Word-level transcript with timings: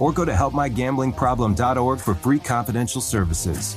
or 0.00 0.12
go 0.12 0.24
to 0.24 0.32
helpmygamblingproblem.org 0.32 2.00
for 2.00 2.14
free 2.16 2.40
confidential 2.40 3.00
services. 3.00 3.76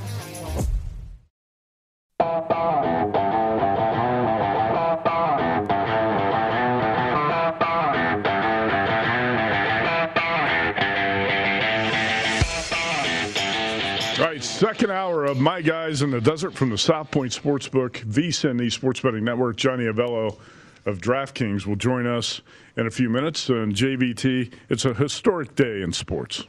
All 14.20 14.30
right, 14.30 14.44
second 14.44 14.92
hour 14.92 15.26
of 15.26 15.40
My 15.40 15.62
Guys 15.62 16.04
in 16.04 16.12
the 16.12 16.22
Desert 16.22 16.54
from 16.54 16.70
the 16.70 16.78
South 16.78 17.12
Point 17.12 17.32
Sportsbook, 17.32 18.06
VSIN, 18.06 18.58
the 18.58 18.70
Sports 18.70 19.00
Betting 19.02 19.24
Network. 19.24 19.58
Johnny 19.58 19.86
Avello 19.86 20.38
of 20.86 21.00
DraftKings 21.00 21.66
will 21.66 21.76
join 21.76 22.08
us 22.08 22.42
in 22.76 22.88
a 22.88 22.92
few 22.92 23.10
minutes. 23.10 23.50
And 23.50 23.74
JVT, 23.74 24.54
it's 24.70 24.86
a 24.86 24.94
historic 24.94 25.56
day 25.56 25.82
in 25.82 25.94
sports. 25.94 26.44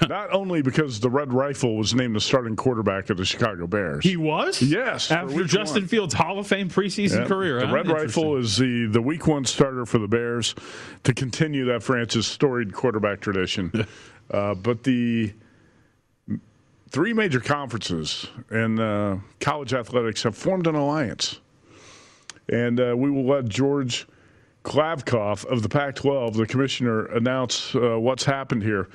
Not 0.08 0.32
only 0.32 0.62
because 0.62 1.00
the 1.00 1.10
Red 1.10 1.32
Rifle 1.32 1.76
was 1.76 1.94
named 1.94 2.14
the 2.14 2.20
starting 2.20 2.56
quarterback 2.56 3.10
of 3.10 3.16
the 3.16 3.24
Chicago 3.24 3.66
Bears. 3.66 4.04
He 4.04 4.16
was? 4.16 4.62
Yes. 4.62 5.10
After 5.10 5.44
Justin 5.44 5.82
one. 5.82 5.88
Fields' 5.88 6.14
Hall 6.14 6.38
of 6.38 6.46
Fame 6.46 6.68
preseason 6.68 7.22
Yeah, 7.22 7.26
career. 7.26 7.60
The 7.60 7.66
huh? 7.66 7.74
Red 7.74 7.88
Rifle 7.88 8.36
is 8.36 8.56
the, 8.56 8.86
the 8.86 9.02
week 9.02 9.26
one 9.26 9.44
starter 9.44 9.84
for 9.84 9.98
the 9.98 10.08
Bears 10.08 10.54
to 11.04 11.12
continue 11.12 11.64
that 11.66 11.82
franchise's 11.82 12.26
storied 12.26 12.72
quarterback 12.72 13.20
tradition. 13.20 13.86
uh, 14.30 14.54
but 14.54 14.84
the 14.84 15.32
three 16.88 17.12
major 17.12 17.40
conferences 17.40 18.26
in 18.50 18.78
uh, 18.78 19.18
college 19.40 19.74
athletics 19.74 20.22
have 20.22 20.36
formed 20.36 20.66
an 20.66 20.74
alliance. 20.74 21.40
And 22.50 22.80
uh, 22.80 22.94
we 22.96 23.10
will 23.10 23.26
let 23.26 23.46
George 23.46 24.06
Kliavkoff 24.64 25.44
of 25.46 25.62
the 25.62 25.68
Pac 25.68 25.94
12, 25.94 26.34
the 26.34 26.46
commissioner, 26.46 27.06
announce 27.06 27.74
uh, 27.74 27.98
what's 27.98 28.24
happened 28.24 28.62
here. 28.62 28.88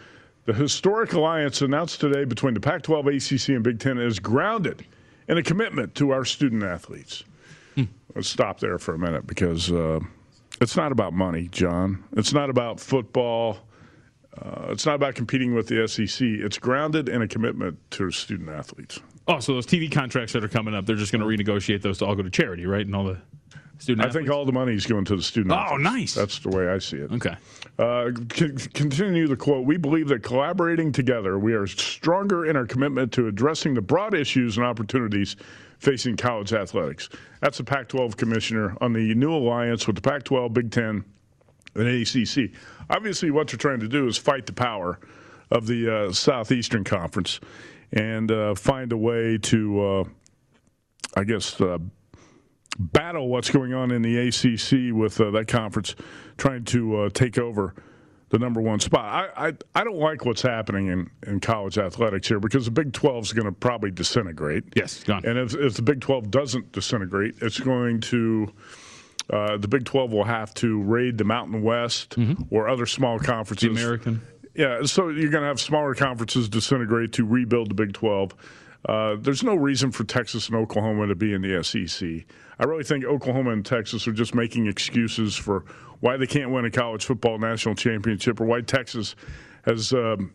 The 0.45 0.53
historic 0.53 1.13
alliance 1.13 1.61
announced 1.61 1.99
today 1.99 2.25
between 2.25 2.53
the 2.53 2.59
Pac 2.59 2.83
12, 2.83 3.07
ACC, 3.07 3.49
and 3.49 3.63
Big 3.63 3.79
Ten 3.79 3.97
is 3.97 4.19
grounded 4.19 4.85
in 5.27 5.37
a 5.37 5.43
commitment 5.43 5.95
to 5.95 6.11
our 6.11 6.23
student 6.23 6.63
athletes. 6.63 7.23
Let's 8.15 8.29
stop 8.29 8.61
there 8.61 8.79
for 8.79 8.93
a 8.93 8.97
minute 8.97 9.27
because 9.27 9.69
uh, 9.69 9.99
it's 10.61 10.77
not 10.77 10.93
about 10.93 11.11
money, 11.11 11.49
John. 11.49 12.05
It's 12.13 12.31
not 12.31 12.49
about 12.49 12.79
football. 12.79 13.57
Uh, 14.41 14.67
it's 14.69 14.85
not 14.85 14.95
about 14.95 15.15
competing 15.15 15.53
with 15.53 15.67
the 15.67 15.85
SEC. 15.85 16.25
It's 16.25 16.57
grounded 16.57 17.09
in 17.09 17.21
a 17.21 17.27
commitment 17.27 17.77
to 17.91 18.09
student 18.11 18.49
athletes. 18.49 18.99
Oh, 19.27 19.39
so 19.39 19.53
those 19.53 19.65
TV 19.65 19.91
contracts 19.91 20.31
that 20.31 20.45
are 20.45 20.49
coming 20.49 20.73
up, 20.73 20.85
they're 20.85 20.95
just 20.95 21.11
going 21.11 21.21
to 21.21 21.43
renegotiate 21.43 21.81
those 21.81 21.97
to 21.97 22.05
all 22.05 22.15
go 22.15 22.23
to 22.23 22.29
charity, 22.29 22.65
right? 22.65 22.85
And 22.85 22.95
all 22.95 23.03
the 23.03 23.17
student 23.79 24.07
I 24.07 24.11
think 24.11 24.29
all 24.29 24.45
the 24.45 24.51
money 24.51 24.73
is 24.73 24.85
going 24.85 25.05
to 25.05 25.15
the 25.15 25.21
student. 25.21 25.51
Oh, 25.53 25.55
athletes. 25.55 25.83
nice. 25.83 26.13
That's 26.13 26.39
the 26.39 26.49
way 26.49 26.67
I 26.69 26.77
see 26.77 26.97
it. 26.97 27.11
Okay. 27.11 27.35
Uh, 27.77 28.11
c- 28.33 28.69
continue 28.73 29.27
the 29.27 29.35
quote. 29.35 29.65
We 29.65 29.77
believe 29.77 30.07
that 30.09 30.23
collaborating 30.23 30.91
together, 30.91 31.37
we 31.37 31.53
are 31.53 31.67
stronger 31.67 32.45
in 32.45 32.55
our 32.55 32.65
commitment 32.65 33.11
to 33.13 33.27
addressing 33.27 33.73
the 33.73 33.81
broad 33.81 34.13
issues 34.13 34.57
and 34.57 34.65
opportunities 34.65 35.35
facing 35.79 36.15
college 36.15 36.53
athletics. 36.53 37.09
That's 37.41 37.57
the 37.57 37.63
Pac 37.63 37.89
12 37.89 38.15
commissioner 38.17 38.75
on 38.81 38.93
the 38.93 39.13
new 39.15 39.33
alliance 39.33 39.87
with 39.87 39.97
the 39.97 40.01
Pac 40.01 40.23
12, 40.23 40.53
Big 40.53 40.71
Ten, 40.71 41.03
and 41.75 41.87
ACC. 41.87 42.51
Obviously, 42.89 43.29
what 43.31 43.47
they're 43.49 43.57
trying 43.57 43.81
to 43.81 43.87
do 43.89 44.07
is 44.07 44.17
fight 44.17 44.45
the 44.45 44.53
power 44.53 44.99
of 45.51 45.67
the 45.67 45.93
uh, 46.07 46.11
Southeastern 46.11 46.83
Conference 46.83 47.39
and 47.91 48.31
uh, 48.31 48.55
find 48.55 48.91
a 48.93 48.97
way 48.97 49.37
to, 49.37 49.85
uh, 49.85 50.03
I 51.17 51.23
guess, 51.23 51.59
uh, 51.59 51.77
battle 52.77 53.29
what's 53.29 53.49
going 53.49 53.73
on 53.73 53.91
in 53.91 54.01
the 54.01 54.17
ACC 54.17 54.95
with 54.95 55.19
uh, 55.19 55.31
that 55.31 55.47
conference 55.47 55.95
trying 56.37 56.63
to 56.65 57.01
uh, 57.01 57.09
take 57.09 57.37
over 57.37 57.73
the 58.29 58.39
number 58.39 58.59
one 58.59 58.79
spot. 58.79 59.05
I, 59.05 59.47
I, 59.47 59.53
I 59.75 59.83
don't 59.83 59.97
like 59.97 60.25
what's 60.25 60.41
happening 60.41 60.87
in, 60.87 61.09
in 61.25 61.39
college 61.39 61.77
athletics 61.77 62.27
here 62.27 62.39
because 62.39 62.65
the 62.65 62.71
Big 62.71 62.91
12 62.91 63.25
is 63.25 63.33
going 63.33 63.45
to 63.45 63.51
probably 63.51 63.91
disintegrate. 63.91 64.63
Yes, 64.75 65.03
gone. 65.03 65.23
And 65.25 65.37
if, 65.37 65.55
if 65.55 65.75
the 65.75 65.81
Big 65.81 66.01
12 66.01 66.31
doesn't 66.31 66.71
disintegrate, 66.71 67.35
it's 67.41 67.59
going 67.59 68.01
to. 68.01 68.51
Uh, 69.27 69.57
the 69.57 69.67
Big 69.67 69.85
12 69.85 70.11
will 70.11 70.23
have 70.23 70.53
to 70.53 70.83
raid 70.83 71.17
the 71.17 71.23
Mountain 71.23 71.63
West 71.63 72.15
or 72.51 72.67
other 72.69 72.85
small 72.85 73.17
conferences. 73.17 73.69
Mm-hmm. 73.69 73.75
The 73.75 73.81
American. 73.81 74.21
Yeah, 74.53 74.83
so 74.83 75.09
you're 75.09 75.31
going 75.31 75.41
to 75.41 75.47
have 75.47 75.59
smaller 75.59 75.95
conferences 75.95 76.47
disintegrate 76.47 77.11
to 77.13 77.25
rebuild 77.25 77.71
the 77.71 77.73
Big 77.73 77.93
12. 77.93 78.35
Uh, 78.87 79.15
there's 79.19 79.41
no 79.41 79.55
reason 79.55 79.91
for 79.91 80.03
Texas 80.03 80.47
and 80.47 80.55
Oklahoma 80.55 81.07
to 81.07 81.15
be 81.15 81.33
in 81.33 81.41
the 81.41 81.63
SEC. 81.63 82.25
I 82.59 82.65
really 82.65 82.83
think 82.83 83.05
Oklahoma 83.05 83.51
and 83.51 83.65
Texas 83.65 84.07
are 84.07 84.13
just 84.13 84.35
making 84.35 84.67
excuses 84.67 85.35
for 85.35 85.65
why 85.99 86.17
they 86.17 86.27
can't 86.27 86.51
win 86.51 86.65
a 86.65 86.71
college 86.71 87.05
football 87.05 87.37
national 87.37 87.75
championship 87.75 88.39
or 88.39 88.45
why 88.45 88.61
Texas 88.61 89.15
has 89.63 89.93
um, 89.93 90.33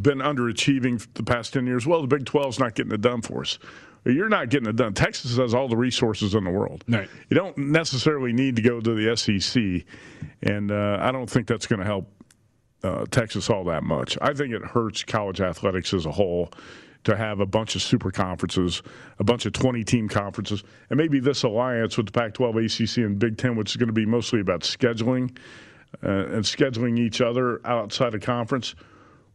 been 0.00 0.18
underachieving 0.18 1.06
the 1.14 1.22
past 1.22 1.52
10 1.52 1.66
years. 1.66 1.86
Well, 1.86 2.02
the 2.02 2.06
Big 2.06 2.26
12 2.26 2.54
is 2.54 2.58
not 2.58 2.74
getting 2.74 2.92
it 2.92 3.00
done 3.00 3.22
for 3.22 3.40
us. 3.40 3.58
You're 4.04 4.28
not 4.28 4.48
getting 4.48 4.68
it 4.68 4.76
done. 4.76 4.94
Texas 4.94 5.36
has 5.36 5.52
all 5.52 5.68
the 5.68 5.76
resources 5.76 6.34
in 6.34 6.44
the 6.44 6.50
world. 6.50 6.84
Right. 6.88 7.08
You 7.28 7.34
don't 7.34 7.56
necessarily 7.58 8.32
need 8.32 8.56
to 8.56 8.62
go 8.62 8.80
to 8.80 8.94
the 8.94 9.16
SEC, 9.16 9.84
and 10.42 10.70
uh, 10.70 10.98
I 11.00 11.12
don't 11.12 11.28
think 11.28 11.46
that's 11.46 11.66
going 11.66 11.80
to 11.80 11.84
help 11.84 12.10
uh, 12.82 13.04
Texas 13.10 13.50
all 13.50 13.64
that 13.64 13.82
much. 13.82 14.16
I 14.22 14.32
think 14.32 14.54
it 14.54 14.62
hurts 14.62 15.02
college 15.04 15.42
athletics 15.42 15.92
as 15.92 16.06
a 16.06 16.12
whole 16.12 16.50
to 17.04 17.16
have 17.16 17.40
a 17.40 17.46
bunch 17.46 17.74
of 17.74 17.82
super 17.82 18.10
conferences, 18.10 18.82
a 19.18 19.24
bunch 19.24 19.46
of 19.46 19.52
20 19.52 19.82
team 19.84 20.08
conferences, 20.08 20.62
and 20.90 20.98
maybe 20.98 21.18
this 21.18 21.42
alliance 21.42 21.96
with 21.96 22.06
the 22.06 22.12
Pac 22.12 22.34
12, 22.34 22.56
ACC, 22.56 22.96
and 22.98 23.18
Big 23.18 23.38
Ten, 23.38 23.56
which 23.56 23.70
is 23.70 23.76
going 23.76 23.88
to 23.88 23.92
be 23.92 24.06
mostly 24.06 24.40
about 24.40 24.60
scheduling 24.60 25.36
uh, 26.04 26.26
and 26.26 26.44
scheduling 26.44 26.98
each 26.98 27.20
other 27.20 27.60
outside 27.66 28.14
of 28.14 28.20
conference, 28.20 28.74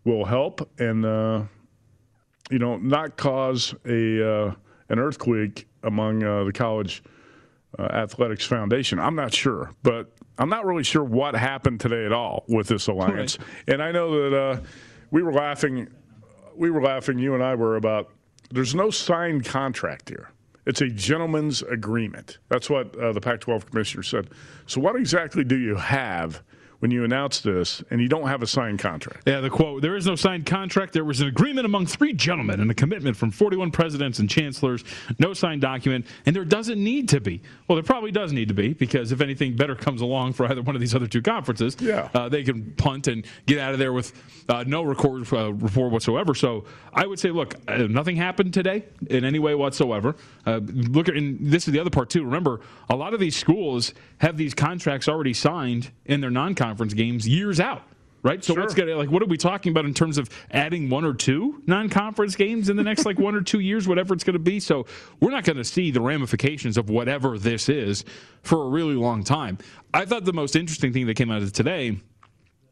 will 0.04 0.26
help. 0.26 0.70
And 0.80 1.06
uh, 1.06 1.44
you 2.52 2.60
know, 2.60 2.78
not 2.78 3.18
cause 3.18 3.74
a 3.86 4.48
uh, 4.48 4.56
an 4.90 5.00
earthquake 5.00 5.68
among 5.84 6.24
uh, 6.24 6.44
the 6.44 6.54
college 6.54 7.04
uh, 7.78 7.84
athletics 7.84 8.46
foundation? 8.46 9.00
I'm 9.00 9.16
not 9.16 9.34
sure, 9.34 9.72
but 9.84 10.12
I'm 10.38 10.50
not 10.50 10.66
really 10.66 10.84
sure 10.84 11.04
what 11.04 11.36
happened 11.36 11.80
today 11.80 12.06
at 12.06 12.12
all 12.12 12.44
with 12.48 12.68
this 12.68 12.88
alliance. 12.88 13.38
Right. 13.40 13.48
And 13.68 13.84
I 13.84 13.92
know 13.92 14.30
that 14.30 14.38
uh, 14.38 14.60
we 15.12 15.24
were 15.24 15.34
laughing, 15.34 15.88
we 16.56 16.72
were 16.72 16.82
laughing, 16.82 17.20
you 17.20 17.34
and 17.34 17.44
I 17.44 17.56
were 17.56 17.76
about. 17.76 18.10
There's 18.52 18.76
no 18.76 18.90
signed 18.90 19.46
contract 19.46 20.10
here. 20.10 20.30
It's 20.66 20.82
a 20.82 20.88
gentleman's 20.88 21.62
agreement. 21.64 22.40
That's 22.50 22.70
what 22.70 22.98
uh, 22.98 23.12
the 23.12 23.22
Pac 23.22 23.42
12 23.42 23.70
commissioner 23.70 24.04
said. 24.04 24.30
So, 24.66 24.82
what 24.82 24.96
exactly 24.96 25.44
do 25.44 25.58
you 25.58 25.76
have 25.76 26.42
when 26.86 26.92
you 26.92 27.04
announce 27.04 27.40
this 27.40 27.84
and 27.90 28.00
you 28.00 28.08
don't 28.08 28.28
have 28.28 28.44
a 28.44 28.48
signed 28.48 28.78
contract. 28.78 29.24
Yeah, 29.26 29.40
the 29.40 29.50
quote 29.50 29.82
There 29.82 29.96
is 29.96 30.06
no 30.06 30.16
signed 30.16 30.46
contract. 30.46 30.94
There 30.94 31.04
was 31.04 31.20
an 31.20 31.28
agreement 31.28 31.66
among 31.66 31.88
three 31.88 32.14
gentlemen 32.14 32.62
and 32.62 32.70
a 32.70 32.76
commitment 32.76 33.18
from 33.18 33.32
41 33.32 33.72
presidents 33.72 34.20
and 34.20 34.30
chancellors. 34.30 34.84
No 35.18 35.34
signed 35.34 35.62
document, 35.62 36.06
and 36.28 36.36
there 36.36 36.46
doesn't 36.46 36.78
need 36.78 37.10
to 37.10 37.20
be. 37.20 37.42
Well, 37.68 37.76
there 37.76 37.82
probably 37.82 38.12
does 38.12 38.32
need 38.32 38.50
to 38.50 38.54
be 38.54 38.74
because 38.74 39.12
if 39.12 39.20
anything 39.20 39.56
better 39.56 39.74
comes 39.74 40.02
along 40.02 40.34
for 40.34 40.46
either 40.46 40.62
one 40.62 40.76
of 40.76 40.80
these 40.80 40.94
other 40.94 41.08
two 41.08 41.24
conferences, 41.24 41.76
yeah. 41.80 42.08
Uh, 42.14 42.30
they 42.30 42.44
can 42.44 42.72
punt 42.74 43.08
and 43.08 43.26
get 43.48 43.58
out 43.58 43.74
of 43.74 43.80
there 43.80 43.92
with 43.92 44.14
uh, 44.48 44.64
no 44.68 44.84
record, 44.84 45.34
uh, 45.34 45.54
report 45.54 45.92
whatsoever. 45.92 46.36
So 46.36 46.66
I 46.94 47.08
would 47.08 47.18
say, 47.18 47.32
look, 47.32 47.56
uh, 47.68 47.78
nothing 47.90 48.16
happened 48.16 48.54
today 48.54 48.84
in 49.10 49.26
any 49.26 49.40
way 49.40 49.56
whatsoever. 49.56 50.16
Uh, 50.46 50.60
look 50.64 51.10
at, 51.10 51.16
and 51.16 51.40
this 51.40 51.68
is 51.68 51.74
the 51.74 51.80
other 51.80 51.90
part 51.90 52.12
too. 52.12 52.24
Remember, 52.24 52.62
a 52.92 52.96
lot 52.96 53.16
of 53.16 53.20
these 53.20 53.36
schools 53.36 53.96
have 54.20 54.38
these 54.38 54.54
contracts 54.54 55.10
already 55.10 55.34
signed 55.34 55.90
in 56.06 56.22
their 56.22 56.30
non-conference 56.76 56.94
games 56.94 57.28
years 57.28 57.60
out 57.60 57.84
right? 58.24 58.44
So 58.44 58.56
sure. 58.56 58.64
what's 58.64 58.74
going 58.74 58.90
to 58.90 58.96
like 58.96 59.12
what 59.12 59.22
are 59.22 59.28
we 59.28 59.38
talking 59.38 59.72
about 59.72 59.86
in 59.86 59.94
terms 59.94 60.18
of 60.18 60.32
adding 60.50 60.90
one 60.90 61.06
or 61.06 61.14
two 61.14 61.62
non-conference 61.68 62.36
games 62.36 62.70
in 62.70 62.76
the 62.76 62.82
next 62.82 63.06
like 63.06 63.20
one 63.20 63.36
or 63.36 63.42
two 63.42 63.60
years, 63.60 63.88
whatever 63.88 64.16
it's 64.16 64.24
going 64.24 64.34
to 64.34 64.40
be? 64.40 64.60
So 64.60 64.88
we're 65.20 65.30
not 65.30 65.44
going 65.44 65.58
to 65.58 65.64
see 65.64 65.92
the 65.92 66.02
ramifications 66.02 66.76
of 66.76 66.90
whatever 66.90 67.38
this 67.38 67.70
is 67.70 68.04
for 68.42 68.64
a 68.64 68.68
really 68.68 68.96
long 68.96 69.24
time. 69.24 69.60
I 69.94 70.06
thought 70.06 70.26
the 70.26 70.34
most 70.34 70.56
interesting 70.56 70.92
thing 70.92 71.06
that 71.06 71.14
came 71.14 71.30
out 71.30 71.44
of 71.44 71.54
today 71.54 72.00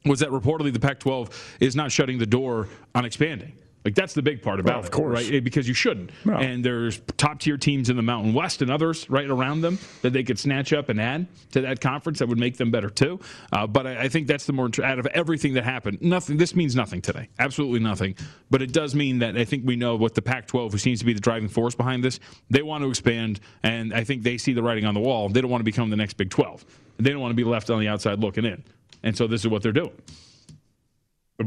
was 0.05 0.21
that 0.21 0.29
reportedly 0.29 0.73
the 0.73 0.79
Pac-12 0.79 1.31
is 1.59 1.75
not 1.75 1.91
shutting 1.91 2.17
the 2.17 2.25
door 2.25 2.67
on 2.95 3.05
expanding. 3.05 3.53
Like 3.85 3.95
that's 3.95 4.13
the 4.13 4.21
big 4.21 4.41
part 4.41 4.59
about 4.59 4.75
well, 4.75 4.83
of 4.83 4.91
course. 4.91 5.27
it, 5.27 5.33
right? 5.33 5.43
Because 5.43 5.67
you 5.67 5.73
shouldn't. 5.73 6.11
No. 6.23 6.37
And 6.37 6.63
there's 6.63 7.01
top 7.17 7.39
tier 7.39 7.57
teams 7.57 7.89
in 7.89 7.97
the 7.97 8.01
Mountain 8.01 8.33
West 8.33 8.61
and 8.61 8.71
others 8.71 9.09
right 9.09 9.29
around 9.29 9.61
them 9.61 9.77
that 10.01 10.13
they 10.13 10.23
could 10.23 10.39
snatch 10.39 10.71
up 10.71 10.89
and 10.89 11.01
add 11.01 11.27
to 11.51 11.61
that 11.61 11.81
conference 11.81 12.19
that 12.19 12.27
would 12.27 12.39
make 12.39 12.57
them 12.57 12.71
better 12.71 12.89
too. 12.89 13.19
Uh, 13.51 13.67
but 13.67 13.85
I, 13.85 14.03
I, 14.03 14.09
think 14.09 14.27
that's 14.27 14.45
the 14.45 14.53
more 14.53 14.69
out 14.83 14.99
of 14.99 15.05
everything 15.07 15.53
that 15.55 15.63
happened. 15.63 16.01
Nothing. 16.01 16.37
This 16.37 16.55
means 16.55 16.75
nothing 16.75 17.01
today. 17.01 17.27
Absolutely 17.39 17.79
nothing. 17.79 18.15
But 18.49 18.61
it 18.61 18.71
does 18.71 18.95
mean 18.95 19.19
that 19.19 19.37
I 19.37 19.43
think 19.43 19.65
we 19.65 19.75
know 19.75 19.95
what 19.95 20.15
the 20.15 20.21
Pac-12, 20.21 20.71
who 20.71 20.77
seems 20.77 20.99
to 20.99 21.05
be 21.05 21.13
the 21.13 21.19
driving 21.19 21.49
force 21.49 21.75
behind 21.75 22.03
this, 22.03 22.19
they 22.49 22.61
want 22.61 22.83
to 22.83 22.89
expand, 22.89 23.39
and 23.63 23.93
I 23.93 24.03
think 24.03 24.23
they 24.23 24.37
see 24.37 24.53
the 24.53 24.63
writing 24.63 24.85
on 24.85 24.93
the 24.93 24.99
wall. 24.99 25.29
They 25.29 25.41
don't 25.41 25.51
want 25.51 25.61
to 25.61 25.65
become 25.65 25.89
the 25.89 25.97
next 25.97 26.13
Big 26.13 26.29
12. 26.29 26.65
They 26.97 27.09
don't 27.09 27.19
want 27.19 27.31
to 27.31 27.35
be 27.35 27.43
left 27.43 27.69
on 27.69 27.79
the 27.79 27.87
outside 27.87 28.19
looking 28.19 28.45
in. 28.45 28.63
And 29.03 29.17
so 29.17 29.27
this 29.27 29.41
is 29.41 29.47
what 29.47 29.61
they're 29.61 29.71
doing. 29.71 29.91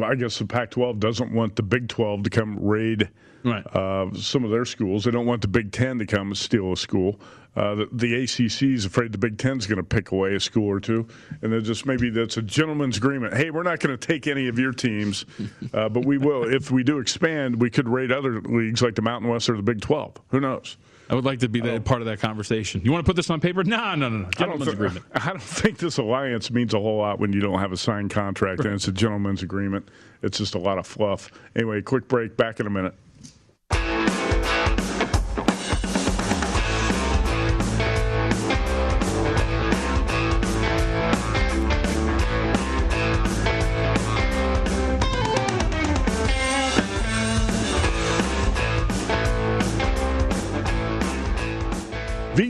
I 0.02 0.14
guess 0.16 0.38
the 0.38 0.46
Pac-12 0.46 0.98
doesn't 0.98 1.32
want 1.32 1.56
the 1.56 1.62
Big 1.62 1.88
12 1.88 2.24
to 2.24 2.30
come 2.30 2.58
raid 2.58 3.08
right. 3.44 3.64
uh, 3.74 4.12
some 4.14 4.44
of 4.44 4.50
their 4.50 4.64
schools. 4.64 5.04
They 5.04 5.12
don't 5.12 5.26
want 5.26 5.42
the 5.42 5.48
Big 5.48 5.70
Ten 5.70 5.98
to 5.98 6.06
come 6.06 6.34
steal 6.34 6.72
a 6.72 6.76
school. 6.76 7.20
Uh, 7.54 7.74
the, 7.76 7.88
the, 7.92 8.14
ACC 8.24 8.62
is 8.74 8.84
afraid 8.84 9.12
the 9.12 9.18
Big 9.18 9.38
Ten 9.38 9.56
is 9.56 9.66
going 9.66 9.78
to 9.78 9.82
pick 9.82 10.10
away 10.10 10.34
a 10.34 10.40
school 10.40 10.68
or 10.68 10.78
two, 10.78 11.06
and 11.40 11.52
then 11.52 11.64
just 11.64 11.86
maybe 11.86 12.10
that's 12.10 12.36
a 12.36 12.42
gentleman's 12.42 12.98
agreement. 12.98 13.32
Hey, 13.32 13.50
we're 13.50 13.62
not 13.62 13.80
going 13.80 13.96
to 13.96 14.06
take 14.06 14.26
any 14.26 14.48
of 14.48 14.58
your 14.58 14.72
teams, 14.72 15.24
uh, 15.72 15.88
but 15.88 16.04
we 16.04 16.18
will 16.18 16.52
if 16.52 16.70
we 16.70 16.82
do 16.82 16.98
expand. 16.98 17.58
We 17.58 17.70
could 17.70 17.88
raid 17.88 18.12
other 18.12 18.42
leagues 18.42 18.82
like 18.82 18.94
the 18.94 19.02
Mountain 19.02 19.30
West 19.30 19.48
or 19.48 19.56
the 19.56 19.62
Big 19.62 19.80
12. 19.80 20.20
Who 20.28 20.40
knows? 20.40 20.76
I 21.08 21.14
would 21.14 21.24
like 21.24 21.38
to 21.40 21.48
be 21.48 21.60
that 21.60 21.84
part 21.84 22.00
of 22.02 22.06
that 22.06 22.20
conversation. 22.20 22.80
You 22.84 22.92
want 22.92 23.04
to 23.04 23.08
put 23.08 23.16
this 23.16 23.30
on 23.30 23.40
paper? 23.40 23.62
No, 23.62 23.94
no, 23.94 24.08
no, 24.08 24.18
no. 24.18 24.30
Gentleman's 24.30 24.68
I 24.68 24.72
agreement. 24.72 25.04
I 25.14 25.28
don't 25.28 25.42
think 25.42 25.78
this 25.78 25.98
alliance 25.98 26.50
means 26.50 26.74
a 26.74 26.80
whole 26.80 26.98
lot 26.98 27.20
when 27.20 27.32
you 27.32 27.40
don't 27.40 27.58
have 27.60 27.72
a 27.72 27.76
signed 27.76 28.10
contract 28.10 28.64
and 28.64 28.74
it's 28.74 28.88
a 28.88 28.92
gentleman's 28.92 29.42
agreement. 29.42 29.88
It's 30.22 30.38
just 30.38 30.54
a 30.54 30.58
lot 30.58 30.78
of 30.78 30.86
fluff. 30.86 31.30
Anyway, 31.54 31.82
quick 31.82 32.08
break. 32.08 32.36
Back 32.36 32.58
in 32.58 32.66
a 32.66 32.70
minute. 32.70 32.94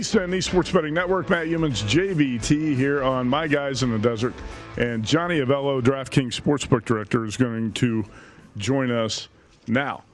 VSIN, 0.06 0.30
the 0.30 0.40
Sports 0.40 0.70
Betting 0.70 0.94
Network. 0.94 1.28
Matt 1.28 1.46
Youmans, 1.46 1.82
JVT 1.82 2.76
here 2.76 3.02
on 3.02 3.28
My 3.28 3.48
Guys 3.48 3.82
in 3.82 3.90
the 3.90 3.98
Desert. 3.98 4.34
And 4.76 5.04
Johnny 5.04 5.40
Avello, 5.40 5.82
DraftKings 5.82 6.40
Sportsbook 6.40 6.84
Director, 6.84 7.24
is 7.24 7.36
going 7.36 7.72
to 7.72 8.04
join 8.56 8.92
us 8.92 9.28
now. 9.66 10.04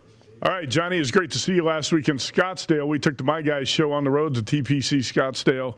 All 0.42 0.50
right, 0.50 0.66
Johnny, 0.66 0.96
it's 0.96 1.10
great 1.10 1.30
to 1.32 1.38
see 1.38 1.54
you 1.56 1.64
last 1.64 1.92
week 1.92 2.08
in 2.08 2.16
Scottsdale. 2.16 2.88
We 2.88 2.98
took 2.98 3.18
the 3.18 3.24
My 3.24 3.42
Guys 3.42 3.68
show 3.68 3.92
on 3.92 4.02
the 4.02 4.10
road 4.10 4.34
to 4.34 4.42
TPC 4.42 5.00
Scottsdale, 5.00 5.76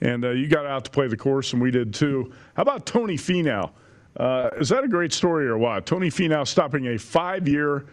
and 0.00 0.24
uh, 0.24 0.30
you 0.30 0.48
got 0.48 0.64
out 0.64 0.86
to 0.86 0.90
play 0.90 1.06
the 1.06 1.16
course, 1.16 1.52
and 1.52 1.60
we 1.60 1.70
did 1.70 1.92
too. 1.92 2.32
How 2.54 2.62
about 2.62 2.86
Tony 2.86 3.18
Finau? 3.18 3.72
Uh, 4.16 4.48
is 4.58 4.70
that 4.70 4.84
a 4.84 4.88
great 4.88 5.12
story 5.12 5.46
or 5.46 5.58
what? 5.58 5.84
Tony 5.84 6.08
Finau 6.08 6.46
stopping 6.46 6.86
a 6.86 6.98
five 6.98 7.46
year 7.46 7.84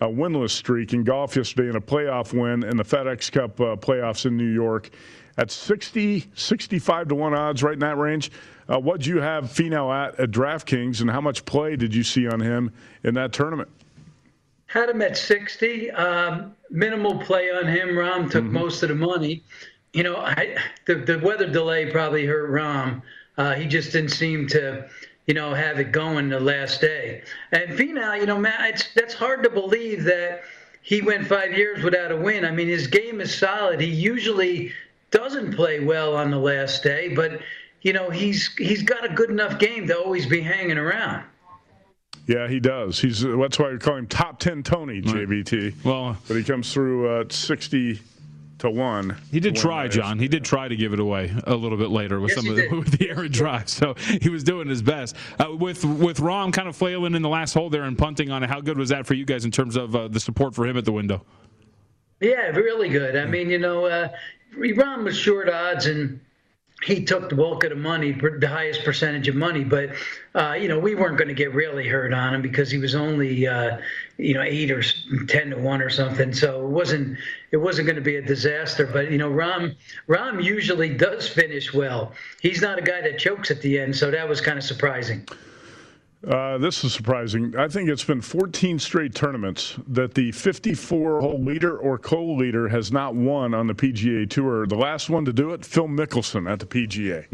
uh, 0.00 0.06
winless 0.06 0.50
streak 0.50 0.92
in 0.92 1.04
golf 1.04 1.36
yesterday 1.36 1.68
in 1.68 1.76
a 1.76 1.80
playoff 1.80 2.32
win 2.38 2.62
in 2.62 2.76
the 2.76 2.84
FedEx 2.84 3.32
Cup 3.32 3.60
uh, 3.60 3.76
playoffs 3.76 4.26
in 4.26 4.36
New 4.36 4.50
York 4.52 4.90
at 5.38 5.50
60, 5.50 6.26
65 6.34 7.08
to 7.08 7.14
1 7.14 7.34
odds, 7.34 7.62
right 7.62 7.74
in 7.74 7.78
that 7.80 7.96
range. 7.96 8.30
Uh, 8.68 8.78
what 8.78 9.00
do 9.00 9.10
you 9.10 9.20
have 9.20 9.44
Finau 9.44 9.94
at 9.94 10.18
at 10.20 10.30
DraftKings, 10.30 11.00
and 11.00 11.10
how 11.10 11.20
much 11.20 11.44
play 11.44 11.76
did 11.76 11.94
you 11.94 12.02
see 12.02 12.28
on 12.28 12.40
him 12.40 12.70
in 13.04 13.14
that 13.14 13.32
tournament? 13.32 13.68
Had 14.66 14.90
him 14.90 15.00
at 15.00 15.16
60. 15.16 15.90
Um, 15.92 16.54
minimal 16.68 17.18
play 17.18 17.50
on 17.50 17.66
him. 17.66 17.90
Rahm 17.90 18.30
took 18.30 18.44
mm-hmm. 18.44 18.52
most 18.52 18.82
of 18.82 18.90
the 18.90 18.94
money. 18.94 19.42
You 19.94 20.02
know, 20.02 20.16
I, 20.16 20.56
the, 20.86 20.96
the 20.96 21.18
weather 21.20 21.48
delay 21.48 21.90
probably 21.90 22.26
hurt 22.26 22.50
Rahm. 22.50 23.00
Uh, 23.38 23.54
he 23.54 23.66
just 23.66 23.92
didn't 23.92 24.10
seem 24.10 24.46
to 24.48 24.86
you 25.28 25.34
know, 25.34 25.52
have 25.52 25.78
it 25.78 25.92
going 25.92 26.30
the 26.30 26.40
last 26.40 26.80
day. 26.80 27.22
And 27.52 27.70
Finau, 27.78 28.18
you 28.18 28.26
know, 28.26 28.38
Matt, 28.38 28.70
it's 28.70 28.94
that's 28.94 29.14
hard 29.14 29.44
to 29.44 29.50
believe 29.50 30.04
that 30.04 30.42
he 30.82 31.02
went 31.02 31.26
five 31.26 31.52
years 31.56 31.84
without 31.84 32.10
a 32.10 32.16
win. 32.16 32.46
I 32.46 32.50
mean, 32.50 32.66
his 32.66 32.86
game 32.86 33.20
is 33.20 33.38
solid. 33.38 33.78
He 33.78 33.88
usually 33.88 34.72
doesn't 35.10 35.54
play 35.54 35.80
well 35.80 36.16
on 36.16 36.30
the 36.30 36.38
last 36.38 36.82
day, 36.82 37.14
but 37.14 37.42
you 37.82 37.92
know, 37.92 38.08
he's 38.08 38.54
he's 38.56 38.82
got 38.82 39.04
a 39.04 39.12
good 39.12 39.28
enough 39.28 39.58
game 39.58 39.86
to 39.88 39.98
always 39.98 40.26
be 40.26 40.40
hanging 40.40 40.78
around. 40.78 41.24
Yeah, 42.26 42.48
he 42.48 42.58
does. 42.58 42.98
He's 42.98 43.20
that's 43.20 43.58
why 43.58 43.72
we 43.72 43.78
call 43.78 43.96
him 43.96 44.06
top 44.06 44.38
ten 44.38 44.62
Tony 44.62 45.02
JVT. 45.02 45.84
Well, 45.84 46.16
but 46.26 46.38
he 46.38 46.42
comes 46.42 46.72
through 46.72 47.20
at 47.20 47.32
sixty 47.32 48.00
to 48.58 48.70
one. 48.70 49.16
He 49.30 49.40
did 49.40 49.56
try, 49.56 49.88
John. 49.88 50.18
He 50.18 50.28
did 50.28 50.44
try 50.44 50.68
to 50.68 50.76
give 50.76 50.92
it 50.92 51.00
away 51.00 51.32
a 51.44 51.54
little 51.54 51.78
bit 51.78 51.90
later 51.90 52.20
with 52.20 52.30
yes, 52.30 52.40
some 52.40 52.50
of 52.50 52.56
the, 52.56 52.68
with 52.76 52.98
the 52.98 53.10
errant 53.10 53.32
drive. 53.32 53.68
So 53.68 53.94
he 53.94 54.28
was 54.28 54.44
doing 54.44 54.68
his 54.68 54.82
best. 54.82 55.16
Uh, 55.38 55.54
with 55.54 55.84
with 55.84 56.18
Rahm 56.18 56.52
kind 56.52 56.68
of 56.68 56.76
flailing 56.76 57.14
in 57.14 57.22
the 57.22 57.28
last 57.28 57.54
hole 57.54 57.70
there 57.70 57.84
and 57.84 57.96
punting 57.96 58.30
on 58.30 58.42
it. 58.42 58.50
How 58.50 58.60
good 58.60 58.78
was 58.78 58.88
that 58.90 59.06
for 59.06 59.14
you 59.14 59.24
guys 59.24 59.44
in 59.44 59.50
terms 59.50 59.76
of 59.76 59.94
uh, 59.94 60.08
the 60.08 60.20
support 60.20 60.54
for 60.54 60.66
him 60.66 60.76
at 60.76 60.84
the 60.84 60.92
window? 60.92 61.24
Yeah, 62.20 62.48
really 62.48 62.88
good. 62.88 63.16
I 63.16 63.26
mean, 63.26 63.48
you 63.48 63.58
know, 63.58 63.84
uh, 63.84 64.08
Rahm 64.56 65.04
was 65.04 65.16
short 65.16 65.48
odds 65.48 65.86
and 65.86 66.20
he 66.82 67.04
took 67.04 67.28
the 67.28 67.34
bulk 67.34 67.64
of 67.64 67.70
the 67.70 67.76
money, 67.76 68.12
the 68.12 68.48
highest 68.48 68.84
percentage 68.84 69.26
of 69.26 69.34
money. 69.34 69.64
But 69.64 69.90
uh, 70.34 70.52
you 70.52 70.68
know, 70.68 70.78
we 70.78 70.94
weren't 70.94 71.18
going 71.18 71.28
to 71.28 71.34
get 71.34 71.52
really 71.52 71.88
hurt 71.88 72.12
on 72.12 72.34
him 72.34 72.42
because 72.42 72.70
he 72.70 72.78
was 72.78 72.94
only 72.94 73.46
uh, 73.46 73.78
you 74.16 74.34
know 74.34 74.42
eight 74.42 74.70
or 74.70 74.82
ten 75.26 75.50
to 75.50 75.58
one 75.58 75.82
or 75.82 75.90
something. 75.90 76.32
So 76.32 76.64
it 76.64 76.70
wasn't 76.70 77.18
it 77.50 77.56
wasn't 77.56 77.86
going 77.86 77.96
to 77.96 78.02
be 78.02 78.16
a 78.16 78.22
disaster. 78.22 78.86
But 78.86 79.10
you 79.10 79.18
know, 79.18 79.30
Rahm 79.30 79.74
Rahm 80.08 80.42
usually 80.42 80.94
does 80.94 81.28
finish 81.28 81.74
well. 81.74 82.12
He's 82.40 82.62
not 82.62 82.78
a 82.78 82.82
guy 82.82 83.00
that 83.00 83.18
chokes 83.18 83.50
at 83.50 83.60
the 83.60 83.80
end, 83.80 83.96
so 83.96 84.10
that 84.12 84.28
was 84.28 84.40
kind 84.40 84.58
of 84.58 84.64
surprising. 84.64 85.26
Uh, 86.26 86.58
this 86.58 86.82
is 86.82 86.92
surprising. 86.92 87.54
I 87.56 87.68
think 87.68 87.88
it's 87.88 88.02
been 88.02 88.20
14 88.20 88.80
straight 88.80 89.14
tournaments 89.14 89.76
that 89.86 90.14
the 90.14 90.32
54 90.32 91.20
hole 91.20 91.40
leader 91.40 91.78
or 91.78 91.96
co 91.96 92.24
leader 92.24 92.68
has 92.68 92.90
not 92.90 93.14
won 93.14 93.54
on 93.54 93.68
the 93.68 93.74
PGA 93.74 94.28
Tour. 94.28 94.66
The 94.66 94.74
last 94.76 95.10
one 95.10 95.24
to 95.26 95.32
do 95.32 95.52
it, 95.52 95.64
Phil 95.64 95.86
Mickelson 95.86 96.50
at 96.50 96.58
the 96.58 96.66
PGA. 96.66 97.30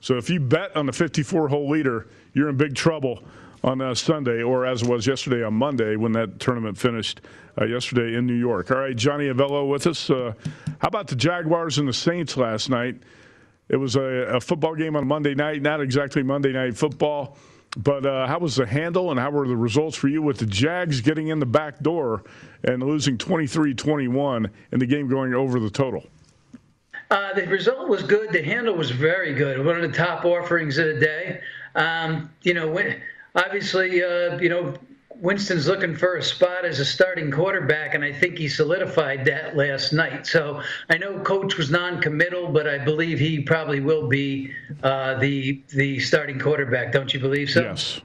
So 0.00 0.16
if 0.16 0.30
you 0.30 0.40
bet 0.40 0.74
on 0.74 0.86
the 0.86 0.92
54 0.92 1.48
hole 1.48 1.68
leader, 1.68 2.08
you're 2.32 2.48
in 2.48 2.56
big 2.56 2.74
trouble 2.74 3.22
on 3.62 3.80
uh, 3.82 3.94
Sunday, 3.94 4.42
or 4.42 4.64
as 4.64 4.82
it 4.82 4.88
was 4.88 5.06
yesterday 5.06 5.44
on 5.44 5.54
Monday 5.54 5.96
when 5.96 6.12
that 6.12 6.40
tournament 6.40 6.76
finished 6.76 7.20
uh, 7.60 7.66
yesterday 7.66 8.16
in 8.16 8.26
New 8.26 8.34
York. 8.34 8.70
All 8.70 8.78
right, 8.78 8.96
Johnny 8.96 9.26
Avello 9.26 9.68
with 9.68 9.86
us. 9.86 10.08
Uh, 10.08 10.32
how 10.78 10.88
about 10.88 11.06
the 11.06 11.14
Jaguars 11.16 11.78
and 11.78 11.86
the 11.86 11.92
Saints 11.92 12.38
last 12.38 12.70
night? 12.70 12.96
It 13.68 13.76
was 13.76 13.94
a, 13.94 14.02
a 14.02 14.40
football 14.40 14.74
game 14.74 14.96
on 14.96 15.06
Monday 15.06 15.34
night, 15.34 15.60
not 15.60 15.82
exactly 15.82 16.22
Monday 16.22 16.52
night 16.52 16.76
football. 16.76 17.36
But 17.76 18.04
uh, 18.04 18.26
how 18.26 18.38
was 18.38 18.56
the 18.56 18.66
handle 18.66 19.10
and 19.10 19.18
how 19.18 19.30
were 19.30 19.48
the 19.48 19.56
results 19.56 19.96
for 19.96 20.08
you 20.08 20.22
with 20.22 20.38
the 20.38 20.46
Jags 20.46 21.00
getting 21.00 21.28
in 21.28 21.38
the 21.38 21.46
back 21.46 21.80
door 21.80 22.22
and 22.64 22.82
losing 22.82 23.16
23 23.16 23.74
21 23.74 24.50
and 24.72 24.80
the 24.80 24.86
game 24.86 25.08
going 25.08 25.34
over 25.34 25.58
the 25.58 25.70
total? 25.70 26.04
Uh, 27.10 27.34
the 27.34 27.46
result 27.46 27.88
was 27.88 28.02
good. 28.02 28.32
The 28.32 28.42
handle 28.42 28.74
was 28.74 28.90
very 28.90 29.34
good. 29.34 29.64
One 29.64 29.76
of 29.76 29.82
the 29.82 29.96
top 29.96 30.24
offerings 30.24 30.78
of 30.78 30.86
the 30.86 31.00
day. 31.00 31.40
Um, 31.74 32.30
you 32.42 32.54
know, 32.54 32.68
when, 32.68 33.00
obviously, 33.34 34.02
uh, 34.02 34.38
you 34.38 34.48
know, 34.48 34.74
Winston's 35.22 35.68
looking 35.68 35.94
for 35.94 36.16
a 36.16 36.22
spot 36.22 36.64
as 36.64 36.80
a 36.80 36.84
starting 36.84 37.30
quarterback, 37.30 37.94
and 37.94 38.04
I 38.04 38.12
think 38.12 38.36
he 38.36 38.48
solidified 38.48 39.24
that 39.26 39.56
last 39.56 39.92
night. 39.92 40.26
So 40.26 40.60
I 40.90 40.98
know 40.98 41.20
Coach 41.20 41.56
was 41.56 41.70
non-committal, 41.70 42.48
but 42.48 42.66
I 42.66 42.78
believe 42.78 43.20
he 43.20 43.40
probably 43.40 43.78
will 43.78 44.08
be 44.08 44.52
uh, 44.82 45.14
the 45.20 45.62
the 45.68 46.00
starting 46.00 46.40
quarterback. 46.40 46.90
Don't 46.90 47.14
you 47.14 47.20
believe 47.20 47.50
so? 47.50 47.60
Yes. 47.60 48.00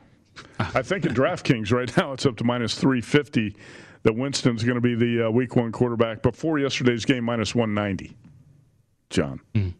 I 0.59 0.83
think 0.83 1.07
at 1.07 1.13
DraftKings 1.13 1.71
right 1.71 1.95
now 1.97 2.13
it's 2.13 2.27
up 2.27 2.37
to 2.37 2.43
minus 2.43 2.75
350 2.75 3.55
that 4.03 4.15
Winston's 4.15 4.63
going 4.63 4.75
to 4.75 4.81
be 4.81 4.93
the 4.93 5.27
uh, 5.27 5.31
Week 5.31 5.55
One 5.55 5.71
quarterback. 5.71 6.21
Before 6.21 6.59
yesterday's 6.59 7.03
game, 7.03 7.23
minus 7.23 7.55
190. 7.55 8.15
John. 9.09 9.41
Mm. 9.55 9.73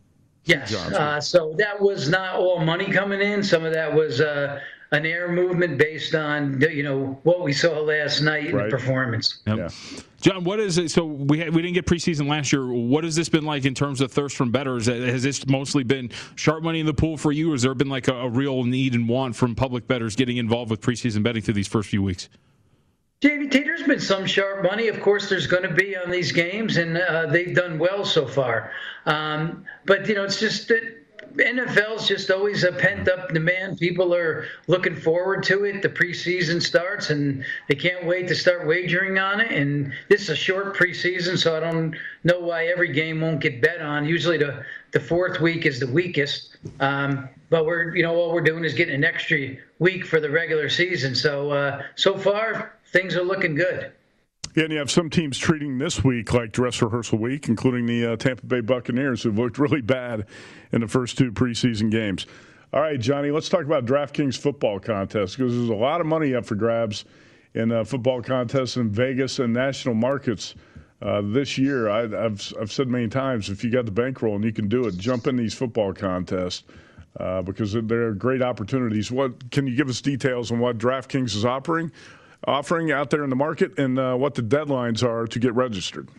Yes. 0.46 0.74
Uh, 0.74 1.22
so 1.22 1.53
that 1.60 1.79
was 1.79 2.10
not 2.10 2.38
all 2.38 2.60
money 2.62 2.86
coming 2.86 3.22
in. 3.22 3.44
Some 3.44 3.63
of 3.63 3.74
that 3.74 3.94
was 3.94 4.22
uh, 4.22 4.60
an 4.91 5.06
air 5.06 5.29
movement 5.32 5.77
based 5.77 6.15
on 6.15 6.62
you 6.62 6.84
know 6.84 7.20
what 7.24 7.41
we 7.41 7.53
saw 7.53 7.79
last 7.79 8.22
night 8.22 8.53
right. 8.53 8.65
in 8.65 8.70
the 8.70 8.77
performance. 8.77 9.39
Yep. 9.46 9.58
Yeah. 9.58 9.70
John, 10.20 10.44
what 10.44 10.60
is 10.60 10.77
it? 10.77 10.89
So 10.89 11.06
we 11.06 11.39
had, 11.39 11.53
we 11.53 11.62
didn't 11.62 11.75
get 11.75 11.86
preseason 11.86 12.27
last 12.27 12.51
year. 12.51 12.65
What 12.65 13.03
has 13.03 13.15
this 13.15 13.29
been 13.29 13.46
like 13.46 13.65
in 13.65 13.75
terms 13.75 14.01
of 14.01 14.12
thirst 14.12 14.36
from 14.36 14.51
bettors? 14.51 14.88
Has 14.88 15.22
this 15.22 15.46
mostly 15.46 15.84
been 15.84 16.10
sharp 16.36 16.63
money 16.63 16.79
in 16.79 16.86
the 16.86 16.94
pool 16.94 17.17
for 17.17 17.32
you, 17.32 17.51
or 17.51 17.53
has 17.53 17.62
there 17.62 17.74
been 17.75 17.89
like 17.89 18.08
a, 18.08 18.15
a 18.15 18.29
real 18.29 18.63
need 18.63 18.94
and 18.94 19.08
want 19.08 19.36
from 19.36 19.56
public 19.56 19.88
bettors 19.88 20.15
getting 20.15 20.38
involved 20.38 20.72
with 20.72 20.82
preseason 20.82 21.22
betting 21.22 21.41
through 21.41 21.53
these 21.53 21.67
first 21.67 21.89
few 21.89 22.01
weeks? 22.01 22.29
JVT, 23.22 23.51
there's 23.51 23.84
been 23.84 24.00
some 24.00 24.27
sharp 24.27 24.63
money. 24.63 24.89
Of 24.89 25.01
course, 25.01 25.27
there's 25.27 25.48
going 25.48 25.63
to 25.63 25.74
be 25.74 25.98
on 25.98 26.12
these 26.12 26.32
games, 26.32 26.77
and 26.77 26.98
uh, 26.98 27.25
they've 27.27 27.56
done 27.56 27.79
well 27.79 28.06
so 28.06 28.27
far. 28.27 28.72
Um, 29.08 29.65
but 29.86 30.08
you 30.08 30.15
know, 30.15 30.24
it's 30.24 30.39
just 30.39 30.67
that 30.67 30.84
NFL's 31.36 32.07
just 32.07 32.31
always 32.31 32.63
a 32.63 32.71
pent 32.71 33.07
up 33.07 33.33
demand. 33.33 33.79
People 33.79 34.13
are 34.13 34.45
looking 34.67 34.95
forward 34.95 35.43
to 35.43 35.65
it. 35.65 35.81
The 35.81 35.89
preseason 35.89 36.62
starts 36.62 37.09
and 37.09 37.43
they 37.67 37.75
can't 37.75 38.05
wait 38.05 38.27
to 38.27 38.36
start 38.36 38.67
wagering 38.67 39.19
on 39.19 39.41
it. 39.41 39.51
And 39.51 39.93
this 40.09 40.21
is 40.21 40.29
a 40.29 40.36
short 40.36 40.75
preseason, 40.75 41.38
so 41.38 41.55
I 41.55 41.59
don't 41.59 41.95
know 42.24 42.39
why 42.39 42.67
every 42.67 42.91
game 42.91 43.21
won't 43.21 43.39
get 43.39 43.62
bet 43.62 43.81
on. 43.81 44.05
Usually 44.05 44.38
the, 44.38 44.63
the 44.91 45.00
fourth 45.00 45.39
week 45.39 45.65
is 45.65 45.79
the 45.79 45.88
weakest. 45.88 46.57
Um, 46.79 47.29
but 47.50 47.65
we're, 47.65 47.95
you 47.95 48.03
know, 48.03 48.15
all 48.15 48.33
we're 48.33 48.41
doing 48.41 48.63
is 48.63 48.74
getting 48.74 48.95
an 48.95 49.03
extra 49.03 49.55
week 49.79 50.05
for 50.05 50.19
the 50.19 50.29
regular 50.29 50.69
season. 50.69 51.15
So, 51.15 51.51
uh, 51.51 51.83
so 51.95 52.17
far, 52.17 52.77
things 52.91 53.15
are 53.15 53.24
looking 53.24 53.55
good. 53.55 53.91
Yeah, 54.57 54.63
and 54.63 54.73
you 54.73 54.79
have 54.79 54.89
some 54.89 55.11
teams 55.11 55.37
treating 55.37 55.77
this 55.77 56.03
week 56.03 56.33
like 56.33 56.51
dress 56.51 56.81
rehearsal 56.81 57.19
week, 57.19 57.47
including 57.47 57.85
the 57.85 58.13
uh, 58.13 58.15
Tampa 58.15 58.43
Bay 58.43 58.61
Buccaneers, 58.61 59.21
who've 59.21 59.37
looked 59.37 59.59
really 59.59 59.81
bad 59.81 60.25
in 60.71 60.81
the 60.81 60.87
first 60.87 61.15
two 61.15 61.31
preseason 61.31 61.91
games. 61.91 62.25
All 62.73 62.81
right, 62.81 62.99
Johnny, 62.99 63.29
let's 63.29 63.49
talk 63.49 63.65
about 63.65 63.85
DraftKings 63.85 64.35
football 64.35 64.79
contest 64.79 65.37
because 65.37 65.53
there's 65.55 65.69
a 65.69 65.75
lot 65.75 66.01
of 66.01 66.07
money 66.07 66.33
up 66.33 66.43
for 66.43 66.55
grabs 66.55 67.05
in 67.53 67.71
uh, 67.71 67.83
football 67.83 68.19
contests 68.19 68.77
in 68.77 68.89
Vegas 68.89 69.37
and 69.37 69.53
national 69.53 69.93
markets 69.93 70.55
uh, 71.03 71.21
this 71.23 71.59
year. 71.59 71.87
I, 71.89 72.07
have 72.07 72.51
I've 72.59 72.71
said 72.71 72.87
many 72.87 73.09
times, 73.09 73.51
if 73.51 73.63
you 73.63 73.69
got 73.69 73.85
the 73.85 73.91
bankroll 73.91 74.37
and 74.37 74.43
you 74.43 74.53
can 74.53 74.67
do 74.67 74.87
it, 74.87 74.97
jump 74.97 75.27
in 75.27 75.35
these 75.35 75.53
football 75.53 75.93
contests. 75.93 76.63
Uh, 77.19 77.41
because 77.41 77.73
they're 77.73 78.13
great 78.13 78.43
opportunities. 78.43 79.11
What 79.11 79.49
can 79.49 79.65
you 79.65 79.75
give 79.75 79.89
us 79.89 80.01
details 80.01 80.51
on 80.51 80.59
what 80.59 80.77
DraftKings 80.77 81.35
is 81.35 81.45
offering? 81.45 81.91
Offering 82.48 82.92
out 82.92 83.10
there 83.10 83.24
in 83.24 83.30
the 83.30 83.36
market 83.36 83.77
and 83.77 84.00
uh, 84.00 84.16
what 84.16 84.34
the 84.34 84.42
deadlines 84.42 85.04
are 85.04 85.27
to 85.27 85.39
get 85.39 85.54
registered? 85.54 86.10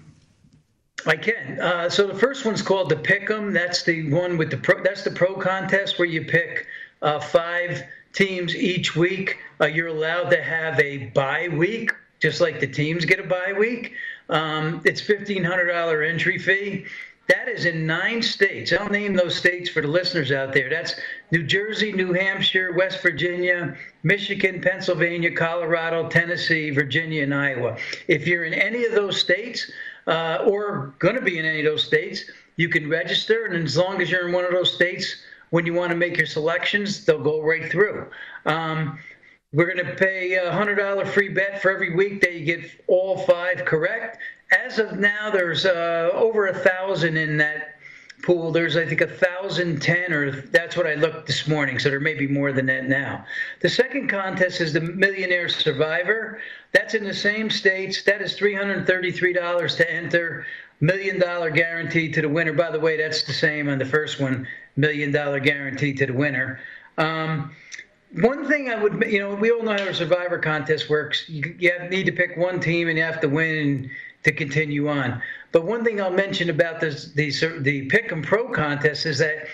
I 1.06 1.16
can. 1.16 1.60
Uh, 1.60 1.88
so 1.88 2.06
the 2.06 2.14
first 2.14 2.44
one's 2.44 2.60
called 2.60 2.90
the 2.90 2.96
Pick'em. 2.96 3.52
That's 3.52 3.82
the 3.82 4.12
one 4.12 4.36
with 4.36 4.50
the 4.50 4.56
pro. 4.58 4.82
That's 4.82 5.04
the 5.04 5.10
pro 5.10 5.34
contest 5.34 5.98
where 5.98 6.08
you 6.08 6.24
pick 6.24 6.66
uh, 7.02 7.20
five 7.20 7.82
teams 8.12 8.54
each 8.54 8.96
week. 8.96 9.38
Uh, 9.60 9.66
you're 9.66 9.88
allowed 9.88 10.30
to 10.30 10.42
have 10.42 10.78
a 10.80 11.06
bye 11.06 11.48
week, 11.48 11.92
just 12.20 12.40
like 12.40 12.60
the 12.60 12.66
teams 12.66 13.04
get 13.04 13.20
a 13.20 13.24
bye 13.24 13.54
week. 13.56 13.94
Um, 14.28 14.82
it's 14.84 15.00
fifteen 15.00 15.44
hundred 15.44 15.72
dollar 15.72 16.02
entry 16.02 16.38
fee. 16.38 16.84
That 17.28 17.46
is 17.46 17.66
in 17.66 17.86
nine 17.86 18.22
states. 18.22 18.72
I'll 18.72 18.88
name 18.88 19.14
those 19.14 19.36
states 19.36 19.68
for 19.68 19.82
the 19.82 19.88
listeners 19.88 20.32
out 20.32 20.54
there. 20.54 20.70
That's 20.70 20.94
New 21.30 21.42
Jersey, 21.42 21.92
New 21.92 22.14
Hampshire, 22.14 22.72
West 22.72 23.02
Virginia, 23.02 23.76
Michigan, 24.02 24.62
Pennsylvania, 24.62 25.30
Colorado, 25.30 26.08
Tennessee, 26.08 26.70
Virginia, 26.70 27.24
and 27.24 27.34
Iowa. 27.34 27.76
If 28.06 28.26
you're 28.26 28.44
in 28.44 28.54
any 28.54 28.86
of 28.86 28.92
those 28.92 29.20
states 29.20 29.70
uh, 30.06 30.38
or 30.46 30.94
going 31.00 31.16
to 31.16 31.20
be 31.20 31.38
in 31.38 31.44
any 31.44 31.58
of 31.58 31.66
those 31.66 31.84
states, 31.84 32.24
you 32.56 32.70
can 32.70 32.88
register. 32.88 33.44
And 33.44 33.62
as 33.66 33.76
long 33.76 34.00
as 34.00 34.10
you're 34.10 34.26
in 34.26 34.32
one 34.32 34.46
of 34.46 34.52
those 34.52 34.72
states, 34.72 35.16
when 35.50 35.66
you 35.66 35.74
want 35.74 35.90
to 35.90 35.96
make 35.96 36.16
your 36.16 36.26
selections, 36.26 37.04
they'll 37.04 37.22
go 37.22 37.42
right 37.42 37.70
through. 37.70 38.06
Um, 38.46 38.98
we're 39.52 39.72
going 39.72 39.84
to 39.84 39.94
pay 39.96 40.34
a 40.34 40.50
$100 40.50 41.08
free 41.08 41.28
bet 41.28 41.60
for 41.60 41.70
every 41.70 41.94
week 41.94 42.22
that 42.22 42.34
you 42.34 42.44
get 42.44 42.70
all 42.86 43.18
five 43.18 43.64
correct 43.66 44.18
as 44.50 44.78
of 44.78 44.98
now, 44.98 45.30
there's 45.30 45.66
uh, 45.66 46.10
over 46.12 46.46
a 46.46 46.54
thousand 46.54 47.16
in 47.16 47.36
that 47.38 47.76
pool. 48.22 48.50
There's, 48.50 48.76
I 48.76 48.84
think, 48.86 49.00
a 49.00 49.06
thousand 49.06 49.80
ten, 49.80 50.12
or 50.12 50.30
that's 50.30 50.76
what 50.76 50.86
I 50.86 50.94
looked 50.94 51.26
this 51.26 51.46
morning. 51.46 51.78
So 51.78 51.88
there 51.90 52.00
may 52.00 52.14
be 52.14 52.26
more 52.26 52.52
than 52.52 52.66
that 52.66 52.88
now. 52.88 53.24
The 53.60 53.68
second 53.68 54.08
contest 54.08 54.60
is 54.60 54.72
the 54.72 54.80
Millionaire 54.80 55.48
Survivor. 55.48 56.40
That's 56.72 56.94
in 56.94 57.04
the 57.04 57.14
same 57.14 57.50
states. 57.50 58.02
That 58.02 58.20
is 58.20 58.34
three 58.36 58.54
hundred 58.54 58.86
thirty-three 58.86 59.34
dollars 59.34 59.76
to 59.76 59.90
enter. 59.90 60.46
Million 60.80 61.18
dollar 61.18 61.50
guarantee 61.50 62.10
to 62.12 62.22
the 62.22 62.28
winner. 62.28 62.52
By 62.52 62.70
the 62.70 62.80
way, 62.80 62.96
that's 62.96 63.22
the 63.22 63.32
same 63.32 63.68
on 63.68 63.78
the 63.78 63.84
first 63.84 64.20
one. 64.20 64.46
Million 64.76 65.10
dollar 65.10 65.40
guarantee 65.40 65.92
to 65.94 66.06
the 66.06 66.12
winner. 66.12 66.60
Um, 66.98 67.52
one 68.14 68.48
thing 68.48 68.70
I 68.70 68.82
would, 68.82 69.04
you 69.06 69.18
know, 69.18 69.34
we 69.34 69.50
all 69.50 69.62
know 69.62 69.72
how 69.72 69.88
a 69.88 69.94
Survivor 69.94 70.38
contest 70.38 70.88
works. 70.88 71.28
You, 71.28 71.54
you 71.58 71.72
have, 71.76 71.90
need 71.90 72.06
to 72.06 72.12
pick 72.12 72.36
one 72.36 72.58
team 72.58 72.88
and 72.88 72.96
you 72.96 73.04
have 73.04 73.20
to 73.20 73.28
win. 73.28 73.58
And, 73.58 73.90
to 74.24 74.32
continue 74.32 74.88
on. 74.88 75.22
But 75.52 75.64
one 75.64 75.84
thing 75.84 76.00
I'll 76.00 76.10
mention 76.10 76.50
about 76.50 76.80
this, 76.80 77.12
the 77.12 77.30
the 77.60 77.86
pick 77.86 78.12
and 78.12 78.24
Pro 78.24 78.48
contest 78.48 79.06
is 79.06 79.18
that 79.18 79.46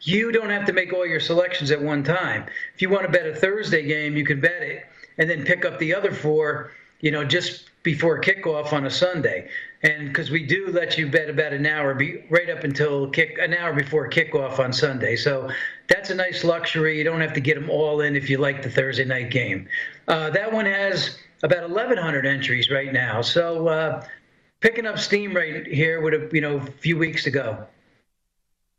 you 0.00 0.32
don't 0.32 0.50
have 0.50 0.66
to 0.66 0.72
make 0.72 0.92
all 0.92 1.06
your 1.06 1.20
selections 1.20 1.70
at 1.70 1.80
one 1.80 2.02
time. 2.02 2.46
If 2.74 2.82
you 2.82 2.90
want 2.90 3.04
to 3.04 3.12
bet 3.12 3.26
a 3.26 3.34
Thursday 3.34 3.86
game, 3.86 4.16
you 4.16 4.24
can 4.24 4.40
bet 4.40 4.62
it 4.62 4.86
and 5.18 5.28
then 5.28 5.44
pick 5.44 5.64
up 5.64 5.78
the 5.78 5.94
other 5.94 6.12
four, 6.12 6.72
you 7.00 7.10
know, 7.10 7.24
just 7.24 7.70
before 7.82 8.20
kickoff 8.20 8.72
on 8.72 8.86
a 8.86 8.90
Sunday. 8.90 9.48
And 9.82 10.08
because 10.08 10.30
we 10.30 10.44
do 10.44 10.68
let 10.68 10.98
you 10.98 11.08
bet 11.08 11.30
about 11.30 11.52
an 11.52 11.66
hour, 11.66 11.94
be, 11.94 12.24
right 12.30 12.50
up 12.50 12.64
until 12.64 13.08
kick 13.10 13.38
an 13.40 13.54
hour 13.54 13.72
before 13.72 14.08
kickoff 14.10 14.58
on 14.58 14.72
Sunday. 14.72 15.16
So 15.16 15.50
that's 15.88 16.10
a 16.10 16.14
nice 16.14 16.44
luxury. 16.44 16.98
You 16.98 17.04
don't 17.04 17.20
have 17.20 17.32
to 17.34 17.40
get 17.40 17.54
them 17.54 17.70
all 17.70 18.00
in 18.00 18.16
if 18.16 18.28
you 18.28 18.38
like 18.38 18.62
the 18.62 18.70
Thursday 18.70 19.04
night 19.04 19.30
game. 19.30 19.68
Uh, 20.08 20.30
that 20.30 20.52
one 20.52 20.66
has 20.66 21.18
about 21.42 21.68
1,100 21.68 22.26
entries 22.26 22.70
right 22.70 22.92
now. 22.92 23.22
So 23.22 23.68
uh, 23.68 24.04
picking 24.60 24.86
up 24.86 24.98
steam 24.98 25.34
right 25.34 25.66
here 25.66 26.00
would 26.00 26.12
have, 26.12 26.34
you 26.34 26.40
know, 26.40 26.56
a 26.56 26.66
few 26.80 26.96
weeks 26.96 27.26
ago. 27.26 27.66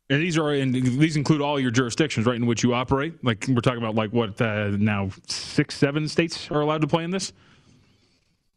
And 0.09 0.21
these 0.21 0.37
are 0.37 0.53
in, 0.53 0.71
these 0.71 1.17
include 1.17 1.41
all 1.41 1.59
your 1.59 1.71
jurisdictions, 1.71 2.25
right, 2.25 2.37
in 2.37 2.45
which 2.45 2.63
you 2.63 2.73
operate. 2.73 3.23
Like 3.25 3.45
we're 3.49 3.59
talking 3.59 3.79
about, 3.79 3.95
like 3.95 4.11
what 4.13 4.39
uh, 4.41 4.69
now 4.69 5.09
six, 5.27 5.75
seven 5.75 6.07
states 6.07 6.49
are 6.49 6.61
allowed 6.61 6.81
to 6.81 6.87
play 6.87 7.03
in 7.03 7.11
this. 7.11 7.33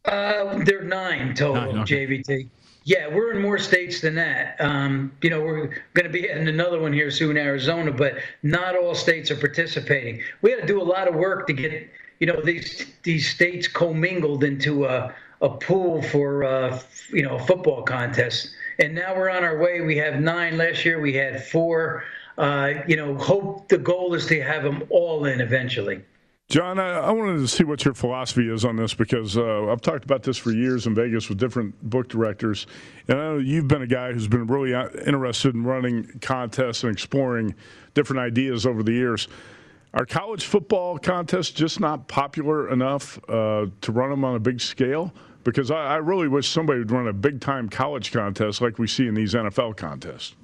Uh, 0.05 0.63
there 0.63 0.79
are 0.79 0.85
nine 0.85 1.35
total, 1.35 1.73
nine, 1.73 1.77
okay. 1.79 2.07
JVT. 2.07 2.49
Yeah, 2.83 3.07
we're 3.07 3.33
in 3.33 3.41
more 3.41 3.59
states 3.59 4.01
than 4.01 4.15
that. 4.15 4.55
Um, 4.59 5.11
you 5.21 5.29
know, 5.29 5.41
we're 5.41 5.67
going 5.93 6.05
to 6.05 6.09
be 6.09 6.27
in 6.27 6.47
another 6.47 6.79
one 6.79 6.91
here 6.91 7.11
soon, 7.11 7.37
Arizona, 7.37 7.91
but 7.91 8.15
not 8.41 8.75
all 8.75 8.95
states 8.95 9.29
are 9.29 9.35
participating. 9.35 10.21
We 10.41 10.49
had 10.49 10.61
to 10.61 10.65
do 10.65 10.81
a 10.81 10.83
lot 10.83 11.07
of 11.07 11.13
work 11.13 11.45
to 11.47 11.53
get 11.53 11.91
you 12.21 12.27
know 12.27 12.39
these 12.39 12.85
these 13.03 13.27
states 13.27 13.67
commingled 13.67 14.43
into 14.45 14.85
a, 14.85 15.13
a 15.41 15.49
pool 15.49 16.01
for 16.03 16.43
uh, 16.43 16.79
you 17.11 17.23
know 17.23 17.35
a 17.35 17.39
football 17.39 17.81
contest, 17.81 18.51
and 18.79 18.93
now 18.95 19.13
we're 19.15 19.29
on 19.29 19.43
our 19.43 19.57
way. 19.57 19.81
We 19.81 19.97
have 19.97 20.21
nine. 20.21 20.55
Last 20.55 20.85
year 20.85 21.01
we 21.01 21.15
had 21.15 21.43
four. 21.43 22.05
Uh, 22.37 22.75
you 22.87 22.95
know, 22.95 23.17
hope 23.17 23.67
the 23.67 23.77
goal 23.77 24.13
is 24.13 24.27
to 24.27 24.41
have 24.41 24.63
them 24.63 24.83
all 24.89 25.25
in 25.25 25.41
eventually. 25.41 26.01
John, 26.47 26.79
I, 26.79 26.99
I, 26.99 27.11
wanted 27.11 27.37
to 27.39 27.47
see 27.47 27.63
what 27.63 27.85
your 27.85 27.93
philosophy 27.93 28.49
is 28.49 28.65
on 28.65 28.75
this 28.75 28.93
because 28.93 29.37
uh, 29.37 29.67
I've 29.71 29.81
talked 29.81 30.03
about 30.03 30.23
this 30.23 30.37
for 30.37 30.51
years 30.51 30.85
in 30.85 30.93
Vegas 30.93 31.29
with 31.29 31.37
different 31.37 31.81
book 31.89 32.07
directors, 32.07 32.67
and 33.07 33.17
I 33.17 33.23
know 33.23 33.37
you've 33.37 33.67
been 33.67 33.81
a 33.81 33.87
guy 33.87 34.11
who's 34.11 34.27
been 34.27 34.47
really 34.47 34.73
uh, 34.73 34.89
interested 35.05 35.55
in 35.55 35.63
running 35.63 36.19
contests 36.21 36.83
and 36.83 36.91
exploring 36.91 37.55
different 37.93 38.19
ideas 38.19 38.65
over 38.65 38.83
the 38.83 38.91
years. 38.91 39.27
Are 39.93 40.05
college 40.05 40.45
football 40.45 40.97
contests 40.97 41.51
just 41.51 41.79
not 41.81 42.07
popular 42.07 42.69
enough 42.69 43.19
uh, 43.27 43.65
to 43.81 43.91
run 43.91 44.09
them 44.09 44.23
on 44.23 44.35
a 44.35 44.39
big 44.39 44.61
scale? 44.61 45.13
Because 45.43 45.69
I, 45.69 45.95
I, 45.95 45.95
really 45.97 46.27
wish 46.27 46.47
somebody 46.47 46.79
would 46.79 46.91
run 46.91 47.07
a 47.07 47.13
big 47.13 47.41
time 47.41 47.67
college 47.67 48.11
contest 48.11 48.61
like 48.61 48.79
we 48.79 48.87
see 48.87 49.07
in 49.07 49.15
these 49.15 49.33
NFL 49.33 49.75
contests. 49.75 50.35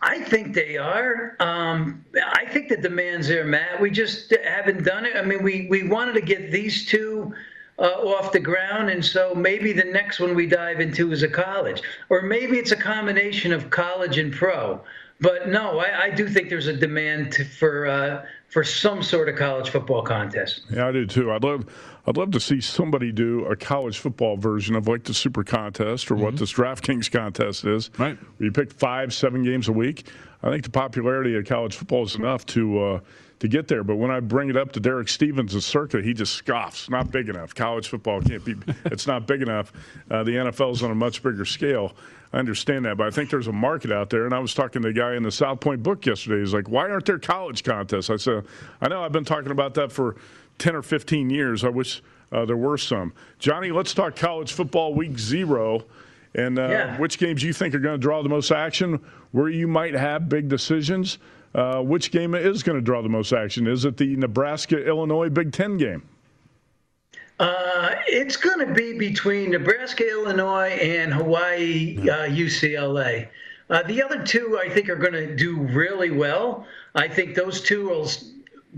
I 0.00 0.20
think 0.20 0.54
they 0.54 0.78
are. 0.78 1.36
Um, 1.38 2.04
I 2.32 2.46
think 2.46 2.68
the 2.68 2.76
demand's 2.76 3.28
there, 3.28 3.44
Matt. 3.44 3.80
We 3.80 3.90
just 3.90 4.34
haven't 4.44 4.84
done 4.84 5.04
it. 5.04 5.16
I 5.16 5.22
mean, 5.22 5.42
we, 5.42 5.66
we 5.68 5.86
wanted 5.86 6.14
to 6.14 6.22
get 6.22 6.50
these 6.50 6.86
two 6.86 7.34
uh, 7.78 7.82
off 7.82 8.32
the 8.32 8.40
ground, 8.40 8.90
and 8.90 9.04
so 9.04 9.34
maybe 9.34 9.72
the 9.72 9.84
next 9.84 10.18
one 10.18 10.34
we 10.34 10.46
dive 10.46 10.80
into 10.80 11.12
is 11.12 11.22
a 11.22 11.28
college, 11.28 11.82
or 12.08 12.22
maybe 12.22 12.58
it's 12.58 12.72
a 12.72 12.76
combination 12.76 13.52
of 13.52 13.70
college 13.70 14.18
and 14.18 14.32
pro. 14.32 14.80
But 15.22 15.48
no, 15.48 15.78
I, 15.78 16.02
I 16.02 16.10
do 16.10 16.28
think 16.28 16.48
there's 16.48 16.66
a 16.66 16.76
demand 16.76 17.32
to, 17.32 17.44
for 17.44 17.86
uh, 17.86 18.26
for 18.48 18.64
some 18.64 19.02
sort 19.02 19.28
of 19.28 19.36
college 19.36 19.70
football 19.70 20.02
contest. 20.02 20.62
Yeah, 20.70 20.88
I 20.88 20.92
do 20.92 21.06
too. 21.06 21.32
I'd 21.32 21.44
love, 21.44 21.64
I'd 22.06 22.16
love 22.16 22.32
to 22.32 22.40
see 22.40 22.60
somebody 22.60 23.12
do 23.12 23.46
a 23.46 23.56
college 23.56 23.98
football 23.98 24.36
version 24.36 24.74
of 24.74 24.88
like 24.88 25.04
the 25.04 25.14
Super 25.14 25.44
Contest 25.44 26.10
or 26.10 26.16
mm-hmm. 26.16 26.24
what 26.24 26.36
this 26.36 26.52
DraftKings 26.52 27.10
contest 27.10 27.64
is. 27.64 27.90
Right. 27.96 28.18
Where 28.18 28.46
you 28.46 28.52
pick 28.52 28.72
five, 28.72 29.14
seven 29.14 29.42
games 29.42 29.68
a 29.68 29.72
week. 29.72 30.08
I 30.42 30.50
think 30.50 30.64
the 30.64 30.70
popularity 30.70 31.36
of 31.36 31.46
college 31.46 31.76
football 31.76 32.02
is 32.02 32.16
enough 32.16 32.44
to 32.46 32.82
uh, 32.82 33.00
to 33.42 33.48
get 33.48 33.66
there. 33.66 33.82
But 33.82 33.96
when 33.96 34.12
I 34.12 34.20
bring 34.20 34.50
it 34.50 34.56
up 34.56 34.70
to 34.72 34.80
Derek 34.80 35.08
Stevens 35.08 35.56
of 35.56 35.64
Circa, 35.64 36.00
he 36.00 36.14
just 36.14 36.34
scoffs. 36.34 36.88
Not 36.88 37.10
big 37.10 37.28
enough. 37.28 37.56
College 37.56 37.88
football 37.88 38.22
can't 38.22 38.44
be. 38.44 38.54
it's 38.84 39.08
not 39.08 39.26
big 39.26 39.42
enough. 39.42 39.72
Uh, 40.08 40.22
the 40.22 40.30
NFL 40.30 40.74
is 40.74 40.82
on 40.84 40.92
a 40.92 40.94
much 40.94 41.24
bigger 41.24 41.44
scale. 41.44 41.92
I 42.32 42.38
understand 42.38 42.84
that, 42.84 42.96
but 42.96 43.08
I 43.08 43.10
think 43.10 43.30
there's 43.30 43.48
a 43.48 43.52
market 43.52 43.90
out 43.90 44.10
there. 44.10 44.26
And 44.26 44.32
I 44.32 44.38
was 44.38 44.54
talking 44.54 44.80
to 44.82 44.88
a 44.88 44.92
guy 44.92 45.16
in 45.16 45.24
the 45.24 45.32
South 45.32 45.58
Point 45.58 45.82
book 45.82 46.06
yesterday. 46.06 46.38
He's 46.38 46.54
like, 46.54 46.68
"Why 46.68 46.88
aren't 46.88 47.04
there 47.04 47.18
college 47.18 47.64
contests?" 47.64 48.10
I 48.10 48.16
said, 48.16 48.44
"I 48.80 48.88
know. 48.88 49.02
I've 49.02 49.12
been 49.12 49.24
talking 49.24 49.50
about 49.50 49.74
that 49.74 49.90
for 49.90 50.14
10 50.58 50.76
or 50.76 50.82
15 50.82 51.28
years. 51.28 51.64
I 51.64 51.68
wish 51.68 52.00
uh, 52.30 52.44
there 52.44 52.56
were 52.56 52.78
some." 52.78 53.12
Johnny, 53.40 53.72
let's 53.72 53.92
talk 53.92 54.14
college 54.14 54.52
football 54.52 54.94
week 54.94 55.18
zero. 55.18 55.84
And 56.34 56.58
uh, 56.58 56.68
yeah. 56.68 56.98
which 56.98 57.18
games 57.18 57.42
you 57.42 57.52
think 57.52 57.74
are 57.74 57.80
going 57.80 58.00
to 58.00 58.02
draw 58.02 58.22
the 58.22 58.28
most 58.28 58.52
action, 58.52 59.04
where 59.32 59.50
you 59.50 59.66
might 59.66 59.94
have 59.94 60.28
big 60.30 60.48
decisions. 60.48 61.18
Uh, 61.54 61.82
which 61.82 62.10
game 62.10 62.34
is 62.34 62.62
going 62.62 62.76
to 62.76 62.82
draw 62.82 63.02
the 63.02 63.08
most 63.08 63.32
action? 63.32 63.66
Is 63.66 63.84
it 63.84 63.96
the 63.96 64.16
Nebraska 64.16 64.86
Illinois 64.86 65.28
Big 65.28 65.52
Ten 65.52 65.76
game? 65.76 66.02
Uh, 67.38 67.94
it's 68.06 68.36
going 68.36 68.66
to 68.66 68.72
be 68.72 68.96
between 68.96 69.50
Nebraska, 69.50 70.08
Illinois, 70.08 70.70
and 70.70 71.12
Hawaii, 71.12 71.98
uh, 72.02 72.28
UCLA. 72.28 73.28
Uh, 73.68 73.82
the 73.84 74.02
other 74.02 74.22
two, 74.22 74.60
I 74.62 74.68
think, 74.68 74.88
are 74.88 74.96
going 74.96 75.14
to 75.14 75.34
do 75.34 75.56
really 75.56 76.10
well. 76.10 76.66
I 76.94 77.08
think 77.08 77.34
those 77.34 77.60
two 77.60 77.88
will 77.88 78.08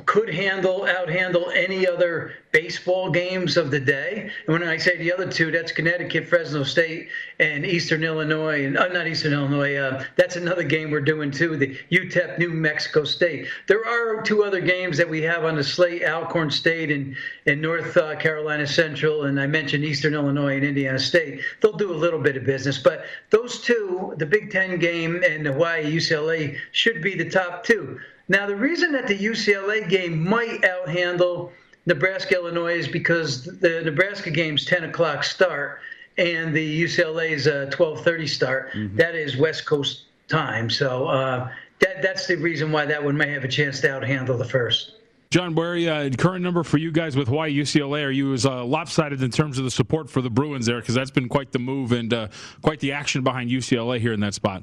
could 0.07 0.33
handle 0.33 0.87
out 0.87 1.09
handle 1.09 1.51
any 1.51 1.87
other 1.87 2.33
baseball 2.55 3.11
games 3.11 3.57
of 3.57 3.73
the 3.73 3.81
day. 3.81 4.31
And 4.47 4.53
when 4.53 4.63
I 4.63 4.77
say 4.77 4.97
the 4.97 5.13
other 5.13 5.27
two, 5.27 5.51
that's 5.51 5.73
Connecticut, 5.73 6.29
Fresno 6.29 6.63
State, 6.63 7.09
and 7.41 7.67
Eastern 7.67 8.05
Illinois, 8.05 8.65
and 8.65 8.79
uh, 8.79 8.87
not 8.87 9.09
Eastern 9.09 9.33
Illinois. 9.33 9.75
Uh, 9.75 10.05
that's 10.15 10.37
another 10.37 10.63
game 10.63 10.93
we're 10.93 11.01
doing 11.01 11.33
too. 11.33 11.57
The 11.57 11.77
UTEP, 11.91 12.39
New 12.39 12.51
Mexico 12.51 13.03
State. 13.03 13.49
There 13.67 13.85
are 13.85 14.23
two 14.23 14.45
other 14.45 14.61
games 14.61 14.97
that 14.99 15.11
we 15.11 15.21
have 15.23 15.45
on 15.45 15.57
the 15.57 15.65
slate: 15.65 16.05
Alcorn 16.05 16.49
State 16.49 16.93
and 16.93 17.17
and 17.45 17.61
North 17.61 17.97
uh, 17.97 18.15
Carolina 18.17 18.69
Central, 18.69 19.25
and 19.25 19.41
I 19.41 19.49
mentioned 19.49 19.85
Eastern 19.85 20.15
Illinois 20.15 20.55
and 20.55 20.65
Indiana 20.65 21.01
State. 21.01 21.41
They'll 21.61 21.77
do 21.77 21.93
a 21.93 21.93
little 21.93 22.21
bit 22.21 22.37
of 22.37 22.45
business, 22.45 22.79
but 22.79 23.05
those 23.31 23.63
two, 23.63 24.15
the 24.19 24.27
Big 24.27 24.53
Ten 24.53 24.79
game 24.79 25.25
and 25.29 25.45
the 25.45 25.53
Hawaii 25.53 25.93
UCLA, 25.93 26.57
should 26.71 27.03
be 27.03 27.17
the 27.17 27.29
top 27.29 27.65
two. 27.65 27.99
Now, 28.29 28.47
the 28.47 28.57
reason 28.57 28.93
that 28.93 29.09
the 29.09 29.19
UCLA 29.19 29.87
game 29.89 30.27
might 30.27 30.63
outhandle 30.63 31.51
Nebraska 31.87 32.35
Illinois 32.35 32.79
is 32.79 32.89
because 32.89 33.45
the 33.45 33.83
Nebraska 33.85 34.31
game's 34.31 34.65
10 34.65 34.85
o'clock 34.85 35.25
start 35.25 35.81
and 36.17 36.55
the 36.55 36.83
UCLA's 36.85 37.47
a 37.47 37.67
12:30 37.73 38.29
start. 38.29 38.73
Mm-hmm. 38.73 38.97
That 38.97 39.15
is 39.15 39.37
West 39.37 39.67
Coast 39.67 40.05
time, 40.29 40.71
so 40.71 41.07
uh, 41.07 41.51
that 41.81 42.03
that's 42.03 42.27
the 42.27 42.37
reason 42.37 42.73
why 42.73 42.87
that 42.87 43.03
one 43.03 43.17
may 43.17 43.31
have 43.31 43.45
a 43.45 43.49
chance 43.49 43.81
to 43.81 43.89
outhandle 43.89 44.39
the 44.39 44.45
first. 44.45 44.93
John 45.31 45.53
Barry, 45.53 45.89
uh, 45.89 46.11
current 46.11 46.45
number 46.45 46.63
for 46.63 46.79
you 46.79 46.93
guys 46.93 47.17
with 47.17 47.27
Hawaii 47.27 47.53
UCLA. 47.59 48.05
Are 48.05 48.11
you 48.11 48.33
as 48.35 48.47
uh, 48.47 48.65
lopsided 48.65 49.21
in 49.21 49.33
terms 49.33 49.59
of 49.59 49.65
the 49.65 49.71
support 49.71 50.09
for 50.09 50.23
the 50.23 50.31
Bruins 50.31 50.67
there? 50.67 50.79
Because 50.79 50.95
that's 50.95 51.11
been 51.11 51.29
quite 51.29 51.51
the 51.51 51.59
move 51.59 51.91
and 51.91 52.15
uh, 52.15 52.29
quite 52.63 52.79
the 52.79 52.93
action 52.93 53.25
behind 53.25 53.51
UCLA 53.51 53.99
here 53.99 54.13
in 54.13 54.21
that 54.21 54.35
spot. 54.35 54.63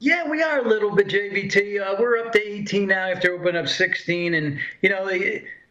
Yeah, 0.00 0.28
we 0.28 0.42
are 0.42 0.58
a 0.58 0.68
little 0.68 0.94
bit 0.94 1.08
JVT. 1.08 1.80
Uh, 1.80 1.96
we're 1.98 2.18
up 2.18 2.32
to 2.32 2.40
18 2.40 2.86
now 2.86 3.08
after 3.08 3.32
opening 3.32 3.56
up 3.56 3.66
16, 3.66 4.34
and 4.34 4.60
you 4.82 4.90
know 4.90 5.08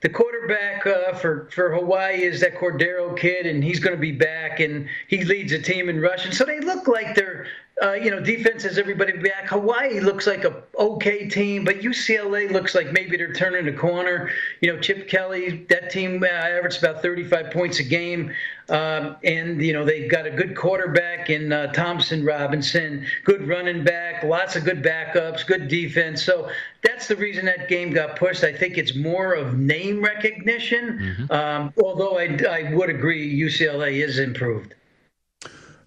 the 0.02 0.10
quarterback 0.10 0.86
uh, 0.86 1.14
for 1.14 1.50
for 1.52 1.74
Hawaii 1.74 2.22
is 2.22 2.40
that 2.42 2.56
Cordeiro 2.56 3.18
kid, 3.18 3.46
and 3.46 3.64
he's 3.64 3.80
going 3.80 3.96
to 3.96 4.02
be 4.02 4.12
back, 4.12 4.60
and 4.60 4.88
he 5.08 5.24
leads 5.24 5.52
the 5.52 5.60
team 5.60 5.90
in 5.90 6.00
rushing. 6.00 6.32
So 6.32 6.46
they 6.46 6.60
look 6.60 6.88
like 6.88 7.16
they're 7.16 7.48
uh, 7.80 7.94
you 7.94 8.10
know, 8.10 8.20
defense 8.20 8.64
has 8.64 8.80
everybody 8.80 9.14
back. 9.14 9.48
Hawaii 9.50 10.00
looks 10.00 10.26
like 10.26 10.44
a 10.46 10.64
okay 10.80 11.30
team, 11.30 11.64
but 11.64 11.82
UCLA 11.82 12.50
looks 12.50 12.74
like 12.74 12.92
maybe 12.92 13.18
they're 13.18 13.34
turning 13.34 13.68
a 13.68 13.78
corner. 13.78 14.32
You 14.62 14.74
know, 14.74 14.82
Chip 14.82 15.08
Kelly, 15.08 15.66
that 15.70 15.92
team 15.92 16.24
uh, 16.24 16.28
averaged 16.28 16.80
about 16.84 17.04
35 17.04 17.52
points 17.52 17.80
a 17.80 17.84
game, 17.84 18.34
um, 18.70 19.18
and 19.24 19.62
you 19.62 19.74
know 19.74 19.86
they've 19.86 20.10
got 20.10 20.26
a 20.26 20.32
good 20.32 20.56
quarterback 20.56 21.30
in 21.30 21.54
uh, 21.54 21.72
Thompson 21.72 22.26
Robinson, 22.26 23.06
good 23.26 23.48
running 23.48 23.84
back, 23.84 24.24
lots 24.24 24.56
of 24.56 24.64
good 24.64 24.82
backups, 24.82 25.46
good 25.46 25.68
defense. 25.68 26.24
So 26.24 26.50
that's 26.82 27.08
the 27.08 27.16
reason 27.16 27.46
that 27.46 27.70
game 27.70 27.92
got 27.92 28.16
pushed. 28.16 28.44
I 28.44 28.54
think 28.54 28.80
it's 28.80 28.96
more 28.96 29.34
of 29.34 29.56
name 29.56 30.04
recognition, 30.04 30.98
mm-hmm. 31.00 31.32
um, 31.32 31.74
although 31.84 32.18
I, 32.18 32.40
I 32.50 32.74
would 32.74 32.90
agree 32.90 33.40
UCLA 33.40 34.04
is 34.04 34.18
improved. 34.18 34.74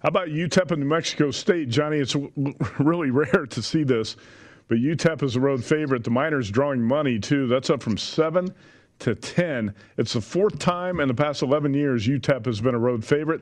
How 0.01 0.07
about 0.07 0.29
UTEP 0.29 0.71
and 0.71 0.79
New 0.79 0.87
Mexico 0.87 1.29
State, 1.29 1.69
Johnny? 1.69 1.97
It's 1.97 2.15
really 2.79 3.11
rare 3.11 3.45
to 3.45 3.61
see 3.61 3.83
this, 3.83 4.15
but 4.67 4.79
UTEP 4.79 5.21
is 5.21 5.35
a 5.35 5.39
road 5.39 5.63
favorite. 5.63 6.03
The 6.03 6.09
Miners 6.09 6.49
drawing 6.49 6.81
money 6.81 7.19
too. 7.19 7.45
That's 7.45 7.69
up 7.69 7.83
from 7.83 7.99
seven 7.99 8.51
to 8.97 9.13
ten. 9.13 9.75
It's 9.97 10.13
the 10.13 10.21
fourth 10.21 10.57
time 10.57 10.99
in 11.01 11.07
the 11.07 11.13
past 11.13 11.43
11 11.43 11.75
years 11.75 12.07
UTEP 12.07 12.47
has 12.47 12.61
been 12.61 12.73
a 12.73 12.79
road 12.79 13.05
favorite. 13.05 13.41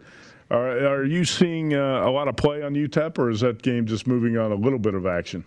Are, 0.51 0.85
are 0.85 1.05
you 1.05 1.23
seeing 1.23 1.75
uh, 1.75 2.03
a 2.05 2.11
lot 2.11 2.27
of 2.27 2.35
play 2.35 2.61
on 2.61 2.73
UTEP, 2.73 3.17
or 3.19 3.29
is 3.29 3.39
that 3.39 3.61
game 3.61 3.85
just 3.85 4.05
moving 4.05 4.37
on 4.37 4.51
a 4.51 4.55
little 4.55 4.79
bit 4.79 4.95
of 4.95 5.05
action? 5.05 5.45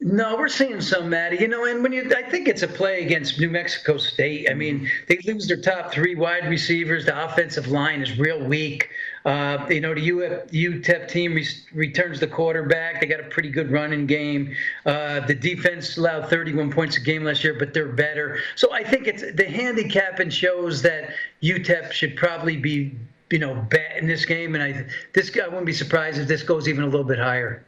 No, 0.00 0.36
we're 0.36 0.48
seeing 0.48 0.82
some, 0.82 1.08
Maddie. 1.08 1.38
You 1.38 1.48
know, 1.48 1.64
and 1.64 1.82
when 1.82 1.92
you, 1.92 2.12
I 2.14 2.28
think 2.28 2.48
it's 2.48 2.62
a 2.62 2.68
play 2.68 3.02
against 3.02 3.40
New 3.40 3.48
Mexico 3.48 3.96
State. 3.96 4.50
I 4.50 4.54
mean, 4.54 4.90
they 5.08 5.18
lose 5.24 5.48
their 5.48 5.60
top 5.60 5.92
three 5.92 6.14
wide 6.14 6.46
receivers. 6.50 7.06
The 7.06 7.24
offensive 7.24 7.68
line 7.68 8.02
is 8.02 8.18
real 8.18 8.44
weak. 8.44 8.90
Uh, 9.24 9.66
you 9.70 9.80
know, 9.80 9.94
the 9.94 10.02
UTEP 10.02 11.08
team 11.08 11.34
re- 11.34 11.46
returns 11.72 12.20
the 12.20 12.26
quarterback. 12.26 13.00
They 13.00 13.06
got 13.06 13.20
a 13.20 13.24
pretty 13.24 13.48
good 13.48 13.70
running 13.70 14.06
game. 14.06 14.54
Uh, 14.84 15.20
the 15.20 15.34
defense 15.34 15.96
allowed 15.96 16.28
31 16.28 16.70
points 16.70 16.98
a 16.98 17.00
game 17.00 17.24
last 17.24 17.42
year, 17.42 17.54
but 17.54 17.72
they're 17.72 17.88
better. 17.88 18.38
So 18.54 18.72
I 18.72 18.84
think 18.84 19.06
it's 19.06 19.22
the 19.32 19.46
handicap 19.46 20.20
and 20.20 20.32
shows 20.32 20.82
that 20.82 21.10
UTEP 21.42 21.92
should 21.92 22.16
probably 22.16 22.58
be, 22.58 22.94
you 23.30 23.38
know, 23.38 23.54
bet 23.54 23.96
in 23.96 24.06
this 24.06 24.26
game. 24.26 24.54
And 24.54 24.62
I 24.62 24.84
this 25.14 25.34
I 25.42 25.48
wouldn't 25.48 25.66
be 25.66 25.72
surprised 25.72 26.18
if 26.20 26.28
this 26.28 26.42
goes 26.42 26.68
even 26.68 26.84
a 26.84 26.88
little 26.88 27.06
bit 27.06 27.18
higher. 27.18 27.64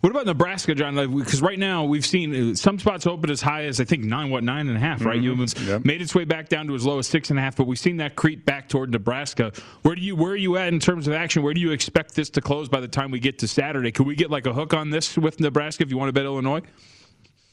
What 0.00 0.10
about 0.10 0.26
Nebraska, 0.26 0.74
John? 0.74 0.94
Because 0.94 1.40
right 1.40 1.58
now 1.58 1.84
we've 1.84 2.04
seen 2.04 2.52
uh, 2.52 2.54
some 2.54 2.78
spots 2.78 3.06
open 3.06 3.30
as 3.30 3.40
high 3.40 3.64
as 3.64 3.80
I 3.80 3.84
think 3.84 4.04
nine, 4.04 4.30
what 4.30 4.44
nine 4.44 4.68
and 4.68 4.76
a 4.76 4.80
half, 4.80 5.04
right? 5.04 5.20
Mm-hmm. 5.20 5.68
Yep. 5.68 5.84
made 5.84 6.02
its 6.02 6.14
way 6.14 6.24
back 6.24 6.48
down 6.48 6.66
to 6.66 6.74
as 6.74 6.84
low 6.84 6.98
as 6.98 7.06
six 7.06 7.30
and 7.30 7.38
a 7.38 7.42
half, 7.42 7.56
but 7.56 7.66
we've 7.66 7.78
seen 7.78 7.96
that 7.98 8.16
creep 8.16 8.44
back 8.44 8.68
toward 8.68 8.90
Nebraska. 8.90 9.52
Where 9.82 9.94
do 9.94 10.02
you 10.02 10.16
where 10.16 10.32
are 10.32 10.36
you 10.36 10.56
at 10.56 10.72
in 10.72 10.80
terms 10.80 11.06
of 11.06 11.14
action? 11.14 11.42
Where 11.42 11.54
do 11.54 11.60
you 11.60 11.70
expect 11.72 12.14
this 12.14 12.28
to 12.30 12.40
close 12.40 12.68
by 12.68 12.80
the 12.80 12.88
time 12.88 13.10
we 13.10 13.20
get 13.20 13.38
to 13.40 13.48
Saturday? 13.48 13.92
Could 13.92 14.06
we 14.06 14.14
get 14.14 14.30
like 14.30 14.46
a 14.46 14.52
hook 14.52 14.74
on 14.74 14.90
this 14.90 15.16
with 15.16 15.40
Nebraska 15.40 15.84
if 15.84 15.90
you 15.90 15.96
want 15.96 16.08
to 16.08 16.12
bet 16.12 16.24
Illinois? 16.24 16.62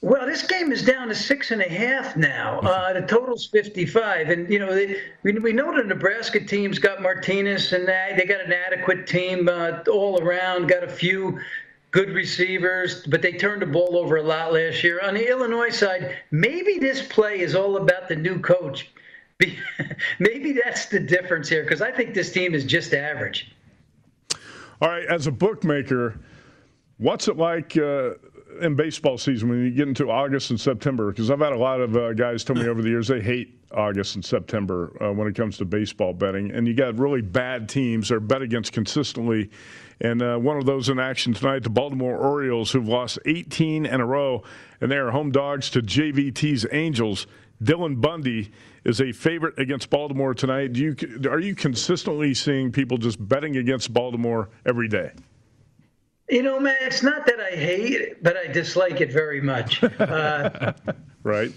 Well, 0.03 0.25
this 0.25 0.41
game 0.47 0.71
is 0.71 0.83
down 0.83 1.09
to 1.09 1.15
six 1.15 1.51
and 1.51 1.61
a 1.61 1.69
half 1.69 2.17
now. 2.17 2.59
Uh, 2.61 2.93
the 2.93 3.03
total's 3.03 3.45
55. 3.45 4.29
And, 4.29 4.51
you 4.51 4.57
know, 4.57 4.73
they, 4.73 4.99
we, 5.21 5.33
we 5.33 5.53
know 5.53 5.77
the 5.77 5.83
Nebraska 5.83 6.43
team's 6.43 6.79
got 6.79 7.03
Martinez 7.03 7.71
and 7.71 7.87
that. 7.87 8.17
They 8.17 8.25
got 8.25 8.41
an 8.41 8.51
adequate 8.51 9.05
team 9.05 9.47
uh, 9.47 9.83
all 9.91 10.19
around, 10.19 10.69
got 10.69 10.83
a 10.83 10.89
few 10.89 11.39
good 11.91 12.09
receivers, 12.11 13.05
but 13.07 13.21
they 13.21 13.33
turned 13.33 13.61
the 13.61 13.65
ball 13.65 13.97
over 13.97 14.17
a 14.17 14.23
lot 14.23 14.53
last 14.53 14.83
year. 14.83 15.01
On 15.01 15.13
the 15.13 15.29
Illinois 15.29 15.69
side, 15.69 16.17
maybe 16.31 16.79
this 16.79 17.05
play 17.07 17.41
is 17.41 17.53
all 17.53 17.77
about 17.77 18.07
the 18.07 18.15
new 18.15 18.39
coach. 18.39 18.89
maybe 20.19 20.53
that's 20.53 20.85
the 20.85 20.99
difference 20.99 21.49
here 21.49 21.63
because 21.63 21.81
I 21.81 21.91
think 21.91 22.13
this 22.13 22.31
team 22.31 22.53
is 22.53 22.63
just 22.63 22.93
average. 22.93 23.51
All 24.81 24.89
right, 24.89 25.05
as 25.05 25.27
a 25.27 25.31
bookmaker, 25.31 26.19
what's 26.97 27.27
it 27.27 27.37
like 27.37 27.77
uh, 27.77 28.11
in 28.61 28.75
baseball 28.75 29.17
season 29.17 29.49
when 29.49 29.63
you 29.63 29.71
get 29.71 29.87
into 29.87 30.09
August 30.09 30.49
and 30.49 30.59
September? 30.59 31.11
Because 31.11 31.29
I've 31.29 31.39
had 31.39 31.53
a 31.53 31.57
lot 31.57 31.81
of 31.81 31.95
uh, 31.95 32.13
guys 32.13 32.43
tell 32.43 32.55
me 32.55 32.67
over 32.67 32.81
the 32.81 32.89
years 32.89 33.07
they 33.07 33.21
hate 33.21 33.59
August 33.73 34.15
and 34.15 34.23
September 34.23 34.95
uh, 35.01 35.11
when 35.11 35.27
it 35.27 35.35
comes 35.35 35.57
to 35.57 35.65
baseball 35.65 36.13
betting, 36.13 36.51
and 36.51 36.67
you 36.67 36.73
got 36.73 36.97
really 36.97 37.21
bad 37.21 37.67
teams 37.67 38.09
that 38.09 38.15
are 38.15 38.19
bet 38.19 38.41
against 38.41 38.73
consistently 38.73 39.49
and 40.01 40.21
uh, 40.21 40.37
one 40.37 40.57
of 40.57 40.65
those 40.65 40.89
in 40.89 40.99
action 40.99 41.33
tonight, 41.33 41.61
the 41.61 41.69
Baltimore 41.69 42.17
Orioles, 42.17 42.71
who've 42.71 42.87
lost 42.87 43.19
18 43.25 43.85
in 43.85 44.01
a 44.01 44.05
row, 44.05 44.43
and 44.81 44.91
they 44.91 44.97
are 44.97 45.11
home 45.11 45.31
dogs 45.31 45.69
to 45.71 45.81
JVT's 45.81 46.65
Angels. 46.71 47.27
Dylan 47.63 48.01
Bundy 48.01 48.51
is 48.83 48.99
a 48.99 49.11
favorite 49.11 49.59
against 49.59 49.91
Baltimore 49.91 50.33
tonight. 50.33 50.73
Do 50.73 50.81
you 50.81 51.29
are 51.29 51.39
you 51.39 51.53
consistently 51.53 52.33
seeing 52.33 52.71
people 52.71 52.97
just 52.97 53.25
betting 53.27 53.57
against 53.57 53.93
Baltimore 53.93 54.49
every 54.65 54.87
day? 54.87 55.11
You 56.31 56.43
know, 56.43 56.61
man, 56.61 56.77
it's 56.79 57.03
not 57.03 57.25
that 57.25 57.41
I 57.41 57.57
hate 57.57 57.91
it, 57.91 58.23
but 58.23 58.37
I 58.37 58.47
dislike 58.47 59.01
it 59.01 59.11
very 59.11 59.41
much. 59.41 59.83
Uh, 59.99 60.73
right. 61.23 61.51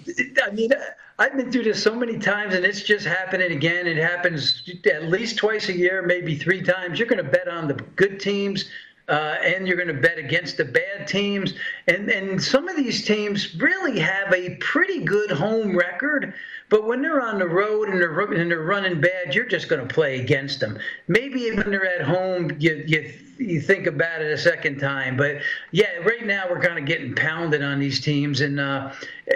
I 0.45 0.51
mean, 0.51 0.71
I've 1.19 1.37
been 1.37 1.51
through 1.51 1.65
this 1.65 1.83
so 1.83 1.95
many 1.95 2.19
times, 2.19 2.55
and 2.55 2.65
it's 2.65 2.83
just 2.83 3.07
happening 3.07 3.53
again. 3.53 3.87
It 3.87 3.97
happens 3.97 4.69
at 4.93 5.05
least 5.05 5.39
twice 5.39 5.69
a 5.69 5.73
year, 5.73 6.03
maybe 6.03 6.37
three 6.37 6.63
times. 6.63 6.99
You're 6.99 7.09
going 7.09 7.25
to 7.25 7.31
bet 7.31 7.49
on 7.49 7.69
the 7.69 7.75
good 7.97 8.21
teams. 8.21 8.69
Uh, 9.07 9.37
and 9.45 9.69
you're 9.69 9.77
going 9.77 9.95
to 9.95 10.01
bet 10.01 10.17
against 10.17 10.57
the 10.57 10.65
bad 10.65 11.07
teams. 11.07 11.53
And 11.89 12.09
and 12.09 12.43
some 12.43 12.69
of 12.69 12.77
these 12.77 13.05
teams 13.05 13.55
really 13.57 13.99
have 13.99 14.33
a 14.33 14.57
pretty 14.57 15.01
good 15.05 15.31
home 15.31 15.77
record, 15.77 16.33
but 16.75 16.89
when 16.89 17.03
they're 17.03 17.23
on 17.23 17.39
the 17.39 17.47
road 17.47 17.89
and 17.89 18.01
they're 18.03 18.21
and 18.33 18.51
they're 18.51 18.65
running 18.65 19.01
bad, 19.01 19.33
you're 19.33 19.47
just 19.47 19.69
going 19.69 19.87
to 19.87 19.95
play 19.95 20.19
against 20.19 20.59
them. 20.59 20.77
Maybe 21.07 21.49
when 21.53 21.71
they're 21.71 21.87
at 21.87 22.05
home, 22.05 22.51
you 22.59 22.83
you 22.85 23.13
you 23.39 23.61
think 23.61 23.87
about 23.87 24.21
it 24.21 24.33
a 24.33 24.37
second 24.37 24.81
time. 24.81 25.17
But 25.17 25.37
yeah, 25.71 25.99
right 25.99 26.27
now 26.27 26.47
we're 26.51 26.61
kind 26.61 26.77
of 26.77 26.85
getting 26.85 27.15
pounded 27.15 27.63
on 27.63 27.79
these 27.79 28.01
teams, 28.01 28.41
and 28.41 28.59
uh, 28.59 28.91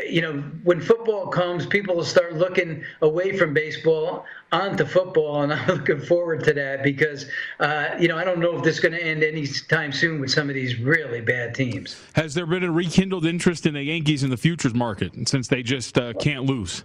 you 0.05 0.21
know 0.21 0.43
when 0.65 0.81
football 0.81 1.29
comes, 1.29 1.65
people 1.65 1.95
will 1.95 2.05
start 2.05 2.35
looking 2.35 2.83
away 3.03 3.39
from 3.39 3.55
baseball 3.55 4.25
onto 4.51 4.85
football, 4.85 5.43
and 5.43 5.53
I'm 5.55 5.69
looking 5.69 6.01
forward 6.01 6.43
to 6.43 6.53
that 6.55 6.83
because 6.83 7.27
uh, 7.61 7.91
you 8.01 8.09
know 8.09 8.17
I 8.17 8.25
don't 8.25 8.41
know 8.41 8.59
if 8.59 8.65
this 8.65 8.75
is 8.75 8.81
going 8.81 8.95
to 8.95 9.01
end 9.01 9.23
anytime 9.23 9.93
soon 9.93 10.21
with 10.21 10.33
some 10.33 10.49
of 10.49 10.57
these 10.57 10.81
really 10.81 11.21
bad 11.21 11.55
teams. 11.55 12.03
Has 12.15 12.35
there 12.35 12.47
been 12.47 12.65
a 12.65 12.73
rekindled 12.73 13.27
interest 13.27 13.65
in 13.65 13.75
the 13.75 13.83
Yankees 13.85 14.25
in 14.25 14.31
the 14.31 14.37
futures 14.37 14.75
market 14.75 15.29
since 15.29 15.47
they 15.47 15.63
just 15.63 15.97
uh, 15.97 16.15
can't 16.15 16.45
lose? 16.45 16.83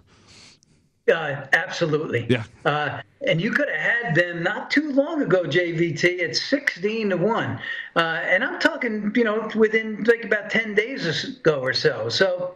Uh, 1.12 1.46
absolutely. 1.52 2.26
Yeah. 2.30 2.44
Uh, 2.64 3.02
and 3.26 3.40
you 3.40 3.50
could 3.52 3.68
have 3.68 4.04
had 4.04 4.14
them 4.14 4.42
not 4.42 4.70
too 4.70 4.90
long 4.92 5.22
ago, 5.22 5.44
JVT, 5.44 6.22
at 6.22 6.36
16 6.36 7.10
to 7.10 7.16
1. 7.16 7.60
Uh, 7.96 7.98
and 7.98 8.42
I'm 8.42 8.58
talking, 8.58 9.12
you 9.14 9.24
know, 9.24 9.50
within 9.54 10.04
like 10.04 10.24
about 10.24 10.50
10 10.50 10.74
days 10.74 11.24
ago 11.24 11.60
or 11.60 11.74
so. 11.74 12.08
So 12.08 12.54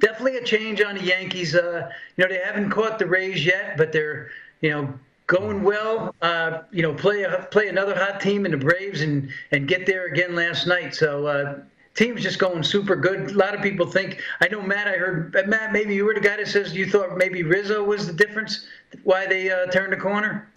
definitely 0.00 0.38
a 0.38 0.44
change 0.44 0.80
on 0.80 0.96
the 0.96 1.04
Yankees. 1.04 1.54
Uh, 1.54 1.90
you 2.16 2.24
know, 2.24 2.28
they 2.28 2.40
haven't 2.44 2.70
caught 2.70 2.98
the 2.98 3.06
Rays 3.06 3.44
yet, 3.44 3.76
but 3.76 3.92
they're, 3.92 4.30
you 4.60 4.70
know, 4.70 4.98
going 5.26 5.62
well. 5.62 6.14
Uh, 6.20 6.62
you 6.72 6.82
know, 6.82 6.94
play 6.94 7.22
a, 7.22 7.46
play 7.50 7.68
another 7.68 7.94
hot 7.94 8.20
team 8.20 8.44
in 8.44 8.52
the 8.52 8.58
Braves 8.58 9.00
and 9.00 9.30
and 9.52 9.68
get 9.68 9.86
there 9.86 10.06
again 10.06 10.34
last 10.34 10.66
night. 10.66 10.94
So 10.94 11.26
uh, 11.26 11.60
team's 11.94 12.22
just 12.22 12.38
going 12.38 12.62
super 12.62 12.96
good. 12.96 13.30
A 13.30 13.34
lot 13.34 13.54
of 13.54 13.62
people 13.62 13.86
think. 13.86 14.20
I 14.40 14.48
know 14.48 14.62
Matt. 14.62 14.86
I 14.86 14.92
heard 14.92 15.34
Matt. 15.46 15.72
Maybe 15.72 15.94
you 15.94 16.04
were 16.04 16.14
the 16.14 16.20
guy 16.20 16.36
that 16.36 16.48
says 16.48 16.74
you 16.74 16.90
thought 16.90 17.16
maybe 17.16 17.42
Rizzo 17.42 17.82
was 17.84 18.06
the 18.06 18.12
difference 18.12 18.66
why 19.04 19.26
they 19.26 19.50
uh, 19.50 19.66
turned 19.66 19.92
the 19.92 19.96
corner. 19.96 20.50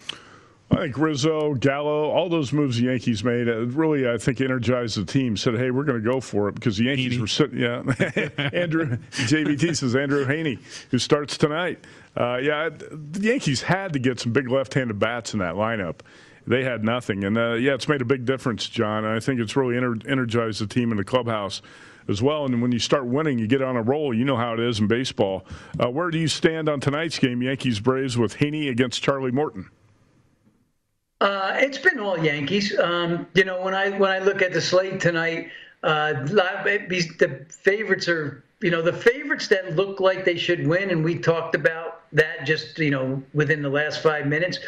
I 0.68 0.78
think 0.78 0.98
Rizzo, 0.98 1.54
Gallo, 1.54 2.10
all 2.10 2.28
those 2.28 2.52
moves 2.52 2.76
the 2.78 2.86
Yankees 2.86 3.22
made 3.22 3.48
uh, 3.48 3.66
really, 3.66 4.10
I 4.10 4.18
think, 4.18 4.40
energized 4.40 4.96
the 4.98 5.04
team. 5.04 5.36
Said, 5.36 5.56
"Hey, 5.56 5.70
we're 5.70 5.84
going 5.84 6.02
to 6.02 6.10
go 6.10 6.20
for 6.20 6.48
it," 6.48 6.56
because 6.56 6.76
the 6.76 6.84
Yankees 6.84 7.16
Heaney. 7.16 7.20
were 7.20 7.26
sitting. 7.28 7.58
Yeah, 7.58 7.76
Andrew 8.52 8.98
JVT 9.12 9.76
says 9.76 9.94
Andrew 9.94 10.26
Heaney, 10.26 10.58
who 10.90 10.98
starts 10.98 11.38
tonight. 11.38 11.84
Uh, 12.16 12.38
yeah, 12.38 12.68
the 12.70 13.20
Yankees 13.20 13.62
had 13.62 13.92
to 13.92 13.98
get 13.98 14.18
some 14.18 14.32
big 14.32 14.48
left-handed 14.48 14.98
bats 14.98 15.34
in 15.34 15.38
that 15.38 15.54
lineup 15.54 16.00
they 16.46 16.64
had 16.64 16.84
nothing. 16.84 17.24
And 17.24 17.36
uh, 17.36 17.54
yeah, 17.54 17.74
it's 17.74 17.88
made 17.88 18.00
a 18.00 18.04
big 18.04 18.24
difference, 18.24 18.68
John. 18.68 19.04
And 19.04 19.14
I 19.14 19.20
think 19.20 19.40
it's 19.40 19.56
really 19.56 19.74
ener- 19.74 20.08
energized 20.08 20.60
the 20.60 20.66
team 20.66 20.90
in 20.90 20.96
the 20.96 21.04
clubhouse 21.04 21.62
as 22.08 22.22
well. 22.22 22.44
And 22.44 22.62
when 22.62 22.72
you 22.72 22.78
start 22.78 23.06
winning, 23.06 23.38
you 23.38 23.46
get 23.46 23.62
on 23.62 23.76
a 23.76 23.82
roll. 23.82 24.14
You 24.14 24.24
know 24.24 24.36
how 24.36 24.54
it 24.54 24.60
is 24.60 24.78
in 24.78 24.86
baseball. 24.86 25.44
Uh, 25.78 25.90
where 25.90 26.10
do 26.10 26.18
you 26.18 26.28
stand 26.28 26.68
on 26.68 26.80
tonight's 26.80 27.18
game, 27.18 27.42
Yankees 27.42 27.80
Braves, 27.80 28.16
with 28.16 28.36
Heaney 28.36 28.70
against 28.70 29.02
Charlie 29.02 29.32
Morton? 29.32 29.70
Uh, 31.20 31.54
it's 31.56 31.78
been 31.78 31.98
all 31.98 32.18
Yankees. 32.18 32.78
Um, 32.78 33.26
you 33.34 33.44
know, 33.44 33.62
when 33.62 33.74
I 33.74 33.90
when 33.90 34.10
I 34.10 34.18
look 34.18 34.42
at 34.42 34.52
the 34.52 34.60
slate 34.60 35.00
tonight, 35.00 35.50
uh, 35.82 36.12
the 36.12 37.46
favorites 37.48 38.06
are 38.06 38.44
you 38.60 38.70
know 38.70 38.82
the 38.82 38.92
favorites 38.92 39.48
that 39.48 39.76
look 39.76 39.98
like 39.98 40.26
they 40.26 40.36
should 40.36 40.66
win, 40.66 40.90
and 40.90 41.02
we 41.02 41.16
talked 41.18 41.54
about 41.54 42.02
that 42.12 42.44
just 42.44 42.78
you 42.78 42.90
know 42.90 43.22
within 43.32 43.62
the 43.62 43.70
last 43.70 44.02
five 44.02 44.26
minutes 44.26 44.58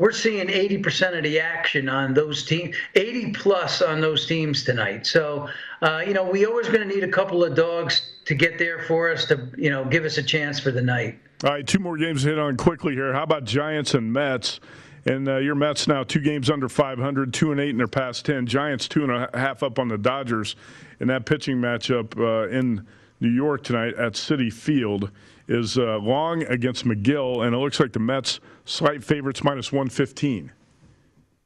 we're 0.00 0.12
seeing 0.12 0.46
80% 0.46 1.18
of 1.18 1.24
the 1.24 1.38
action 1.38 1.86
on 1.86 2.14
those 2.14 2.42
teams, 2.42 2.74
80 2.94 3.32
plus 3.32 3.82
on 3.82 4.00
those 4.00 4.26
teams 4.26 4.64
tonight. 4.64 5.06
So, 5.06 5.46
uh, 5.82 6.02
you 6.06 6.14
know, 6.14 6.24
we 6.24 6.46
always 6.46 6.68
going 6.68 6.80
to 6.80 6.86
need 6.86 7.04
a 7.04 7.12
couple 7.12 7.44
of 7.44 7.54
dogs 7.54 8.14
to 8.24 8.34
get 8.34 8.58
there 8.58 8.82
for 8.84 9.12
us 9.12 9.26
to, 9.26 9.50
you 9.58 9.68
know, 9.68 9.84
give 9.84 10.06
us 10.06 10.16
a 10.16 10.22
chance 10.22 10.58
for 10.58 10.70
the 10.70 10.80
night. 10.80 11.18
All 11.44 11.50
right, 11.50 11.66
two 11.66 11.80
more 11.80 11.98
games 11.98 12.22
to 12.22 12.30
hit 12.30 12.38
on 12.38 12.56
quickly 12.56 12.94
here. 12.94 13.12
How 13.12 13.24
about 13.24 13.44
Giants 13.44 13.92
and 13.92 14.10
Mets? 14.10 14.60
And 15.04 15.28
uh, 15.28 15.36
your 15.36 15.54
Mets 15.54 15.86
now 15.86 16.02
two 16.02 16.20
games 16.20 16.48
under 16.48 16.70
500, 16.70 17.34
two 17.34 17.52
and 17.52 17.60
eight 17.60 17.70
in 17.70 17.76
their 17.76 17.86
past 17.86 18.24
10. 18.24 18.46
Giants 18.46 18.88
two 18.88 19.02
and 19.02 19.12
a 19.12 19.28
half 19.34 19.62
up 19.62 19.78
on 19.78 19.88
the 19.88 19.98
Dodgers 19.98 20.56
in 21.00 21.08
that 21.08 21.26
pitching 21.26 21.58
matchup 21.58 22.18
uh, 22.18 22.48
in 22.48 22.86
New 23.20 23.30
York 23.30 23.64
tonight 23.64 23.94
at 23.96 24.14
Citi 24.14 24.50
Field 24.50 25.10
is 25.50 25.76
uh, 25.76 25.98
Long 25.98 26.44
against 26.44 26.84
McGill, 26.84 27.44
and 27.44 27.54
it 27.54 27.58
looks 27.58 27.80
like 27.80 27.92
the 27.92 27.98
Mets 27.98 28.40
slight 28.64 29.02
favorites 29.02 29.42
minus 29.42 29.72
115. 29.72 30.52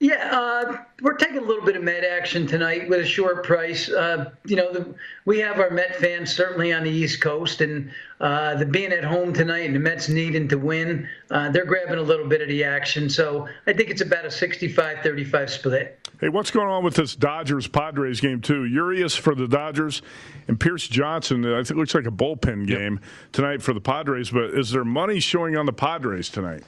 Yeah, 0.00 0.28
uh, 0.30 0.76
we're 1.00 1.16
taking 1.16 1.38
a 1.38 1.40
little 1.40 1.64
bit 1.64 1.76
of 1.76 1.82
Met 1.82 2.04
action 2.04 2.46
tonight 2.46 2.90
with 2.90 3.00
a 3.00 3.06
short 3.06 3.44
price. 3.44 3.88
Uh, 3.88 4.32
you 4.44 4.56
know, 4.56 4.70
the, 4.70 4.94
we 5.24 5.38
have 5.38 5.58
our 5.58 5.70
Met 5.70 5.96
fans 5.96 6.30
certainly 6.34 6.74
on 6.74 6.84
the 6.84 6.90
East 6.90 7.22
Coast, 7.22 7.62
and 7.62 7.90
uh, 8.20 8.54
the 8.56 8.66
being 8.66 8.92
at 8.92 9.04
home 9.04 9.32
tonight 9.32 9.64
and 9.64 9.74
the 9.74 9.80
Mets 9.80 10.10
needing 10.10 10.48
to 10.48 10.58
win, 10.58 11.08
uh, 11.30 11.50
they're 11.50 11.64
grabbing 11.64 11.98
a 11.98 12.02
little 12.02 12.28
bit 12.28 12.42
of 12.42 12.48
the 12.48 12.62
action. 12.62 13.08
So 13.08 13.48
I 13.66 13.72
think 13.72 13.88
it's 13.88 14.02
about 14.02 14.26
a 14.26 14.28
65-35 14.28 15.48
split. 15.48 16.03
Hey, 16.20 16.29
what's 16.29 16.50
going 16.50 16.68
on 16.68 16.85
with 16.85 16.94
this 16.94 17.16
Dodgers 17.16 17.66
Padres 17.66 18.20
game 18.20 18.40
too? 18.40 18.64
Urias 18.64 19.16
for 19.16 19.35
the 19.35 19.48
Dodgers 19.48 20.00
and 20.46 20.59
Pierce 20.59 20.87
Johnson. 20.87 21.44
I 21.44 21.57
think 21.59 21.72
it 21.72 21.77
looks 21.77 21.94
like 21.94 22.07
a 22.07 22.11
bullpen 22.11 22.66
game 22.66 22.94
yep. 22.94 23.33
tonight 23.33 23.62
for 23.62 23.72
the 23.72 23.81
Padres. 23.81 24.31
But 24.31 24.50
is 24.50 24.70
there 24.70 24.85
money 24.85 25.18
showing 25.18 25.57
on 25.57 25.66
the 25.66 25.72
Padres 25.72 26.29
tonight? 26.29 26.62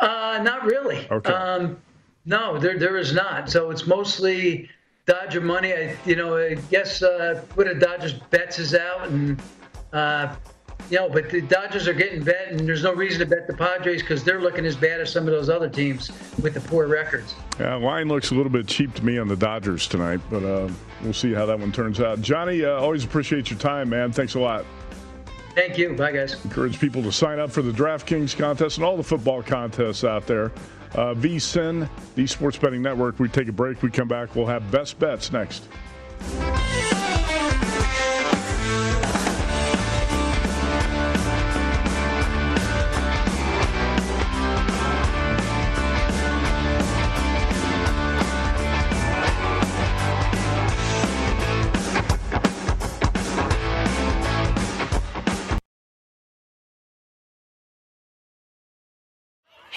Uh, 0.00 0.40
not 0.42 0.64
really. 0.64 1.06
Okay. 1.10 1.32
Um, 1.32 1.76
no, 2.24 2.58
there 2.58 2.78
there 2.78 2.96
is 2.96 3.12
not. 3.12 3.48
So 3.48 3.70
it's 3.70 3.86
mostly 3.86 4.68
Dodger 5.06 5.40
money. 5.40 5.72
I 5.72 5.96
you 6.04 6.16
know 6.16 6.36
I 6.36 6.54
guess 6.70 7.02
uh, 7.02 7.42
what 7.54 7.68
the 7.68 7.74
Dodgers 7.74 8.14
bets 8.14 8.58
is 8.58 8.74
out 8.74 9.08
and. 9.08 9.40
Uh, 9.92 10.34
you 10.90 10.98
know, 10.98 11.08
but 11.08 11.30
the 11.30 11.40
Dodgers 11.42 11.86
are 11.86 11.94
getting 11.94 12.22
bet, 12.22 12.48
and 12.48 12.60
there's 12.60 12.82
no 12.82 12.94
reason 12.94 13.20
to 13.20 13.26
bet 13.26 13.46
the 13.46 13.54
Padres 13.54 14.00
because 14.02 14.24
they're 14.24 14.40
looking 14.40 14.64
as 14.64 14.76
bad 14.76 15.00
as 15.00 15.12
some 15.12 15.24
of 15.24 15.32
those 15.32 15.48
other 15.48 15.68
teams 15.68 16.10
with 16.42 16.54
the 16.54 16.60
poor 16.60 16.86
records. 16.86 17.34
Yeah, 17.60 17.74
line 17.74 18.08
looks 18.08 18.30
a 18.30 18.34
little 18.34 18.50
bit 18.50 18.66
cheap 18.66 18.94
to 18.94 19.04
me 19.04 19.18
on 19.18 19.28
the 19.28 19.36
Dodgers 19.36 19.86
tonight, 19.86 20.20
but 20.30 20.44
uh, 20.44 20.70
we'll 21.02 21.12
see 21.12 21.32
how 21.32 21.46
that 21.46 21.58
one 21.58 21.72
turns 21.72 22.00
out. 22.00 22.20
Johnny, 22.22 22.64
uh, 22.64 22.72
always 22.72 23.04
appreciate 23.04 23.50
your 23.50 23.58
time, 23.58 23.90
man. 23.90 24.12
Thanks 24.12 24.34
a 24.34 24.40
lot. 24.40 24.64
Thank 25.54 25.76
you. 25.76 25.94
Bye, 25.94 26.12
guys. 26.12 26.42
Encourage 26.44 26.78
people 26.78 27.02
to 27.02 27.12
sign 27.12 27.38
up 27.38 27.50
for 27.50 27.62
the 27.62 27.72
DraftKings 27.72 28.36
contest 28.36 28.78
and 28.78 28.84
all 28.84 28.96
the 28.96 29.02
football 29.02 29.42
contests 29.42 30.04
out 30.04 30.26
there. 30.26 30.52
Uh, 30.94 31.14
VSIN, 31.14 31.88
the 32.14 32.26
Sports 32.26 32.56
Betting 32.56 32.80
Network. 32.80 33.18
We 33.18 33.28
take 33.28 33.48
a 33.48 33.52
break. 33.52 33.82
We 33.82 33.90
come 33.90 34.08
back. 34.08 34.34
We'll 34.34 34.46
have 34.46 34.70
best 34.70 34.98
bets 34.98 35.32
next. 35.32 35.64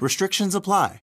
Restrictions 0.00 0.54
apply. 0.54 1.00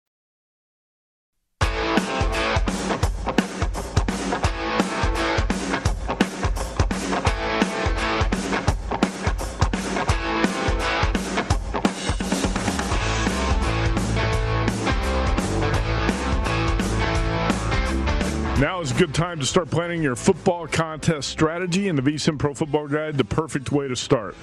Now 18.58 18.80
is 18.80 18.92
a 18.92 18.96
good 18.96 19.14
time 19.14 19.40
to 19.42 19.46
start 19.46 19.70
planning 19.70 20.02
your 20.02 20.16
football 20.16 20.66
contest 20.66 21.28
strategy, 21.28 21.90
and 21.90 21.98
the 21.98 22.02
VSIN 22.02 22.40
Pro 22.40 22.54
Football 22.54 22.88
Guide, 22.88 23.18
the 23.18 23.26
perfect 23.26 23.74
way 23.74 23.90
to 23.90 23.98
start. 23.98 24.36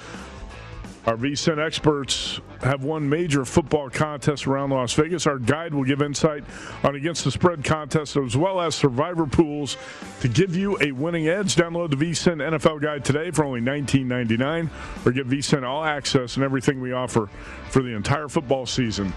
Our 1.05 1.17
VSIN 1.17 1.59
experts 1.59 2.39
have 2.61 2.85
won 2.85 3.09
major 3.09 3.43
football 3.43 3.89
contests 3.89 4.47
around 4.47 4.69
Las 4.69 4.93
Vegas. 4.93 5.27
Our 5.27 5.37
guide 5.37 5.73
will 5.73 5.83
give 5.83 6.01
insight 6.01 6.45
on 6.81 6.95
against 6.95 7.25
the 7.25 7.31
spread 7.31 7.63
contests 7.63 8.15
as 8.15 8.37
well 8.37 8.61
as 8.61 8.73
survivor 8.73 9.25
pools 9.25 9.75
to 10.21 10.29
give 10.29 10.55
you 10.55 10.77
a 10.79 10.93
winning 10.93 11.27
edge. 11.27 11.57
Download 11.57 11.89
the 11.89 11.97
VSIN 11.97 12.37
NFL 12.37 12.81
Guide 12.81 13.03
today 13.03 13.31
for 13.31 13.43
only 13.43 13.59
$19.99 13.59 14.69
or 15.05 15.11
get 15.11 15.27
VSIN 15.27 15.63
all 15.63 15.83
access 15.83 16.37
and 16.37 16.45
everything 16.45 16.79
we 16.79 16.93
offer 16.93 17.27
for 17.69 17.81
the 17.81 17.93
entire 17.93 18.29
football 18.29 18.65
season. 18.65 19.11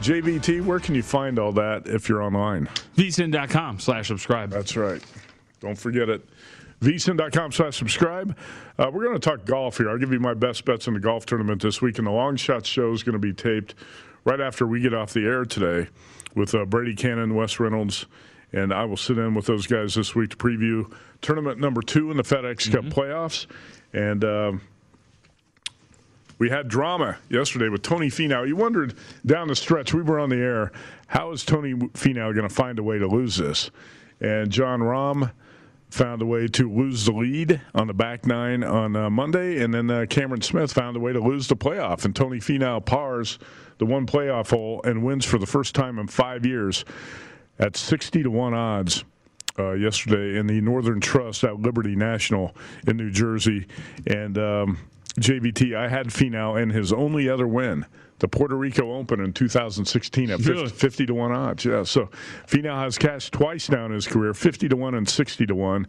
JVT, 0.00 0.64
where 0.64 0.80
can 0.80 0.96
you 0.96 1.02
find 1.04 1.38
all 1.38 1.52
that 1.52 1.86
if 1.86 2.08
you're 2.08 2.22
online? 2.22 2.68
vsin.com 2.96 3.78
slash 3.78 4.08
subscribe. 4.08 4.50
That's 4.50 4.76
right. 4.76 5.02
Don't 5.60 5.78
forget 5.78 6.08
it. 6.08 6.24
vsin.com 6.80 7.52
slash 7.52 7.76
subscribe. 7.76 8.36
Uh, 8.78 8.90
we're 8.92 9.04
going 9.04 9.18
to 9.18 9.30
talk 9.30 9.44
golf 9.44 9.78
here. 9.78 9.90
I'll 9.90 9.98
give 9.98 10.12
you 10.12 10.20
my 10.20 10.34
best 10.34 10.64
bets 10.64 10.86
in 10.86 10.94
the 10.94 11.00
golf 11.00 11.26
tournament 11.26 11.62
this 11.62 11.82
week, 11.82 11.98
and 11.98 12.06
the 12.06 12.12
long 12.12 12.36
shot 12.36 12.64
show 12.66 12.92
is 12.92 13.02
going 13.02 13.14
to 13.14 13.18
be 13.18 13.32
taped 13.32 13.74
right 14.24 14.40
after 14.40 14.66
we 14.66 14.80
get 14.80 14.94
off 14.94 15.12
the 15.12 15.24
air 15.24 15.44
today 15.44 15.88
with 16.34 16.54
uh, 16.54 16.64
Brady 16.64 16.94
Kannon, 16.94 17.34
Wes 17.34 17.58
Reynolds, 17.58 18.06
and 18.52 18.72
I 18.72 18.84
will 18.84 18.96
sit 18.96 19.18
in 19.18 19.34
with 19.34 19.46
those 19.46 19.66
guys 19.66 19.94
this 19.94 20.14
week 20.14 20.30
to 20.30 20.36
preview 20.36 20.90
tournament 21.20 21.58
number 21.58 21.82
two 21.82 22.10
in 22.10 22.16
the 22.16 22.22
FedEx 22.22 22.70
Cup 22.70 22.84
playoffs. 22.84 23.46
And 23.92 24.24
um, 24.24 24.60
we 26.38 26.48
had 26.48 26.68
drama 26.68 27.18
yesterday 27.28 27.68
with 27.68 27.82
Tony 27.82 28.08
Finau. 28.08 28.46
You 28.46 28.56
wondered 28.56 28.94
down 29.26 29.48
the 29.48 29.56
stretch, 29.56 29.92
we 29.92 30.02
were 30.02 30.18
on 30.18 30.30
the 30.30 30.36
air, 30.36 30.72
how 31.08 31.32
is 31.32 31.44
Tony 31.44 31.74
Finau 31.74 32.34
going 32.34 32.48
to 32.48 32.54
find 32.54 32.78
a 32.78 32.82
way 32.82 32.98
to 32.98 33.06
lose 33.06 33.36
this? 33.36 33.70
And 34.20 34.50
Jon 34.50 34.80
Rahm 34.80 35.32
found 35.90 36.22
a 36.22 36.26
way 36.26 36.46
to 36.48 36.70
lose 36.70 37.06
the 37.06 37.12
lead 37.12 37.60
on 37.74 37.86
the 37.86 37.94
back 37.94 38.26
nine 38.26 38.62
on 38.62 38.94
uh, 38.94 39.10
Monday, 39.10 39.62
and 39.62 39.72
then 39.72 39.90
uh, 39.90 40.06
Cameron 40.08 40.42
Smith 40.42 40.72
found 40.72 40.96
a 40.96 41.00
way 41.00 41.12
to 41.12 41.20
lose 41.20 41.48
the 41.48 41.56
playoff. 41.56 42.04
And 42.04 42.14
Tony 42.14 42.38
Finau 42.38 42.84
pars 42.84 43.38
the 43.78 43.86
one 43.86 44.06
playoff 44.06 44.50
hole 44.50 44.80
and 44.84 45.02
wins 45.02 45.24
for 45.24 45.38
the 45.38 45.46
first 45.46 45.74
time 45.74 45.98
in 45.98 46.06
five 46.06 46.44
years 46.44 46.84
at 47.58 47.76
60 47.76 48.22
to 48.24 48.30
1 48.30 48.54
odds. 48.54 49.04
Uh, 49.60 49.72
yesterday 49.72 50.38
in 50.38 50.46
the 50.46 50.60
Northern 50.60 51.00
Trust 51.00 51.42
at 51.42 51.58
Liberty 51.58 51.96
National 51.96 52.54
in 52.86 52.96
New 52.96 53.10
Jersey. 53.10 53.66
And 54.06 54.38
um, 54.38 54.78
JVT, 55.18 55.74
I 55.74 55.88
had 55.88 56.06
Finau 56.08 56.62
in 56.62 56.70
his 56.70 56.92
only 56.92 57.28
other 57.28 57.48
win, 57.48 57.84
the 58.18 58.28
Puerto 58.28 58.56
Rico 58.56 58.94
Open 58.94 59.20
in 59.20 59.32
2016 59.32 60.30
at 60.30 60.40
50, 60.40 60.68
50 60.68 61.06
to 61.06 61.14
1 61.14 61.32
odds. 61.32 61.64
Yeah, 61.64 61.82
so 61.84 62.08
Finau 62.46 62.78
has 62.82 62.98
cashed 62.98 63.32
twice 63.32 63.68
now 63.70 63.86
in 63.86 63.92
his 63.92 64.06
career, 64.06 64.34
50 64.34 64.68
to 64.68 64.76
1 64.76 64.94
and 64.94 65.08
60 65.08 65.46
to 65.46 65.54
1. 65.54 65.86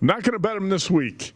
Not 0.00 0.22
going 0.22 0.32
to 0.32 0.38
bet 0.38 0.56
him 0.56 0.68
this 0.68 0.90
week. 0.90 1.32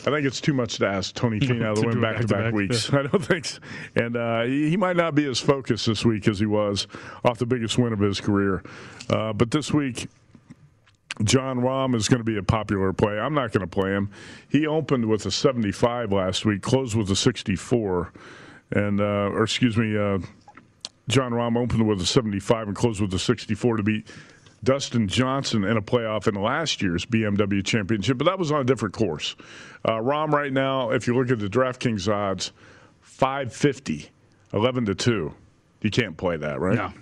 I 0.00 0.10
think 0.10 0.26
it's 0.26 0.40
too 0.40 0.54
much 0.54 0.78
to 0.78 0.86
ask 0.86 1.14
Tony 1.14 1.38
Finau 1.40 1.74
to 1.80 1.86
win 1.86 2.00
back 2.00 2.20
to 2.20 2.26
back 2.26 2.52
weeks. 2.52 2.92
I 2.92 3.02
don't 3.02 3.24
think 3.24 3.44
so. 3.44 3.60
And 3.94 4.16
uh, 4.16 4.42
he, 4.42 4.70
he, 4.70 4.76
might 4.76 4.96
not 4.96 5.14
be 5.14 5.26
as 5.26 5.38
focused 5.38 5.86
this 5.86 6.04
week 6.04 6.26
as 6.26 6.38
he 6.38 6.46
was 6.46 6.86
off 7.24 7.38
the 7.38 7.46
biggest 7.46 7.78
win 7.78 7.92
of 7.92 8.00
his 8.00 8.20
career. 8.20 8.62
Uh, 9.08 9.32
but 9.32 9.50
this 9.50 9.72
week, 9.72 10.08
Jon 11.22 11.60
Rahm 11.60 11.94
is 11.94 12.08
going 12.08 12.18
to 12.18 12.24
be 12.24 12.36
a 12.38 12.42
popular 12.42 12.92
play. 12.92 13.18
I'm 13.18 13.34
not 13.34 13.52
going 13.52 13.60
to 13.60 13.66
play 13.68 13.90
him. 13.90 14.10
He 14.48 14.66
opened 14.66 15.06
with 15.06 15.26
a 15.26 15.30
75 15.30 16.12
last 16.12 16.44
week, 16.44 16.62
closed 16.62 16.96
with 16.96 17.10
a 17.10 17.16
64, 17.16 18.12
and 18.74 19.00
uh, 19.00 19.30
or 19.32 19.44
excuse 19.44 19.76
me, 19.76 19.96
uh, 19.96 20.18
Jon 21.08 21.32
Rahm 21.32 21.56
opened 21.56 21.86
with 21.86 22.00
a 22.00 22.06
75 22.06 22.68
and 22.68 22.76
closed 22.76 23.00
with 23.00 23.14
a 23.14 23.18
64 23.18 23.78
to 23.78 23.82
beat 23.82 24.08
Dustin 24.62 25.06
Johnson 25.08 25.64
in 25.64 25.76
a 25.76 25.82
playoff 25.82 26.26
in 26.26 26.34
last 26.34 26.82
year's 26.82 27.04
BMW 27.06 27.64
Championship, 27.64 28.18
but 28.18 28.24
that 28.24 28.38
was 28.38 28.50
on 28.50 28.60
a 28.60 28.64
different 28.64 28.94
course. 28.94 29.36
Uh, 29.84 29.92
Rahm 29.92 30.32
right 30.32 30.52
now, 30.52 30.90
if 30.90 31.06
you 31.06 31.14
look 31.14 31.30
at 31.30 31.38
the 31.38 31.48
DraftKings 31.48 32.12
odds, 32.12 32.52
550, 33.02 34.10
11 34.52 34.86
to 34.86 34.94
two. 34.94 35.34
You 35.82 35.90
can't 35.90 36.16
play 36.16 36.36
that, 36.38 36.60
right? 36.60 36.76
Yeah. 36.76 36.92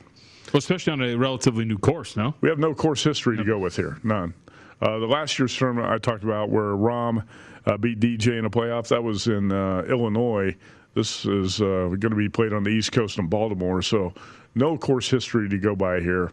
Well, 0.53 0.59
especially 0.59 0.93
on 0.93 1.03
a 1.03 1.15
relatively 1.15 1.65
new 1.65 1.79
course, 1.79 2.17
no? 2.17 2.35
We 2.41 2.49
have 2.49 2.59
no 2.59 2.75
course 2.75 3.03
history 3.03 3.37
to 3.37 3.45
go 3.45 3.59
with 3.59 3.77
here, 3.77 3.99
none. 4.03 4.35
Uh, 4.81 4.99
the 4.99 5.07
last 5.07 5.39
year's 5.39 5.57
tournament 5.57 5.89
I 5.89 5.99
talked 5.99 6.25
about 6.25 6.51
where 6.51 6.73
Rahm 6.73 7.25
uh, 7.65 7.77
beat 7.77 8.01
DJ 8.01 8.39
in 8.39 8.45
a 8.45 8.51
playoff, 8.51 8.89
that 8.89 9.03
was 9.03 9.29
in 9.29 9.53
uh, 9.53 9.83
Illinois. 9.89 10.57
This 10.95 11.25
is 11.25 11.61
uh, 11.61 11.89
going 11.89 12.11
to 12.11 12.17
be 12.17 12.29
played 12.29 12.53
on 12.53 12.65
the 12.65 12.71
East 12.71 12.93
Coast 12.93 13.19
in 13.19 13.27
Baltimore, 13.27 13.81
so 13.81 14.13
no 14.55 14.77
course 14.77 15.09
history 15.11 15.49
to 15.49 15.59
go 15.59 15.75
by 15.75 16.01
here. 16.01 16.33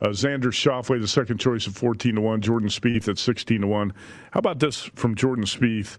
Uh, 0.00 0.08
Xander 0.08 0.52
Schauffele, 0.52 1.00
the 1.00 1.08
second 1.08 1.38
choice 1.38 1.66
at 1.66 1.74
14 1.74 2.16
to 2.16 2.20
1. 2.20 2.40
Jordan 2.42 2.68
Spieth 2.68 3.08
at 3.08 3.16
16 3.16 3.62
to 3.62 3.66
1. 3.66 3.92
How 4.32 4.38
about 4.38 4.58
this 4.58 4.82
from 4.94 5.14
Jordan 5.14 5.46
Spieth 5.46 5.96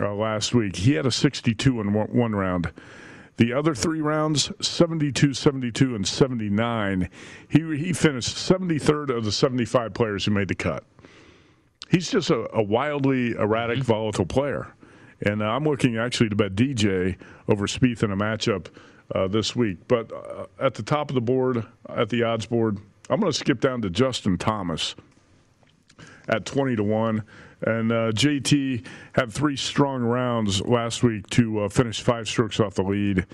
uh, 0.00 0.12
last 0.14 0.54
week? 0.54 0.74
He 0.74 0.94
had 0.94 1.06
a 1.06 1.10
62 1.12 1.80
in 1.80 1.92
one, 1.92 2.08
one 2.08 2.34
round. 2.34 2.72
The 3.36 3.52
other 3.52 3.74
three 3.74 4.00
rounds, 4.00 4.50
72, 4.60 5.34
72, 5.34 5.94
and 5.94 6.08
79, 6.08 7.10
he, 7.48 7.76
he 7.76 7.92
finished 7.92 8.34
73rd 8.34 9.16
of 9.16 9.24
the 9.24 9.32
75 9.32 9.92
players 9.92 10.24
who 10.24 10.30
made 10.30 10.48
the 10.48 10.54
cut. 10.54 10.84
He's 11.90 12.10
just 12.10 12.30
a, 12.30 12.48
a 12.56 12.62
wildly 12.62 13.32
erratic, 13.32 13.78
mm-hmm. 13.78 13.86
volatile 13.86 14.26
player. 14.26 14.74
And 15.22 15.42
uh, 15.42 15.46
I'm 15.46 15.64
looking 15.64 15.96
actually 15.96 16.28
to 16.28 16.36
bet 16.36 16.54
DJ 16.54 17.16
over 17.48 17.66
Spieth 17.66 18.02
in 18.02 18.10
a 18.10 18.16
matchup 18.16 18.66
uh, 19.14 19.28
this 19.28 19.56
week. 19.56 19.78
But 19.88 20.12
uh, 20.12 20.46
at 20.60 20.74
the 20.74 20.82
top 20.82 21.10
of 21.10 21.14
the 21.14 21.20
board, 21.20 21.64
at 21.88 22.08
the 22.08 22.22
odds 22.22 22.46
board, 22.46 22.78
I'm 23.08 23.20
going 23.20 23.32
to 23.32 23.38
skip 23.38 23.60
down 23.60 23.82
to 23.82 23.90
Justin 23.90 24.36
Thomas 24.36 24.94
at 26.28 26.44
20 26.44 26.76
to 26.76 26.82
1. 26.82 27.22
And 27.62 27.90
uh, 27.90 28.12
JT 28.12 28.84
had 29.12 29.32
three 29.32 29.56
strong 29.56 30.02
rounds 30.02 30.60
last 30.60 31.02
week 31.02 31.26
to 31.30 31.60
uh, 31.60 31.68
finish 31.68 32.02
five 32.02 32.28
strokes 32.28 32.60
off 32.60 32.74
the 32.74 32.82
lead 32.82 33.26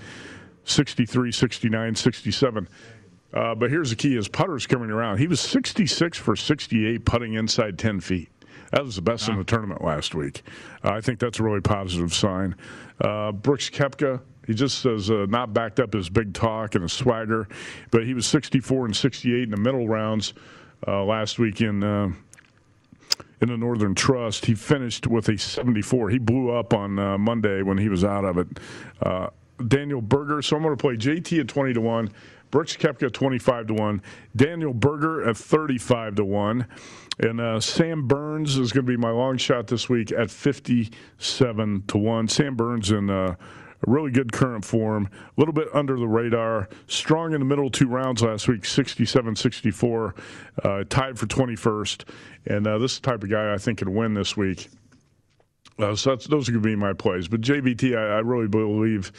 63, 0.63 1.31
69, 1.31 1.95
67. 1.95 2.69
Uh, 3.33 3.55
but 3.55 3.69
here's 3.69 3.89
the 3.89 3.95
key 3.95 4.15
his 4.15 4.29
putter's 4.29 4.65
coming 4.65 4.91
around. 4.91 5.17
He 5.17 5.27
was 5.27 5.41
66 5.41 6.17
for 6.17 6.35
68 6.35 7.03
putting 7.03 7.33
inside 7.33 7.77
10 7.77 7.99
feet. 7.99 8.29
That 8.73 8.83
was 8.83 8.95
the 8.95 9.03
best 9.03 9.27
wow. 9.27 9.33
in 9.33 9.39
the 9.39 9.45
tournament 9.45 9.83
last 9.83 10.15
week. 10.15 10.41
Uh, 10.83 10.93
I 10.93 11.01
think 11.01 11.19
that's 11.19 11.39
a 11.39 11.43
really 11.43 11.61
positive 11.61 12.11
sign. 12.11 12.55
Uh, 12.99 13.31
Brooks 13.31 13.69
Koepka, 13.69 14.19
he 14.47 14.55
just 14.55 14.83
has 14.83 15.11
uh, 15.11 15.27
not 15.29 15.53
backed 15.53 15.79
up 15.79 15.93
his 15.93 16.09
big 16.09 16.33
talk 16.33 16.73
and 16.73 16.81
his 16.81 16.91
swagger, 16.91 17.47
but 17.91 18.03
he 18.03 18.15
was 18.15 18.25
64 18.25 18.85
and 18.85 18.95
68 18.95 19.43
in 19.43 19.51
the 19.51 19.57
middle 19.57 19.87
rounds 19.87 20.33
uh, 20.87 21.03
last 21.03 21.37
week 21.37 21.61
in 21.61 21.83
uh, 21.83 22.11
in 23.41 23.49
the 23.49 23.57
Northern 23.57 23.93
Trust. 23.93 24.47
He 24.47 24.55
finished 24.55 25.05
with 25.05 25.29
a 25.29 25.37
74. 25.37 26.09
He 26.09 26.17
blew 26.17 26.49
up 26.49 26.73
on 26.73 26.97
uh, 26.97 27.19
Monday 27.19 27.61
when 27.61 27.77
he 27.77 27.89
was 27.89 28.03
out 28.03 28.25
of 28.25 28.39
it. 28.39 28.47
Uh, 29.03 29.27
Daniel 29.67 30.01
Berger. 30.01 30.41
So 30.41 30.55
I'm 30.55 30.63
going 30.63 30.75
to 30.75 30.81
play 30.81 30.95
JT 30.95 31.41
at 31.41 31.47
20 31.47 31.73
to 31.73 31.81
one. 31.81 32.09
Brooks 32.53 32.77
Koepka 32.77 33.11
25 33.11 33.65
to 33.65 33.73
1, 33.73 34.01
Daniel 34.35 34.75
Berger 34.75 35.27
at 35.27 35.35
35 35.35 36.13
to 36.17 36.23
1, 36.23 36.67
and 37.19 37.39
uh, 37.39 37.59
Sam 37.59 38.07
Burns 38.07 38.57
is 38.57 38.71
going 38.71 38.85
to 38.85 38.91
be 38.91 38.97
my 38.97 39.11
long 39.11 39.37
shot 39.37 39.67
this 39.67 39.89
week 39.89 40.11
at 40.11 40.31
57 40.31 41.83
to 41.87 41.97
1. 41.97 42.27
Sam 42.27 42.55
Burns 42.55 42.91
in 42.91 43.09
uh, 43.09 43.35
a 43.85 43.91
really 43.91 44.11
good 44.11 44.31
current 44.31 44.65
form, 44.65 45.09
a 45.13 45.39
little 45.39 45.53
bit 45.53 45.67
under 45.73 45.97
the 45.97 46.07
radar, 46.07 46.69
strong 46.87 47.33
in 47.33 47.39
the 47.39 47.45
middle 47.45 47.69
two 47.69 47.87
rounds 47.87 48.21
last 48.21 48.47
week, 48.47 48.65
67 48.65 49.35
64, 49.35 50.15
uh, 50.63 50.83
tied 50.89 51.19
for 51.19 51.27
21st. 51.27 52.05
And 52.47 52.65
uh, 52.65 52.77
this 52.77 52.93
is 52.93 52.99
the 52.99 53.11
type 53.11 53.23
of 53.23 53.29
guy 53.29 53.53
I 53.53 53.57
think 53.57 53.79
can 53.79 53.93
win 53.93 54.13
this 54.13 54.35
week. 54.35 54.69
Uh, 55.79 55.95
so 55.95 56.15
those 56.15 56.49
are 56.49 56.51
going 56.51 56.63
to 56.63 56.69
be 56.69 56.75
my 56.75 56.93
plays. 56.93 57.27
But 57.27 57.41
JVT, 57.41 57.97
I, 57.97 58.17
I 58.17 58.19
really 58.19 58.47
believe 58.47 59.11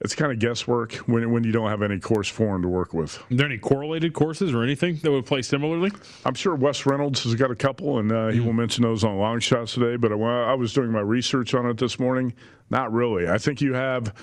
it's 0.00 0.14
kind 0.14 0.32
of 0.32 0.38
guesswork 0.38 0.94
when, 1.06 1.30
when 1.30 1.44
you 1.44 1.52
don't 1.52 1.68
have 1.68 1.82
any 1.82 2.00
course 2.00 2.28
form 2.28 2.62
to 2.62 2.68
work 2.68 2.94
with. 2.94 3.18
Are 3.18 3.34
there 3.34 3.46
any 3.46 3.58
correlated 3.58 4.14
courses 4.14 4.54
or 4.54 4.62
anything 4.62 4.96
that 5.02 5.10
would 5.10 5.26
play 5.26 5.42
similarly? 5.42 5.92
I'm 6.24 6.34
sure 6.34 6.54
Wes 6.54 6.86
Reynolds 6.86 7.22
has 7.24 7.34
got 7.34 7.50
a 7.50 7.56
couple, 7.56 7.98
and 7.98 8.10
uh, 8.10 8.28
he 8.28 8.38
mm-hmm. 8.38 8.46
will 8.46 8.52
mention 8.54 8.82
those 8.82 9.04
on 9.04 9.18
long 9.18 9.40
shots 9.40 9.74
today. 9.74 9.96
But 9.96 10.16
when 10.18 10.30
I 10.30 10.54
was 10.54 10.72
doing 10.72 10.90
my 10.90 11.00
research 11.00 11.52
on 11.52 11.66
it 11.66 11.76
this 11.76 11.98
morning, 11.98 12.32
not 12.70 12.92
really. 12.92 13.28
I 13.28 13.36
think 13.36 13.60
you 13.60 13.74
have. 13.74 14.14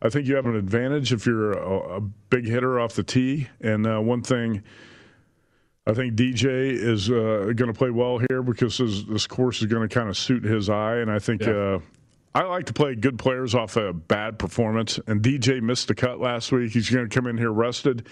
I 0.00 0.08
think 0.08 0.26
you 0.26 0.34
have 0.34 0.46
an 0.46 0.56
advantage 0.56 1.12
if 1.12 1.26
you're 1.26 1.52
a, 1.52 1.98
a 1.98 2.00
big 2.00 2.44
hitter 2.44 2.80
off 2.80 2.94
the 2.94 3.04
tee. 3.04 3.46
And 3.60 3.86
uh, 3.86 4.00
one 4.00 4.22
thing, 4.22 4.64
I 5.86 5.92
think 5.92 6.14
DJ 6.14 6.72
is 6.72 7.08
uh, 7.08 7.52
going 7.54 7.72
to 7.72 7.72
play 7.72 7.90
well 7.90 8.18
here 8.18 8.42
because 8.42 8.78
this, 8.78 9.04
this 9.04 9.28
course 9.28 9.60
is 9.60 9.66
going 9.66 9.88
to 9.88 9.94
kind 9.94 10.08
of 10.08 10.16
suit 10.16 10.42
his 10.42 10.68
eye. 10.68 10.96
And 10.96 11.08
I 11.08 11.20
think 11.20 11.42
yeah. 11.42 11.78
I 12.34 12.44
like 12.44 12.66
to 12.66 12.72
play 12.72 12.94
good 12.94 13.18
players 13.18 13.54
off 13.54 13.76
a 13.76 13.92
bad 13.92 14.38
performance, 14.38 14.98
and 15.06 15.22
DJ 15.22 15.60
missed 15.60 15.88
the 15.88 15.94
cut 15.94 16.18
last 16.18 16.50
week. 16.50 16.72
He's 16.72 16.88
going 16.88 17.08
to 17.08 17.14
come 17.14 17.26
in 17.26 17.36
here 17.36 17.50
rested, 17.50 18.08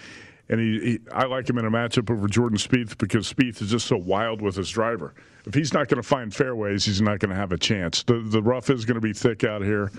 and 0.47 0.59
he, 0.59 0.79
he, 0.79 0.99
I 1.11 1.25
like 1.25 1.49
him 1.49 1.57
in 1.57 1.65
a 1.65 1.71
matchup 1.71 2.11
over 2.11 2.27
Jordan 2.27 2.57
Spieth 2.57 2.97
because 2.99 3.31
Spieth 3.31 3.61
is 3.61 3.71
just 3.71 3.87
so 3.87 3.97
wild 3.97 4.41
with 4.41 4.55
his 4.55 4.69
driver. 4.69 5.15
If 5.47 5.55
he's 5.55 5.73
not 5.73 5.87
going 5.87 6.01
to 6.01 6.07
find 6.07 6.33
fairways, 6.33 6.85
he's 6.85 7.01
not 7.01 7.17
going 7.17 7.31
to 7.31 7.35
have 7.35 7.51
a 7.51 7.57
chance. 7.57 8.03
The 8.03 8.19
the 8.19 8.43
rough 8.43 8.69
is 8.69 8.85
going 8.85 8.95
to 8.95 9.01
be 9.01 9.13
thick 9.13 9.43
out 9.43 9.63
here. 9.63 9.91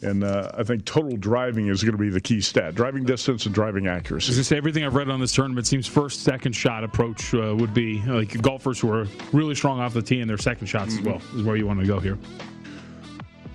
And 0.00 0.22
uh, 0.22 0.52
I 0.56 0.62
think 0.62 0.84
total 0.84 1.16
driving 1.16 1.66
is 1.66 1.82
going 1.82 1.92
to 1.92 1.98
be 1.98 2.08
the 2.08 2.20
key 2.20 2.40
stat: 2.40 2.74
driving 2.74 3.04
distance 3.04 3.46
and 3.46 3.54
driving 3.54 3.88
accuracy. 3.88 4.32
Say, 4.42 4.56
everything 4.56 4.84
I've 4.84 4.94
read 4.94 5.08
on 5.08 5.20
this 5.20 5.32
tournament 5.32 5.66
seems 5.66 5.86
first, 5.88 6.22
second 6.22 6.52
shot 6.52 6.84
approach 6.84 7.34
uh, 7.34 7.54
would 7.56 7.74
be 7.74 8.00
like 8.02 8.40
golfers 8.40 8.78
who 8.78 8.92
are 8.92 9.06
really 9.32 9.56
strong 9.56 9.80
off 9.80 9.94
the 9.94 10.02
tee 10.02 10.20
and 10.20 10.30
their 10.30 10.38
second 10.38 10.68
shots 10.68 10.94
mm-hmm. 10.94 11.08
as 11.08 11.20
well 11.20 11.38
is 11.38 11.42
where 11.44 11.56
you 11.56 11.66
want 11.66 11.80
to 11.80 11.86
go 11.86 11.98
here. 11.98 12.16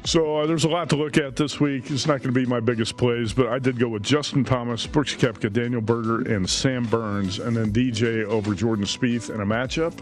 So 0.06 0.38
uh, 0.38 0.46
there's 0.46 0.66
a 0.66 0.70
lot 0.70 0.90
to 0.90 0.98
look 0.98 1.18
at 1.18 1.38
this 1.38 1.62
week. 1.62 1.90
It's 1.90 2.06
not 2.06 2.22
going 2.22 2.34
to 2.34 2.40
be 2.40 2.46
my 2.46 2.60
biggest 2.60 2.98
plays, 2.98 3.32
but 3.32 3.48
I 3.48 3.58
did 3.58 3.80
go 3.80 3.88
with 3.88 4.04
Justin 4.04 4.44
Thomas, 4.44 4.86
Brooks 4.86 5.16
Koepka, 5.16 5.52
Daniel 5.52 5.82
Berger, 5.82 6.22
and 6.34 6.50
Sam 6.50 6.86
Burns, 6.86 7.40
and 7.40 7.56
then 7.56 7.72
DJ 7.72 8.26
over 8.26 8.54
Jordan 8.54 8.86
Spieth 8.86 9.34
in 9.34 9.40
a 9.40 9.46
matchup. 9.46 9.94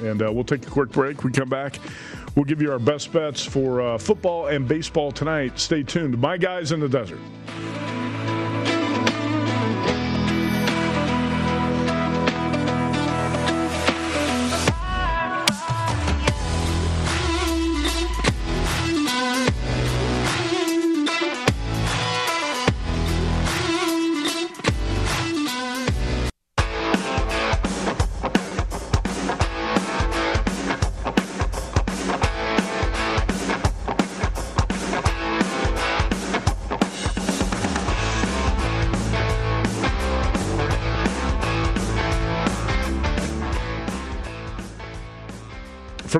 And 0.00 0.20
uh, 0.20 0.32
we'll 0.32 0.44
take 0.44 0.66
a 0.66 0.70
quick 0.70 0.90
break. 0.90 1.22
We 1.22 1.30
come 1.30 1.48
back. 1.48 1.78
We'll 2.34 2.44
give 2.44 2.60
you 2.60 2.72
our 2.72 2.80
best 2.80 3.12
bets 3.12 3.44
for 3.44 3.80
uh, 3.80 3.98
football 3.98 4.48
and 4.48 4.66
baseball 4.66 5.12
tonight. 5.12 5.58
Stay 5.58 5.84
tuned. 5.84 6.18
My 6.18 6.36
guys 6.36 6.72
in 6.72 6.80
the 6.80 6.88
desert. 6.88 7.20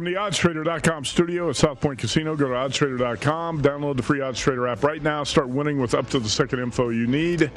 The 0.05 0.15
oddstrader.com 0.15 1.05
studio 1.05 1.49
at 1.49 1.57
South 1.57 1.81
Point 1.81 1.99
Casino. 1.99 2.37
Go 2.37 2.49
to 2.49 2.55
oddstrader.com, 2.55 3.63
download 3.63 3.97
the 3.97 4.03
free 4.03 4.21
oddstrader 4.21 4.71
app 4.71 4.83
right 4.83 5.03
now. 5.03 5.25
Start 5.25 5.49
winning 5.49 5.81
with 5.81 5.95
up 5.95 6.11
to 6.11 6.19
the 6.19 6.29
second 6.29 6.61
info 6.61 6.89
you 6.91 7.07
need. 7.07 7.51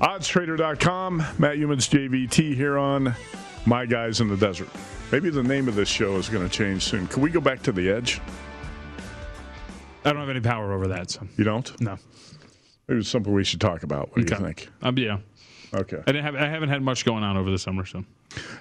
Oddstrader.com, 0.00 1.18
Matt 1.38 1.56
Youmans, 1.56 1.88
JVT 1.88 2.54
here 2.54 2.78
on 2.78 3.14
My 3.66 3.86
Guys 3.86 4.20
in 4.20 4.28
the 4.28 4.36
Desert. 4.36 4.68
Maybe 5.12 5.28
the 5.28 5.42
name 5.42 5.68
of 5.68 5.74
this 5.74 5.88
show 5.88 6.16
is 6.16 6.28
going 6.28 6.48
to 6.48 6.54
change 6.54 6.82
soon. 6.82 7.06
Can 7.08 7.22
we 7.22 7.30
go 7.30 7.40
back 7.40 7.62
to 7.62 7.72
the 7.72 7.90
edge? 7.90 8.20
I 10.04 10.12
don't 10.12 10.20
have 10.20 10.30
any 10.30 10.40
power 10.40 10.72
over 10.72 10.88
that. 10.88 11.10
So. 11.10 11.26
You 11.36 11.44
don't? 11.44 11.80
No. 11.80 11.98
Maybe 12.88 13.00
it's 13.00 13.08
something 13.08 13.32
we 13.32 13.44
should 13.44 13.60
talk 13.60 13.82
about. 13.82 14.10
What 14.10 14.20
okay. 14.20 14.24
do 14.24 14.34
you 14.34 14.46
think? 14.46 14.68
Um, 14.82 14.98
yeah. 14.98 15.18
Okay. 15.72 15.98
I, 15.98 16.12
didn't 16.12 16.24
have, 16.24 16.34
I 16.34 16.48
haven't 16.48 16.68
had 16.68 16.82
much 16.82 17.04
going 17.04 17.22
on 17.22 17.36
over 17.36 17.50
the 17.50 17.58
summer, 17.58 17.86
so. 17.86 18.04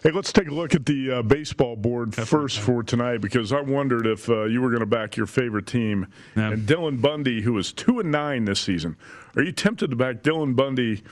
Hey, 0.03 0.11
let's 0.11 0.31
take 0.31 0.47
a 0.47 0.53
look 0.53 0.75
at 0.75 0.85
the 0.85 1.11
uh, 1.11 1.21
baseball 1.21 1.75
board 1.75 2.11
Definitely. 2.11 2.39
first 2.39 2.59
for 2.59 2.83
tonight 2.83 3.19
because 3.19 3.51
I 3.51 3.61
wondered 3.61 4.05
if 4.05 4.29
uh, 4.29 4.45
you 4.45 4.61
were 4.61 4.69
going 4.69 4.81
to 4.81 4.85
back 4.85 5.15
your 5.15 5.25
favorite 5.25 5.67
team 5.67 6.07
yeah. 6.35 6.51
and 6.51 6.67
Dylan 6.67 7.01
Bundy, 7.01 7.41
who 7.41 7.57
is 7.57 7.73
two 7.73 7.99
and 7.99 8.11
nine 8.11 8.45
this 8.45 8.59
season. 8.59 8.95
Are 9.35 9.43
you 9.43 9.51
tempted 9.51 9.89
to 9.89 9.95
back 9.95 10.21
Dylan 10.21 10.55
Bundy 10.55 11.03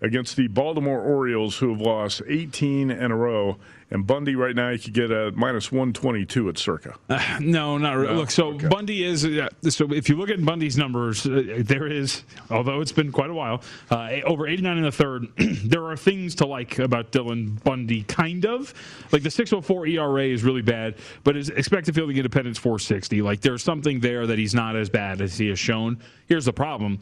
against 0.00 0.36
the 0.36 0.48
Baltimore 0.48 1.00
Orioles, 1.00 1.58
who 1.58 1.70
have 1.70 1.80
lost 1.80 2.22
18 2.26 2.90
in 2.90 3.10
a 3.10 3.16
row 3.16 3.58
and 3.90 4.06
Bundy 4.06 4.36
right 4.36 4.54
now, 4.54 4.68
you 4.68 4.78
could 4.78 4.92
get 4.92 5.10
a 5.10 5.32
minus 5.32 5.72
122 5.72 6.50
at 6.50 6.58
Circa. 6.58 6.94
Uh, 7.08 7.38
no, 7.40 7.78
not 7.78 7.96
really. 7.96 8.12
No? 8.12 8.20
Look, 8.20 8.30
so 8.30 8.48
okay. 8.48 8.68
Bundy 8.68 9.02
is, 9.02 9.24
uh, 9.24 9.48
so 9.70 9.90
if 9.92 10.10
you 10.10 10.16
look 10.16 10.28
at 10.28 10.44
Bundy's 10.44 10.76
numbers, 10.76 11.24
uh, 11.24 11.60
there 11.60 11.86
is, 11.86 12.22
although 12.50 12.82
it's 12.82 12.92
been 12.92 13.10
quite 13.10 13.30
a 13.30 13.34
while, 13.34 13.62
uh, 13.90 14.10
over 14.26 14.46
89 14.46 14.76
in 14.76 14.82
the 14.82 14.92
third. 14.92 15.26
there 15.64 15.86
are 15.86 15.96
things 15.96 16.34
to 16.36 16.46
like 16.46 16.78
about 16.78 17.12
Dylan 17.12 17.62
Bundy, 17.64 18.02
kind 18.02 18.44
of. 18.44 18.74
Like 19.10 19.22
the 19.22 19.30
604 19.30 19.86
ERA 19.86 20.24
is 20.24 20.44
really 20.44 20.62
bad, 20.62 20.96
but 21.24 21.34
his 21.34 21.48
expected 21.48 21.94
fielding 21.94 22.18
independence 22.18 22.58
460. 22.58 23.22
Like 23.22 23.40
there's 23.40 23.62
something 23.62 24.00
there 24.00 24.26
that 24.26 24.38
he's 24.38 24.54
not 24.54 24.76
as 24.76 24.90
bad 24.90 25.22
as 25.22 25.38
he 25.38 25.48
has 25.48 25.58
shown. 25.58 25.98
Here's 26.26 26.44
the 26.44 26.52
problem 26.52 27.00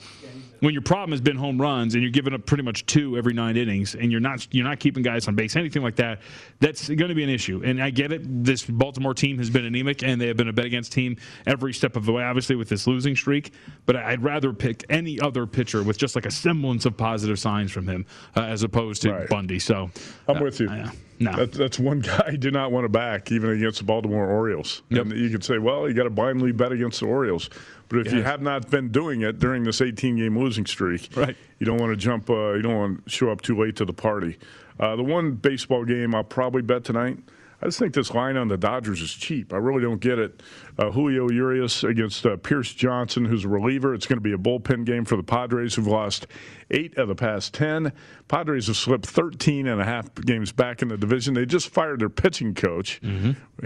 when 0.60 0.72
your 0.72 0.82
problem 0.82 1.10
has 1.10 1.20
been 1.20 1.36
home 1.36 1.60
runs 1.60 1.94
and 1.94 2.02
you're 2.02 2.12
giving 2.12 2.32
up 2.32 2.46
pretty 2.46 2.62
much 2.62 2.86
two 2.86 3.16
every 3.16 3.32
nine 3.32 3.56
innings 3.56 3.94
and 3.94 4.10
you're 4.10 4.20
not 4.20 4.46
you're 4.52 4.64
not 4.64 4.78
keeping 4.78 5.02
guys 5.02 5.28
on 5.28 5.34
base 5.34 5.56
anything 5.56 5.82
like 5.82 5.96
that 5.96 6.20
that 6.60 6.75
that's 6.78 6.88
going 6.88 7.08
to 7.08 7.14
be 7.14 7.24
an 7.24 7.30
issue. 7.30 7.62
And 7.64 7.82
I 7.82 7.90
get 7.90 8.12
it. 8.12 8.22
This 8.44 8.64
Baltimore 8.64 9.14
team 9.14 9.38
has 9.38 9.50
been 9.50 9.64
anemic, 9.64 10.02
and 10.02 10.20
they 10.20 10.26
have 10.28 10.36
been 10.36 10.48
a 10.48 10.52
bet 10.52 10.64
against 10.66 10.92
team 10.92 11.16
every 11.46 11.72
step 11.72 11.96
of 11.96 12.04
the 12.04 12.12
way. 12.12 12.22
Obviously, 12.22 12.56
with 12.56 12.68
this 12.68 12.86
losing 12.86 13.16
streak, 13.16 13.52
but 13.86 13.96
I'd 13.96 14.22
rather 14.22 14.52
pick 14.52 14.84
any 14.88 15.20
other 15.20 15.46
pitcher 15.46 15.82
with 15.82 15.98
just 15.98 16.14
like 16.14 16.26
a 16.26 16.30
semblance 16.30 16.84
of 16.86 16.96
positive 16.96 17.38
signs 17.38 17.72
from 17.72 17.86
him 17.88 18.06
uh, 18.36 18.40
as 18.42 18.62
opposed 18.62 19.02
to 19.02 19.12
Right. 19.12 19.28
Bundy. 19.28 19.58
So 19.58 19.90
I'm 20.28 20.36
uh, 20.36 20.42
with 20.42 20.60
you. 20.60 20.68
uh, 20.68 20.90
no. 21.18 21.36
That, 21.36 21.52
that's 21.52 21.78
one 21.78 22.00
guy 22.02 22.24
I 22.26 22.36
do 22.36 22.50
not 22.50 22.72
want 22.72 22.84
to 22.84 22.88
back, 22.88 23.32
even 23.32 23.50
against 23.50 23.78
the 23.78 23.84
Baltimore 23.84 24.26
Orioles. 24.26 24.82
And 24.90 25.12
you 25.12 25.30
could 25.30 25.44
say, 25.44 25.58
well, 25.58 25.88
you 25.88 25.94
got 25.94 26.04
to 26.04 26.10
blindly 26.10 26.52
bet 26.52 26.72
against 26.72 27.00
the 27.00 27.06
Orioles. 27.06 27.50
But 27.88 28.06
if 28.06 28.12
you 28.12 28.22
have 28.22 28.42
not 28.42 28.68
been 28.68 28.90
doing 28.90 29.20
it 29.20 29.38
during 29.38 29.62
this 29.62 29.80
18 29.80 30.16
game 30.16 30.36
losing 30.36 30.66
streak, 30.66 31.08
right. 31.14 31.36
you 31.60 31.66
don't 31.66 31.78
want 31.78 31.92
to 31.92 31.96
jump, 31.96 32.28
uh, 32.28 32.54
you 32.54 32.62
don't 32.62 32.76
want 32.76 33.04
to 33.04 33.10
show 33.10 33.30
up 33.30 33.42
too 33.42 33.56
late 33.56 33.76
to 33.76 33.84
the 33.84 33.92
party. 33.92 34.38
Uh, 34.80 34.96
the 34.96 35.04
one 35.04 35.32
baseball 35.32 35.84
game 35.84 36.14
I'll 36.14 36.24
probably 36.24 36.62
bet 36.62 36.84
tonight, 36.84 37.18
I 37.62 37.66
just 37.66 37.78
think 37.78 37.94
this 37.94 38.12
line 38.12 38.36
on 38.36 38.48
the 38.48 38.56
Dodgers 38.56 39.00
is 39.00 39.12
cheap. 39.12 39.52
I 39.52 39.56
really 39.56 39.80
don't 39.82 40.00
get 40.00 40.18
it. 40.18 40.42
Uh, 40.78 40.90
Julio 40.90 41.30
Urias 41.30 41.84
against 41.84 42.26
uh, 42.26 42.36
Pierce 42.36 42.74
Johnson, 42.74 43.24
who's 43.24 43.44
a 43.44 43.48
reliever. 43.48 43.94
It's 43.94 44.06
going 44.06 44.18
to 44.18 44.22
be 44.22 44.32
a 44.32 44.38
bullpen 44.38 44.84
game 44.84 45.04
for 45.06 45.16
the 45.16 45.22
Padres, 45.22 45.74
who've 45.74 45.86
lost 45.86 46.26
eight 46.70 46.98
of 46.98 47.08
the 47.08 47.14
past 47.14 47.54
10. 47.54 47.92
Padres 48.28 48.66
have 48.66 48.76
slipped 48.76 49.06
13 49.06 49.66
and 49.66 49.80
a 49.80 49.84
half 49.84 50.14
games 50.16 50.52
back 50.52 50.82
in 50.82 50.88
the 50.88 50.98
division. 50.98 51.32
They 51.34 51.46
just 51.46 51.70
fired 51.70 52.00
their 52.00 52.10
pitching 52.10 52.54
coach. 52.54 53.00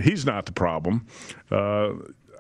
He's 0.01 0.25
not 0.25 0.47
the 0.47 0.53
problem. 0.53 1.07
Uh, 1.51 1.95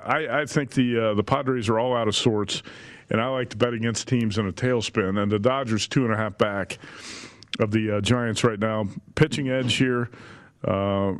I, 0.04 0.42
I 0.42 0.46
think 0.46 0.70
the 0.70 1.10
uh, 1.10 1.14
the 1.14 1.24
Padres 1.24 1.68
are 1.68 1.78
all 1.78 1.94
out 1.94 2.08
of 2.08 2.16
sorts, 2.16 2.62
and 3.10 3.20
I 3.20 3.26
like 3.26 3.50
to 3.50 3.56
bet 3.56 3.74
against 3.74 4.08
teams 4.08 4.38
in 4.38 4.46
a 4.48 4.52
tailspin. 4.52 5.20
And 5.22 5.30
the 5.30 5.38
Dodgers 5.38 5.86
two 5.88 6.04
and 6.04 6.14
a 6.14 6.16
half 6.16 6.38
back 6.38 6.78
of 7.58 7.70
the 7.70 7.96
uh, 7.96 8.00
Giants 8.00 8.42
right 8.44 8.58
now. 8.58 8.86
Pitching 9.14 9.50
edge 9.50 9.74
here. 9.74 10.08
Uh, 10.64 11.14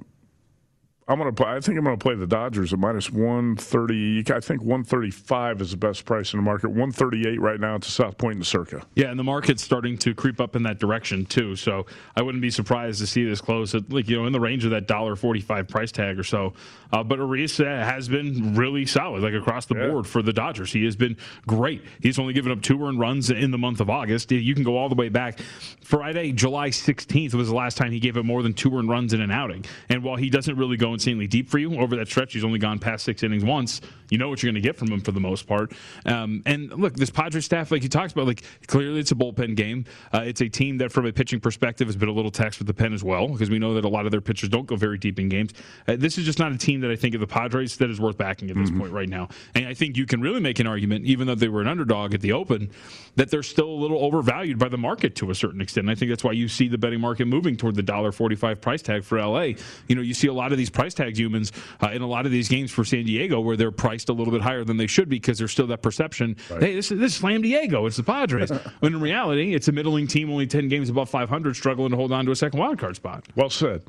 I'm 1.10 1.18
gonna. 1.18 1.32
Play, 1.32 1.48
I 1.48 1.58
think 1.60 1.76
I'm 1.76 1.82
gonna 1.82 1.96
play 1.96 2.14
the 2.14 2.26
Dodgers 2.26 2.72
at 2.72 2.78
minus 2.78 3.10
130. 3.10 4.22
I 4.32 4.38
think 4.38 4.60
135 4.60 5.60
is 5.60 5.72
the 5.72 5.76
best 5.76 6.04
price 6.04 6.32
in 6.32 6.38
the 6.38 6.42
market. 6.42 6.68
138 6.68 7.40
right 7.40 7.58
now 7.58 7.74
at 7.74 7.80
the 7.80 7.90
South 7.90 8.16
Point 8.16 8.36
and 8.36 8.46
Circa. 8.46 8.86
Yeah, 8.94 9.10
and 9.10 9.18
the 9.18 9.24
market's 9.24 9.60
starting 9.60 9.98
to 9.98 10.14
creep 10.14 10.40
up 10.40 10.54
in 10.54 10.62
that 10.62 10.78
direction 10.78 11.26
too. 11.26 11.56
So 11.56 11.86
I 12.16 12.22
wouldn't 12.22 12.42
be 12.42 12.50
surprised 12.50 13.00
to 13.00 13.08
see 13.08 13.24
this 13.24 13.40
close 13.40 13.74
at 13.74 13.92
like 13.92 14.08
you 14.08 14.18
know 14.18 14.26
in 14.26 14.32
the 14.32 14.38
range 14.38 14.64
of 14.64 14.70
that 14.70 14.86
dollar 14.86 15.16
forty-five 15.16 15.66
price 15.66 15.90
tag 15.90 16.16
or 16.16 16.22
so. 16.22 16.52
Uh, 16.92 17.02
but 17.02 17.18
Urias 17.18 17.58
uh, 17.58 17.64
has 17.64 18.08
been 18.08 18.54
really 18.54 18.86
solid, 18.86 19.24
like 19.24 19.34
across 19.34 19.66
the 19.66 19.74
board 19.74 20.06
for 20.06 20.22
the 20.22 20.32
Dodgers. 20.32 20.72
He 20.72 20.84
has 20.84 20.94
been 20.94 21.16
great. 21.44 21.82
He's 22.00 22.20
only 22.20 22.34
given 22.34 22.52
up 22.52 22.62
two 22.62 22.84
earned 22.84 23.00
runs 23.00 23.30
in 23.30 23.50
the 23.50 23.58
month 23.58 23.80
of 23.80 23.90
August. 23.90 24.30
You 24.30 24.54
can 24.54 24.62
go 24.62 24.76
all 24.76 24.88
the 24.88 24.94
way 24.94 25.08
back. 25.08 25.40
Friday, 25.82 26.30
July 26.30 26.70
sixteenth 26.70 27.34
was 27.34 27.48
the 27.48 27.54
last 27.56 27.76
time 27.76 27.90
he 27.90 27.98
gave 27.98 28.16
up 28.16 28.24
more 28.24 28.44
than 28.44 28.54
two 28.54 28.78
earned 28.78 28.88
runs 28.88 29.12
in 29.12 29.20
an 29.20 29.32
outing. 29.32 29.64
And 29.88 30.04
while 30.04 30.14
he 30.14 30.30
doesn't 30.30 30.56
really 30.56 30.76
go 30.76 30.94
insanely 31.00 31.26
deep 31.26 31.48
for 31.48 31.58
you 31.58 31.74
over 31.80 31.96
that 31.96 32.08
stretch, 32.08 32.34
he's 32.34 32.44
only 32.44 32.58
gone 32.58 32.78
past 32.78 33.04
six 33.04 33.22
innings 33.22 33.44
once. 33.44 33.80
You 34.10 34.18
know 34.18 34.28
what 34.28 34.42
you're 34.42 34.52
going 34.52 34.60
to 34.60 34.68
get 34.68 34.76
from 34.76 34.88
him 34.88 35.00
for 35.00 35.12
the 35.12 35.20
most 35.20 35.46
part. 35.46 35.72
Um, 36.04 36.42
and 36.44 36.70
look, 36.70 36.94
this 36.94 37.10
Padres 37.10 37.44
staff, 37.44 37.70
like 37.70 37.82
you 37.82 37.88
talked 37.88 38.12
about, 38.12 38.26
like 38.26 38.42
clearly 38.66 39.00
it's 39.00 39.12
a 39.12 39.14
bullpen 39.14 39.56
game. 39.56 39.86
Uh, 40.12 40.22
it's 40.24 40.40
a 40.40 40.48
team 40.48 40.78
that, 40.78 40.92
from 40.92 41.06
a 41.06 41.12
pitching 41.12 41.40
perspective, 41.40 41.88
has 41.88 41.96
been 41.96 42.08
a 42.08 42.12
little 42.12 42.30
taxed 42.30 42.58
with 42.58 42.66
the 42.66 42.74
pen 42.74 42.92
as 42.92 43.02
well 43.02 43.28
because 43.28 43.48
we 43.48 43.58
know 43.58 43.74
that 43.74 43.84
a 43.84 43.88
lot 43.88 44.04
of 44.04 44.10
their 44.10 44.20
pitchers 44.20 44.48
don't 44.48 44.66
go 44.66 44.76
very 44.76 44.98
deep 44.98 45.18
in 45.18 45.28
games. 45.28 45.52
Uh, 45.88 45.96
this 45.96 46.18
is 46.18 46.24
just 46.24 46.38
not 46.38 46.52
a 46.52 46.58
team 46.58 46.80
that 46.80 46.90
I 46.90 46.96
think 46.96 47.14
of 47.14 47.20
the 47.20 47.26
Padres 47.26 47.76
that 47.78 47.88
is 47.88 48.00
worth 48.00 48.18
backing 48.18 48.50
at 48.50 48.56
this 48.56 48.70
point 48.70 48.92
right 48.92 49.08
now. 49.08 49.28
And 49.54 49.66
I 49.66 49.74
think 49.74 49.96
you 49.96 50.06
can 50.06 50.20
really 50.20 50.40
make 50.40 50.58
an 50.58 50.66
argument, 50.66 51.06
even 51.06 51.26
though 51.26 51.34
they 51.34 51.48
were 51.48 51.60
an 51.60 51.68
underdog 51.68 52.12
at 52.12 52.20
the 52.20 52.32
Open, 52.32 52.70
that 53.16 53.30
they're 53.30 53.42
still 53.42 53.68
a 53.68 53.78
little 53.80 54.04
overvalued 54.04 54.58
by 54.58 54.68
the 54.68 54.78
market 54.78 55.14
to 55.16 55.30
a 55.30 55.34
certain 55.34 55.60
extent. 55.60 55.84
And 55.84 55.90
I 55.90 55.94
think 55.94 56.10
that's 56.10 56.24
why 56.24 56.32
you 56.32 56.48
see 56.48 56.68
the 56.68 56.78
betting 56.78 57.00
market 57.00 57.26
moving 57.26 57.56
toward 57.56 57.76
the 57.76 57.82
dollar 57.82 58.12
forty-five 58.12 58.60
price 58.60 58.82
tag 58.82 59.04
for 59.04 59.20
LA. 59.20 59.52
You 59.86 59.94
know, 59.94 60.02
you 60.02 60.14
see 60.14 60.26
a 60.26 60.32
lot 60.32 60.52
of 60.52 60.58
these 60.58 60.70
price 60.70 60.89
tags 60.94 61.18
Youmans 61.18 61.52
uh, 61.82 61.90
in 61.90 62.02
a 62.02 62.06
lot 62.06 62.26
of 62.26 62.32
these 62.32 62.48
games 62.48 62.70
for 62.70 62.84
San 62.84 63.04
Diego 63.04 63.40
where 63.40 63.56
they're 63.56 63.70
priced 63.70 64.08
a 64.08 64.12
little 64.12 64.32
bit 64.32 64.42
higher 64.42 64.64
than 64.64 64.76
they 64.76 64.86
should 64.86 65.08
be 65.08 65.16
because 65.16 65.38
there's 65.38 65.52
still 65.52 65.66
that 65.68 65.82
perception. 65.82 66.36
Hey, 66.48 66.74
this 66.74 66.90
is 66.90 66.98
this 66.98 67.12
is 67.12 67.18
Slam 67.18 67.42
Diego. 67.42 67.86
It's 67.86 67.96
the 67.96 68.02
Padres. 68.02 68.50
when 68.80 68.94
in 68.94 69.00
reality, 69.00 69.54
it's 69.54 69.68
a 69.68 69.72
middling 69.72 70.06
team, 70.06 70.30
only 70.30 70.46
ten 70.46 70.68
games 70.68 70.88
above 70.88 71.10
five 71.10 71.28
hundred, 71.28 71.56
struggling 71.56 71.90
to 71.90 71.96
hold 71.96 72.12
on 72.12 72.24
to 72.26 72.32
a 72.32 72.36
second 72.36 72.58
wild 72.58 72.78
card 72.78 72.96
spot. 72.96 73.24
Well 73.34 73.50
said. 73.50 73.82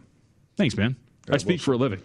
Thanks, 0.57 0.75
man. 0.75 0.95
I 1.29 1.37
speak 1.37 1.61
for 1.61 1.73
a 1.73 1.77
living. 1.77 2.01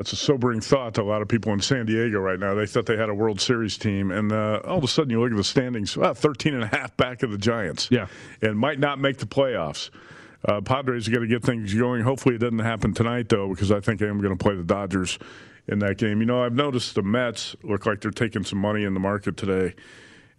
That's 0.00 0.14
a 0.14 0.16
sobering 0.16 0.62
thought 0.62 0.94
to 0.94 1.02
a 1.02 1.04
lot 1.04 1.20
of 1.20 1.28
people 1.28 1.52
in 1.52 1.60
San 1.60 1.84
Diego 1.84 2.20
right 2.20 2.40
now. 2.40 2.54
They 2.54 2.64
thought 2.64 2.86
they 2.86 2.96
had 2.96 3.10
a 3.10 3.14
World 3.14 3.38
Series 3.38 3.76
team, 3.76 4.10
and 4.10 4.32
uh, 4.32 4.62
all 4.64 4.78
of 4.78 4.84
a 4.84 4.88
sudden 4.88 5.10
you 5.10 5.20
look 5.20 5.30
at 5.30 5.36
the 5.36 5.44
standings, 5.44 5.94
well, 5.94 6.14
13 6.14 6.54
and 6.54 6.62
a 6.62 6.66
half 6.66 6.96
back 6.96 7.22
of 7.22 7.30
the 7.30 7.36
Giants. 7.36 7.88
Yeah. 7.90 8.06
And 8.40 8.58
might 8.58 8.78
not 8.78 8.98
make 8.98 9.18
the 9.18 9.26
playoffs. 9.26 9.90
Uh, 10.44 10.60
Padres 10.60 11.08
got 11.08 11.20
to 11.20 11.26
get 11.26 11.42
things 11.42 11.74
going. 11.74 12.02
Hopefully 12.02 12.36
it 12.36 12.38
doesn't 12.38 12.60
happen 12.60 12.94
tonight, 12.94 13.28
though, 13.28 13.48
because 13.48 13.70
I 13.70 13.80
think 13.80 14.02
I 14.02 14.06
am 14.06 14.20
going 14.20 14.36
to 14.36 14.42
play 14.42 14.54
the 14.54 14.64
Dodgers 14.64 15.18
in 15.68 15.80
that 15.80 15.98
game. 15.98 16.20
You 16.20 16.26
know, 16.26 16.42
I've 16.42 16.54
noticed 16.54 16.94
the 16.94 17.02
Mets 17.02 17.56
look 17.62 17.86
like 17.86 18.00
they're 18.00 18.10
taking 18.10 18.44
some 18.44 18.58
money 18.58 18.84
in 18.84 18.94
the 18.94 19.00
market 19.00 19.36
today. 19.36 19.74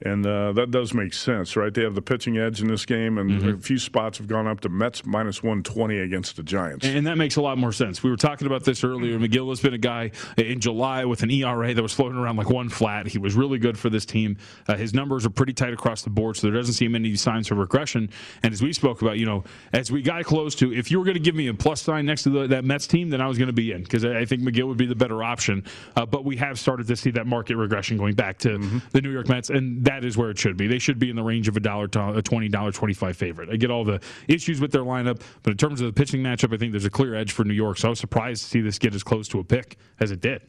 And 0.04 0.26
uh, 0.26 0.52
that 0.54 0.72
does 0.72 0.94
make 0.94 1.14
sense, 1.14 1.56
right? 1.56 1.74
They 1.74 1.84
have 1.84 1.96
the 1.96 2.02
pitching 2.02 2.38
edge 2.38 2.62
in 2.62 2.68
this 2.68 2.86
game, 2.86 3.18
and 3.18 3.32
Mm-hmm. 3.32 3.50
a 3.50 3.58
few 3.60 3.78
spots 3.78 4.18
have 4.18 4.28
gone 4.28 4.46
up 4.48 4.60
to 4.62 4.70
Mets 4.70 5.06
minus 5.06 5.42
120 5.42 6.00
against 6.00 6.36
the 6.36 6.44
Giants. 6.44 6.86
And 6.86 7.08
that 7.08 7.18
makes 7.18 7.36
a 7.38 7.42
lot 7.42 7.58
more 7.58 7.72
sense. 7.72 8.04
We 8.04 8.10
were 8.10 8.18
talking 8.18 8.46
about 8.46 8.66
this 8.66 8.84
earlier. 8.84 9.18
Megill 9.20 9.48
has 9.50 9.62
been 9.62 9.74
a 9.74 9.78
guy 9.78 10.12
in 10.38 10.60
July 10.60 11.06
with 11.06 11.24
an 11.24 11.32
ERA 11.32 11.74
that 11.74 11.82
was 11.82 11.94
floating 11.94 12.18
around 12.18 12.36
like 12.36 12.50
one 12.50 12.68
flat. 12.68 13.08
He 13.08 13.18
was 13.20 13.36
really 13.36 13.58
good 13.58 13.78
for 13.80 13.90
this 13.90 14.06
team. 14.06 14.38
Uh, 14.68 14.76
his 14.76 14.94
numbers 14.94 15.26
are 15.26 15.30
pretty 15.30 15.54
tight 15.54 15.74
across 15.74 16.02
the 16.02 16.10
board, 16.10 16.36
so 16.36 16.48
there 16.48 16.56
doesn't 16.56 16.74
seem 16.74 16.94
any 16.96 17.16
signs 17.16 17.50
of 17.52 17.58
regression. 17.58 18.10
And 18.44 18.52
as 18.54 18.62
we 18.62 18.74
spoke 18.74 19.02
about, 19.02 19.18
you 19.18 19.26
know, 19.26 19.44
as 19.72 19.92
we 19.92 20.02
got 20.02 20.24
close 20.26 20.56
to, 20.56 20.74
if 20.74 20.92
you 20.92 21.00
were 21.00 21.06
going 21.06 21.16
to 21.16 21.22
give 21.22 21.36
me 21.36 21.48
a 21.48 21.54
plus 21.54 21.82
sign 21.82 22.06
next 22.06 22.24
to 22.24 22.30
the, 22.30 22.48
that 22.48 22.66
Mets 22.66 22.88
team, 22.88 23.10
then 23.10 23.22
I 23.22 23.28
was 23.28 23.38
going 23.38 23.48
to 23.48 23.54
be 23.54 23.72
in 23.72 23.84
because 23.84 24.04
I 24.04 24.20
I 24.20 24.26
think 24.26 24.42
Megill 24.42 24.68
would 24.68 24.78
be 24.78 24.86
the 24.86 24.96
better 24.96 25.24
option. 25.24 25.64
Uh, 25.96 26.06
but 26.06 26.26
we 26.26 26.36
have 26.38 26.60
started 26.60 26.88
to 26.88 26.96
see 26.96 27.12
that 27.12 27.28
market 27.28 27.56
regression 27.56 27.98
going 27.98 28.14
back 28.16 28.38
to 28.40 28.58
the 28.92 29.02
New 29.02 29.12
York 29.12 29.30
Mets, 29.30 29.50
and 29.50 29.84
that 29.92 30.06
is 30.06 30.18
where 30.18 30.30
it 30.30 30.38
should 30.38 30.56
be. 30.56 30.68
They 30.68 30.80
should 30.80 31.00
be 31.00 31.10
in 31.10 31.16
the 31.16 31.24
range 31.24 31.48
of 31.50 31.58
a 31.58 31.60
dollar 31.60 31.88
to 31.90 32.14
a 32.18 32.22
twenty 32.22 32.48
dollar 32.48 32.72
twenty 32.72 32.94
five 32.94 33.18
favorite. 33.18 33.50
I 33.50 33.58
get 33.58 33.70
all 33.70 33.84
the 33.84 34.00
issues 34.28 34.62
with 34.62 34.72
their 34.72 34.84
lineup, 34.84 35.22
but 35.44 35.52
in 35.52 35.58
terms 35.58 35.82
of 35.82 35.88
the 35.88 35.94
pitching 35.94 36.24
matchup, 36.24 36.54
I 36.54 36.58
think 36.58 36.72
there's 36.72 36.86
a 36.86 36.90
clear 36.90 37.14
edge 37.14 37.34
for 37.34 37.44
New 37.44 37.54
York. 37.54 37.78
So 37.78 37.88
I 37.88 37.92
was 37.92 38.00
surprised 38.00 38.44
to 38.44 38.48
see 38.50 38.62
this 38.62 38.80
get 38.80 38.96
as 38.96 39.04
close 39.04 39.28
to 39.30 39.40
a 39.40 39.44
pick 39.44 39.78
as 40.00 40.12
it 40.12 40.22
did. 40.22 40.44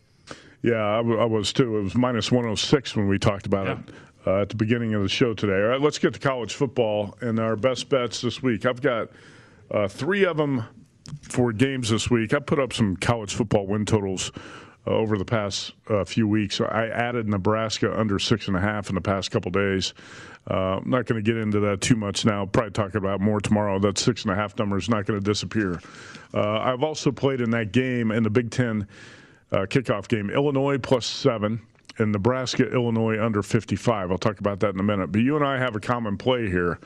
Yeah, 0.62 0.84
I, 0.84 0.98
w- 0.98 1.18
I 1.18 1.24
was 1.24 1.52
too. 1.52 1.76
It 1.76 1.82
was 1.82 1.94
minus 1.96 2.30
106 2.30 2.94
when 2.96 3.08
we 3.08 3.18
talked 3.18 3.46
about 3.46 3.66
it 3.66 3.78
uh, 4.26 4.42
at 4.42 4.48
the 4.48 4.56
beginning 4.56 4.94
of 4.94 5.02
the 5.02 5.08
show 5.08 5.34
today. 5.34 5.54
All 5.54 5.70
right, 5.70 5.80
let's 5.80 5.98
get 5.98 6.14
to 6.14 6.20
college 6.20 6.54
football 6.54 7.16
and 7.20 7.40
our 7.40 7.56
best 7.56 7.88
bets 7.88 8.20
this 8.20 8.42
week. 8.42 8.64
I've 8.64 8.80
got 8.80 9.08
uh, 9.72 9.88
three 9.88 10.24
of 10.24 10.36
them 10.36 10.64
for 11.22 11.52
games 11.52 11.90
this 11.90 12.08
week. 12.08 12.32
I 12.32 12.38
put 12.38 12.60
up 12.60 12.72
some 12.72 12.96
college 12.96 13.34
football 13.34 13.66
win 13.66 13.84
totals 13.84 14.30
over 14.86 15.16
the 15.16 15.24
past 15.24 15.72
uh, 15.88 16.04
few 16.04 16.26
weeks. 16.26 16.60
I 16.60 16.88
added 16.88 17.28
Nebraska 17.28 17.98
under 17.98 18.18
six 18.18 18.48
and 18.48 18.56
a 18.56 18.60
half 18.60 18.88
in 18.88 18.94
the 18.94 19.00
past 19.00 19.30
couple 19.30 19.50
days. 19.50 19.94
Uh, 20.50 20.78
I'm 20.78 20.90
not 20.90 21.06
going 21.06 21.22
to 21.22 21.30
get 21.30 21.40
into 21.40 21.60
that 21.60 21.80
too 21.80 21.94
much 21.94 22.24
now. 22.24 22.46
Probably 22.46 22.72
talk 22.72 22.94
about 22.96 23.20
more 23.20 23.40
tomorrow. 23.40 23.78
That 23.78 23.96
six 23.96 24.24
and 24.24 24.32
a 24.32 24.34
half 24.34 24.58
number 24.58 24.76
is 24.76 24.88
not 24.88 25.06
going 25.06 25.20
to 25.20 25.24
disappear. 25.24 25.80
Uh, 26.34 26.58
I've 26.58 26.82
also 26.82 27.12
played 27.12 27.40
in 27.40 27.50
that 27.50 27.72
game 27.72 28.10
in 28.10 28.24
the 28.24 28.30
Big 28.30 28.50
Ten 28.50 28.88
uh, 29.52 29.66
kickoff 29.66 30.08
game. 30.08 30.30
Illinois 30.30 30.78
plus 30.78 31.06
seven 31.06 31.60
and 31.98 32.12
Nebraska, 32.12 32.70
Illinois 32.72 33.22
under 33.22 33.42
55. 33.42 34.10
I'll 34.10 34.18
talk 34.18 34.40
about 34.40 34.60
that 34.60 34.74
in 34.74 34.80
a 34.80 34.82
minute. 34.82 35.12
But 35.12 35.20
you 35.22 35.36
and 35.36 35.44
I 35.44 35.58
have 35.58 35.76
a 35.76 35.80
common 35.80 36.16
play 36.16 36.48
here. 36.48 36.78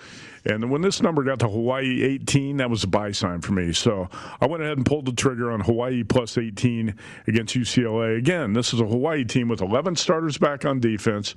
And 0.44 0.70
when 0.70 0.80
this 0.80 1.02
number 1.02 1.24
got 1.24 1.38
to 1.40 1.48
Hawaii 1.48 2.02
18, 2.02 2.59
that 2.59 2.70
was 2.70 2.84
a 2.84 2.86
buy 2.86 3.12
sign 3.12 3.40
for 3.40 3.52
me. 3.52 3.72
So 3.72 4.09
I 4.40 4.46
went 4.46 4.62
ahead 4.62 4.76
and 4.76 4.86
pulled 4.86 5.07
the 5.07 5.12
trigger 5.12 5.50
on 5.50 5.61
Hawaii 5.61 6.04
plus 6.04 6.38
18 6.38 6.94
against 7.26 7.54
UCLA. 7.54 8.18
Again, 8.18 8.52
this 8.52 8.72
is 8.72 8.80
a 8.80 8.86
Hawaii 8.86 9.24
team 9.24 9.48
with 9.48 9.61
11 9.61 9.96
starters 9.96 10.38
back 10.38 10.64
on 10.64 10.80
defense 10.80 11.34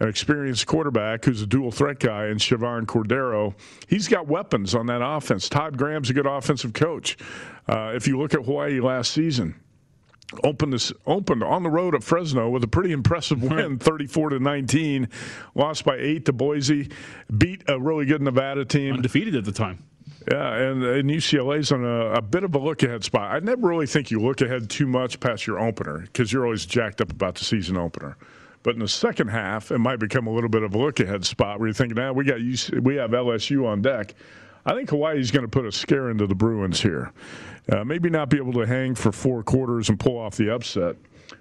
an 0.00 0.08
experienced 0.08 0.66
quarterback 0.66 1.24
who's 1.24 1.40
a 1.42 1.46
dual 1.46 1.70
threat 1.70 1.98
guy 1.98 2.26
in 2.26 2.36
Chevan 2.36 2.84
Cordeiro. 2.84 3.54
He's 3.88 4.08
got 4.08 4.26
weapons 4.26 4.74
on 4.74 4.86
that 4.86 5.00
offense. 5.02 5.48
Todd 5.48 5.78
Graham's 5.78 6.10
a 6.10 6.12
good 6.14 6.26
offensive 6.26 6.72
coach. 6.72 7.16
Uh, 7.66 7.92
if 7.94 8.06
you 8.06 8.18
look 8.18 8.34
at 8.34 8.44
Hawaii 8.44 8.80
last 8.80 9.12
season, 9.12 9.54
opened 10.42 10.72
this 10.72 10.92
opened 11.06 11.42
on 11.42 11.62
the 11.62 11.70
road 11.70 11.94
at 11.94 12.02
Fresno 12.02 12.48
with 12.48 12.64
a 12.64 12.68
pretty 12.68 12.92
impressive 12.92 13.42
win, 13.50 13.78
34 13.78 14.30
to 14.30 14.38
19. 14.38 15.08
Lost 15.54 15.84
by 15.84 15.96
eight 15.96 16.24
to 16.26 16.32
Boise. 16.32 16.90
Beat 17.36 17.62
a 17.68 17.78
really 17.78 18.04
good 18.04 18.22
Nevada 18.22 18.64
team, 18.64 18.94
undefeated 18.94 19.36
at 19.36 19.44
the 19.44 19.52
time. 19.52 19.82
Yeah, 20.30 20.54
and, 20.54 20.82
and 20.82 21.08
UCLA's 21.08 21.70
on 21.70 21.84
a, 21.84 22.14
a 22.14 22.22
bit 22.22 22.42
of 22.42 22.54
a 22.54 22.58
look 22.58 22.82
ahead 22.82 23.04
spot. 23.04 23.30
I 23.30 23.38
never 23.38 23.68
really 23.68 23.86
think 23.86 24.10
you 24.10 24.20
look 24.20 24.40
ahead 24.40 24.68
too 24.68 24.86
much 24.86 25.20
past 25.20 25.46
your 25.46 25.60
opener 25.60 26.00
because 26.00 26.32
you're 26.32 26.44
always 26.44 26.66
jacked 26.66 27.00
up 27.00 27.12
about 27.12 27.36
the 27.36 27.44
season 27.44 27.76
opener. 27.76 28.16
But 28.64 28.74
in 28.74 28.80
the 28.80 28.88
second 28.88 29.28
half, 29.28 29.70
it 29.70 29.78
might 29.78 30.00
become 30.00 30.26
a 30.26 30.32
little 30.32 30.50
bit 30.50 30.64
of 30.64 30.74
a 30.74 30.78
look 30.78 30.98
ahead 30.98 31.24
spot 31.24 31.60
where 31.60 31.68
you're 31.68 31.74
thinking, 31.74 31.94
"Now 31.94 32.12
we 32.12 32.24
got 32.24 32.38
UC, 32.40 32.80
we 32.80 32.96
have 32.96 33.12
LSU 33.12 33.64
on 33.64 33.82
deck." 33.82 34.14
I 34.66 34.74
think 34.74 34.90
Hawaii's 34.90 35.30
going 35.30 35.44
to 35.44 35.48
put 35.48 35.64
a 35.64 35.70
scare 35.70 36.10
into 36.10 36.26
the 36.26 36.34
Bruins 36.34 36.82
here. 36.82 37.12
Uh, 37.70 37.84
maybe 37.84 38.10
not 38.10 38.28
be 38.28 38.36
able 38.36 38.52
to 38.54 38.66
hang 38.66 38.96
for 38.96 39.12
four 39.12 39.44
quarters 39.44 39.88
and 39.88 39.98
pull 39.98 40.18
off 40.18 40.36
the 40.36 40.52
upset. 40.52 40.96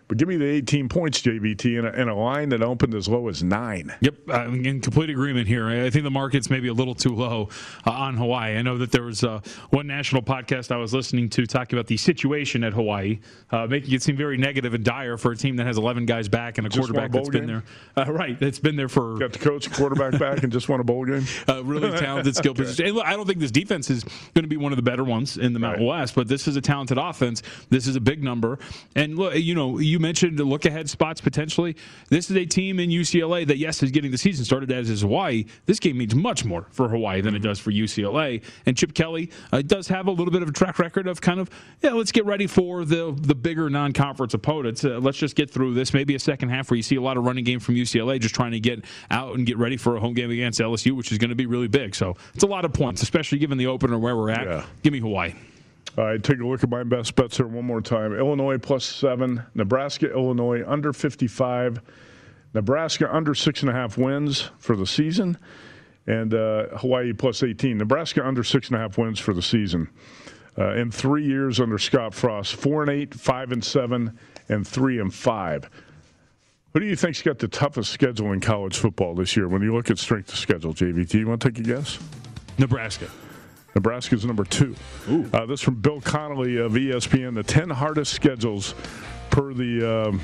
But 0.07 0.17
give 0.17 0.27
me 0.27 0.37
the 0.37 0.45
18 0.45 0.87
points, 0.87 1.19
JVT, 1.21 1.79
in 1.79 1.85
a, 1.85 1.91
in 1.91 2.07
a 2.09 2.15
line 2.15 2.49
that 2.49 2.61
opened 2.61 2.93
as 2.93 3.07
low 3.07 3.27
as 3.27 3.41
nine. 3.41 3.91
Yep, 4.01 4.15
I'm 4.29 4.63
in 4.63 4.79
complete 4.79 5.09
agreement 5.09 5.47
here. 5.47 5.67
I 5.67 5.89
think 5.89 6.03
the 6.03 6.11
market's 6.11 6.49
maybe 6.49 6.67
a 6.67 6.73
little 6.73 6.93
too 6.93 7.15
low 7.15 7.49
uh, 7.87 7.91
on 7.91 8.15
Hawaii. 8.15 8.55
I 8.55 8.61
know 8.61 8.77
that 8.77 8.91
there 8.91 9.01
was 9.03 9.23
uh, 9.23 9.39
one 9.71 9.87
national 9.87 10.21
podcast 10.21 10.71
I 10.71 10.77
was 10.77 10.93
listening 10.93 11.29
to 11.31 11.47
talking 11.47 11.77
about 11.79 11.87
the 11.87 11.97
situation 11.97 12.63
at 12.63 12.73
Hawaii, 12.73 13.19
uh, 13.51 13.65
making 13.65 13.93
it 13.95 14.03
seem 14.03 14.15
very 14.15 14.37
negative 14.37 14.75
and 14.75 14.85
dire 14.85 15.17
for 15.17 15.31
a 15.31 15.35
team 15.35 15.55
that 15.55 15.65
has 15.65 15.77
11 15.79 16.05
guys 16.05 16.27
back 16.29 16.59
and 16.59 16.67
a 16.67 16.69
Just 16.69 16.79
quarterback 16.87 17.11
that's 17.11 17.29
been 17.29 17.47
there. 17.47 17.63
Uh, 17.97 18.11
right, 18.11 18.39
that's 18.39 18.59
been 18.59 18.75
there 18.75 18.89
for 18.89 19.17
Got 19.17 19.33
the 19.33 19.39
coach, 19.39 19.71
quarterback 19.73 20.19
back, 20.19 20.43
and 20.43 20.51
just 20.51 20.69
won 20.69 20.79
a 20.79 20.83
bowl 20.83 21.05
game. 21.05 21.25
uh, 21.49 21.63
really 21.63 21.89
talented 21.97 22.35
skill 22.35 22.51
Okay. 22.55 22.61
position. 22.63 22.85
And 22.85 22.95
look, 22.95 23.05
I 23.07 23.15
don't 23.15 23.25
think 23.25 23.39
this 23.39 23.51
defense 23.51 23.89
is 23.89 24.03
going 24.03 24.43
to 24.43 24.47
be 24.47 24.57
one 24.57 24.71
of 24.71 24.75
the 24.75 24.83
better 24.83 25.03
ones 25.03 25.37
in 25.37 25.53
the 25.53 25.59
Mountain 25.59 25.85
West, 25.85 26.13
but 26.13 26.27
this 26.27 26.47
is 26.47 26.55
a 26.55 26.61
talented 26.61 26.99
offense. 26.99 27.41
This 27.69 27.87
is 27.87 27.95
a 27.95 27.99
big 28.01 28.23
number. 28.23 28.59
And 28.95 29.17
look, 29.17 29.35
you 29.35 29.55
know, 29.55 29.79
you 29.79 29.94
mentioned 29.99 30.37
the 30.37 30.43
look 30.43 30.65
ahead 30.65 30.89
spots 30.89 31.21
potentially. 31.21 31.75
This 32.09 32.29
is 32.29 32.37
a 32.37 32.45
team 32.45 32.79
in 32.79 32.89
UCLA 32.89 33.47
that, 33.47 33.57
yes, 33.57 33.81
is 33.83 33.91
getting 33.91 34.11
the 34.11 34.17
season 34.17 34.45
started 34.45 34.71
as 34.71 34.89
is 34.89 35.01
Hawaii. 35.01 35.45
This 35.65 35.79
game 35.79 35.97
means 35.97 36.15
much 36.15 36.45
more 36.45 36.67
for 36.71 36.89
Hawaii 36.89 37.21
than 37.21 37.35
it 37.35 37.39
does 37.39 37.59
for 37.59 37.71
UCLA. 37.71 38.43
And 38.65 38.77
Chip 38.77 38.93
Kelly 38.93 39.31
uh, 39.51 39.61
does 39.61 39.87
have 39.87 40.07
a 40.07 40.11
little 40.11 40.31
bit 40.31 40.41
of 40.41 40.49
a 40.49 40.51
track 40.51 40.79
record 40.79 41.07
of 41.07 41.21
kind 41.21 41.39
of, 41.39 41.49
yeah, 41.81 41.91
let's 41.91 42.11
get 42.11 42.25
ready 42.25 42.47
for 42.47 42.85
the 42.85 43.15
the 43.17 43.35
bigger 43.35 43.69
non 43.69 43.93
conference 43.93 44.33
opponents. 44.33 44.83
Uh, 44.83 44.99
let's 44.99 45.17
just 45.17 45.35
get 45.35 45.49
through 45.49 45.73
this. 45.73 45.93
Maybe 45.93 46.15
a 46.15 46.19
second 46.19 46.49
half 46.49 46.69
where 46.69 46.77
you 46.77 46.83
see 46.83 46.95
a 46.95 47.01
lot 47.01 47.17
of 47.17 47.25
running 47.25 47.43
game 47.43 47.59
from 47.59 47.75
UCLA 47.75 48.19
just 48.19 48.35
trying 48.35 48.51
to 48.51 48.59
get 48.59 48.83
out 49.11 49.35
and 49.35 49.45
get 49.45 49.57
ready 49.57 49.77
for 49.77 49.95
a 49.95 49.99
home 49.99 50.13
game 50.13 50.31
against 50.31 50.59
LSU, 50.59 50.91
which 50.93 51.11
is 51.11 51.17
going 51.17 51.29
to 51.29 51.35
be 51.35 51.45
really 51.45 51.67
big. 51.67 51.95
So 51.95 52.15
it's 52.33 52.43
a 52.43 52.47
lot 52.47 52.65
of 52.65 52.73
points, 52.73 53.01
especially 53.01 53.37
given 53.39 53.57
the 53.57 53.67
opener 53.67 53.97
where 53.97 54.15
we're 54.15 54.31
at. 54.31 54.45
Give 54.83 54.93
me 54.93 54.99
Hawaii. 54.99 55.33
Right, 55.97 56.21
take 56.21 56.41
a 56.41 56.45
look 56.45 56.61
at 56.61 56.69
my 56.69 56.83
best 56.83 57.15
bets 57.15 57.37
here 57.37 57.47
one 57.47 57.63
more 57.63 57.79
time. 57.79 58.13
Illinois 58.13 58.57
plus 58.57 58.83
seven, 58.83 59.41
Nebraska, 59.53 60.11
Illinois 60.11 60.61
under 60.67 60.91
55, 60.91 61.79
Nebraska 62.53 63.13
under 63.13 63.33
six 63.33 63.61
and 63.61 63.69
a 63.69 63.73
half 63.73 63.97
wins 63.97 64.49
for 64.59 64.75
the 64.75 64.85
season, 64.85 65.37
and 66.05 66.33
uh, 66.33 66.67
Hawaii 66.77 67.13
plus 67.13 67.43
18. 67.43 67.77
Nebraska 67.77 68.25
under 68.25 68.43
six 68.43 68.67
and 68.67 68.75
a 68.75 68.79
half 68.79 68.97
wins 68.97 69.19
for 69.19 69.33
the 69.33 69.41
season. 69.41 69.89
Uh, 70.57 70.73
in 70.75 70.89
three 70.89 71.25
years 71.25 71.59
under 71.59 71.77
Scott 71.77 72.13
Frost, 72.13 72.55
four 72.55 72.81
and 72.81 72.89
eight, 72.89 73.13
five 73.13 73.51
and 73.51 73.63
seven, 73.63 74.17
and 74.47 74.65
three 74.67 74.99
and 74.99 75.13
five. 75.13 75.69
Who 76.73 76.79
do 76.81 76.85
you 76.85 76.95
think's 76.95 77.21
got 77.21 77.39
the 77.39 77.47
toughest 77.47 77.91
schedule 77.91 78.33
in 78.33 78.41
college 78.41 78.77
football 78.77 79.15
this 79.15 79.35
year? 79.35 79.47
When 79.47 79.61
you 79.61 79.73
look 79.73 79.89
at 79.89 79.97
strength 79.97 80.31
of 80.31 80.39
schedule, 80.39 80.73
JVT, 80.73 81.13
you 81.13 81.27
want 81.27 81.41
to 81.41 81.51
take 81.51 81.59
a 81.59 81.63
guess? 81.63 81.99
Nebraska. 82.57 83.09
Nebraska's 83.75 84.25
number 84.25 84.45
two. 84.45 84.73
Uh, 85.33 85.45
this 85.45 85.61
from 85.61 85.75
Bill 85.75 85.99
Connelly 85.99 86.57
of 86.57 86.71
ESPN. 86.71 87.35
The 87.35 87.43
10 87.43 87.69
hardest 87.69 88.13
schedules 88.13 88.73
per 89.29 89.53
the 89.53 90.07
um, 90.07 90.21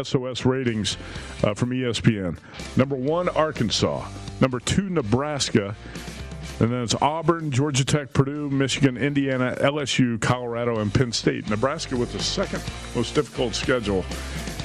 SOS 0.00 0.44
ratings 0.44 0.96
uh, 1.42 1.54
from 1.54 1.70
ESPN. 1.70 2.38
Number 2.76 2.94
one, 2.94 3.28
Arkansas. 3.28 4.06
Number 4.40 4.60
two, 4.60 4.88
Nebraska. 4.88 5.74
And 6.60 6.70
then 6.70 6.82
it's 6.82 6.94
Auburn, 6.94 7.50
Georgia 7.50 7.84
Tech, 7.84 8.12
Purdue, 8.12 8.50
Michigan, 8.50 8.96
Indiana, 8.96 9.56
LSU, 9.60 10.20
Colorado, 10.20 10.78
and 10.78 10.92
Penn 10.92 11.10
State. 11.10 11.48
Nebraska 11.48 11.96
with 11.96 12.12
the 12.12 12.22
second 12.22 12.62
most 12.94 13.14
difficult 13.14 13.54
schedule. 13.54 14.04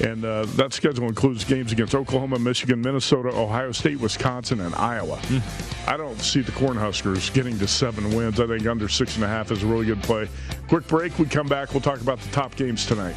And 0.00 0.24
uh, 0.24 0.44
that 0.56 0.72
schedule 0.72 1.08
includes 1.08 1.44
games 1.44 1.72
against 1.72 1.94
Oklahoma, 1.94 2.38
Michigan, 2.38 2.80
Minnesota, 2.80 3.28
Ohio 3.28 3.72
State, 3.72 3.98
Wisconsin, 3.98 4.60
and 4.60 4.74
Iowa. 4.74 5.20
I 5.86 5.96
don't 5.96 6.20
see 6.20 6.40
the 6.40 6.52
Cornhuskers 6.52 7.32
getting 7.32 7.58
to 7.58 7.66
seven 7.66 8.14
wins. 8.14 8.40
I 8.40 8.46
think 8.46 8.66
under 8.66 8.88
six 8.88 9.16
and 9.16 9.24
a 9.24 9.28
half 9.28 9.50
is 9.50 9.62
a 9.62 9.66
really 9.66 9.86
good 9.86 10.02
play. 10.02 10.28
Quick 10.68 10.86
break. 10.86 11.18
We 11.18 11.26
come 11.26 11.46
back. 11.46 11.72
We'll 11.72 11.80
talk 11.80 12.00
about 12.00 12.20
the 12.20 12.30
top 12.30 12.56
games 12.56 12.86
tonight. 12.86 13.16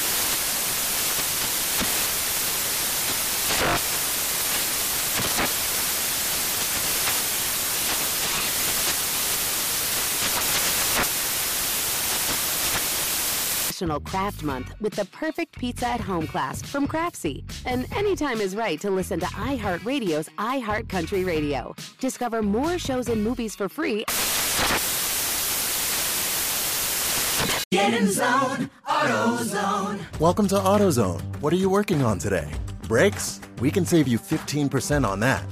National 13.81 13.99
Craft 13.99 14.43
Month 14.43 14.75
with 14.79 14.93
the 14.93 15.05
perfect 15.05 15.57
pizza 15.57 15.87
at 15.87 15.99
home 15.99 16.27
class 16.27 16.61
from 16.61 16.87
Craftsy. 16.87 17.43
And 17.65 17.91
anytime 17.95 18.39
is 18.39 18.55
right 18.55 18.79
to 18.79 18.91
listen 18.91 19.19
to 19.19 19.25
iHeartRadio's 19.25 20.29
iHeart 20.37 20.87
Country 20.87 21.23
Radio. 21.23 21.75
Discover 21.99 22.43
more 22.43 22.77
shows 22.77 23.09
and 23.09 23.23
movies 23.23 23.55
for 23.55 23.67
free. 23.67 24.05
Get 27.71 27.95
in 27.95 28.07
zone, 28.11 28.69
AutoZone. 28.87 30.19
Welcome 30.19 30.47
to 30.49 30.55
AutoZone. 30.55 31.41
What 31.41 31.51
are 31.51 31.57
you 31.57 31.69
working 31.69 32.03
on 32.03 32.19
today? 32.19 32.51
Brakes? 32.87 33.41
We 33.61 33.71
can 33.71 33.87
save 33.87 34.07
you 34.07 34.19
15% 34.19 35.07
on 35.07 35.19
that. 35.21 35.43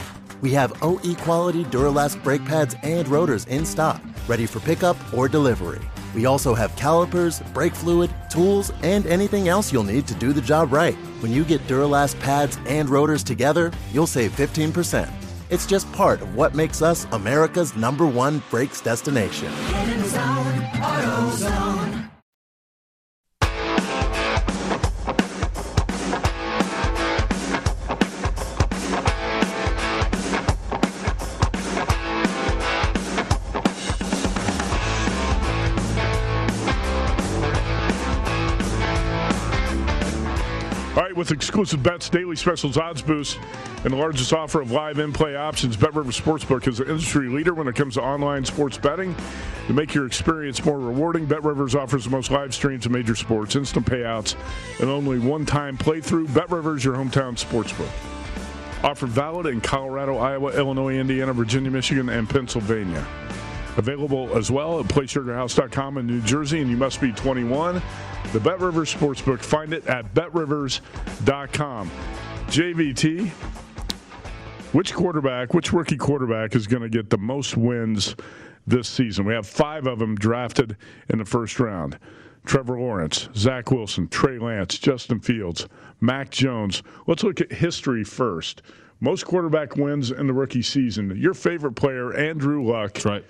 We 0.42 0.52
have 0.52 0.72
OE 0.84 1.16
quality 1.24 1.64
Duralast 1.64 2.24
brake 2.24 2.46
pads 2.46 2.76
and 2.84 3.08
rotors 3.08 3.46
in 3.46 3.66
stock, 3.66 4.04
ready 4.28 4.46
for 4.46 4.60
pickup 4.60 4.98
or 5.14 5.28
delivery. 5.28 5.82
We 6.14 6.26
also 6.26 6.54
have 6.54 6.76
calipers, 6.76 7.42
brake 7.54 7.76
fluid, 7.76 8.14
tools, 8.30 8.72
and 8.84 9.06
anything 9.06 9.48
else 9.48 9.72
you'll 9.72 9.84
need 9.84 10.08
to 10.08 10.16
do 10.16 10.34
the 10.34 10.42
job 10.42 10.72
right. 10.74 10.96
When 11.22 11.32
you 11.32 11.44
get 11.44 11.66
Duralast 11.68 12.20
pads 12.20 12.58
and 12.66 12.90
rotors 12.90 13.24
together, 13.24 13.72
you'll 13.92 14.08
save 14.08 14.32
15%. 14.32 15.10
It's 15.50 15.66
just 15.66 15.92
part 15.94 16.22
of 16.22 16.36
what 16.36 16.54
makes 16.56 16.82
us 16.82 17.08
America's 17.12 17.76
number 17.76 18.06
one 18.06 18.44
brakes 18.50 18.82
destination. 18.82 19.52
AutoZone. 20.80 21.89
With 41.30 41.38
exclusive 41.38 41.84
bets, 41.84 42.10
daily 42.10 42.36
specials, 42.36 42.78
odds 42.78 43.02
boost, 43.02 43.40
and 43.84 43.94
the 43.94 43.98
largest 43.98 44.34
offer 44.34 44.62
of 44.62 44.72
live 44.72 45.00
in-play 45.00 45.36
options, 45.36 45.78
Bet 45.78 45.94
Rivers 45.94 46.20
Sportsbook 46.20 46.68
is 46.68 46.78
the 46.78 46.90
industry 46.90 47.30
leader 47.30 47.54
when 47.54 47.68
it 47.68 47.76
comes 47.76 47.96
to 47.96 48.02
online 48.02 48.44
sports 48.46 48.78
betting. 48.78 49.16
To 49.68 49.74
make 49.74 49.94
your 49.94 50.06
experience 50.06 50.64
more 50.66 50.80
rewarding, 50.80 51.26
Bet 51.26 51.44
Rivers 51.44 51.76
offers 51.76 52.06
the 52.06 52.10
most 52.10 52.32
live 52.32 52.54
streams 52.54 52.86
of 52.86 52.92
major 52.92 53.16
sports, 53.16 53.56
instant 53.56 53.86
payouts, 53.86 54.36
and 54.80 54.90
only 54.90 55.20
one-time 55.20 55.78
playthrough. 55.78 56.34
Bet 56.34 56.50
Rivers, 56.50 56.84
your 56.84 56.96
hometown 56.96 57.38
sportsbook. 57.38 57.90
Offer 58.84 59.08
valid 59.08 59.46
in 59.46 59.62
Colorado, 59.62 60.18
Iowa, 60.18 60.52
Illinois, 60.58 60.98
Indiana, 60.98 61.34
Virginia, 61.34 61.70
Michigan, 61.70 62.10
and 62.10 62.30
Pennsylvania. 62.30 63.06
Available 63.80 64.38
as 64.38 64.52
well 64.52 64.82
at 64.82 64.88
PlaySugarHouse.com 64.88 66.00
in 66.00 66.06
New 66.06 66.20
Jersey, 66.24 66.60
and 66.60 66.70
you 66.70 66.76
must 66.76 67.00
be 67.00 67.14
21. 67.14 67.82
The 68.34 68.40
Bet 68.42 68.60
Rivers 68.60 68.94
Sportsbook. 68.94 69.40
Find 69.40 69.72
it 69.72 69.88
at 69.88 70.14
BetRivers.com. 70.14 71.90
JVT, 72.48 73.30
which 74.74 74.94
quarterback, 74.94 75.54
which 75.54 75.72
rookie 75.72 75.96
quarterback 75.96 76.58
is 76.58 76.68
going 76.68 76.84
to 76.84 76.90
get 76.90 77.10
the 77.10 77.18
most 77.18 77.56
wins 77.56 78.18
this 78.68 78.90
season? 78.90 79.24
We 79.24 79.34
have 79.34 79.48
five 79.48 79.88
of 79.88 79.98
them 79.98 80.16
drafted 80.16 80.76
in 81.08 81.20
the 81.20 81.26
first 81.26 81.58
round. 81.58 81.98
Trevor 82.46 82.82
Lawrence, 82.82 83.30
Zach 83.34 83.72
Wilson, 83.72 84.10
Trey 84.10 84.40
Lance, 84.40 84.78
Justin 84.78 85.22
Fields, 85.22 85.70
Mac 86.02 86.32
Jones. 86.32 86.84
Let's 87.08 87.24
look 87.24 87.40
at 87.40 87.54
history 87.54 88.04
first. 88.04 88.62
Most 89.00 89.26
quarterback 89.26 89.78
wins 89.78 90.12
in 90.12 90.28
the 90.28 90.34
rookie 90.34 90.64
season. 90.64 91.16
Your 91.16 91.34
favorite 91.34 91.76
player, 91.76 92.14
Andrew 92.14 92.62
Luck. 92.62 92.96
That's 92.96 93.06
right. 93.06 93.26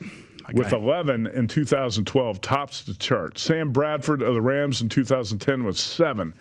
With 0.54 0.74
11 0.74 1.28
in 1.28 1.48
2012, 1.48 2.42
tops 2.42 2.84
the 2.84 2.94
chart. 2.96 3.38
Sam 3.38 3.72
Bradford 3.72 4.22
of 4.22 4.34
the 4.34 4.42
Rams 4.42 4.82
in 4.82 4.90
2010 4.90 5.64
was 5.64 5.80
seven. 5.80 6.34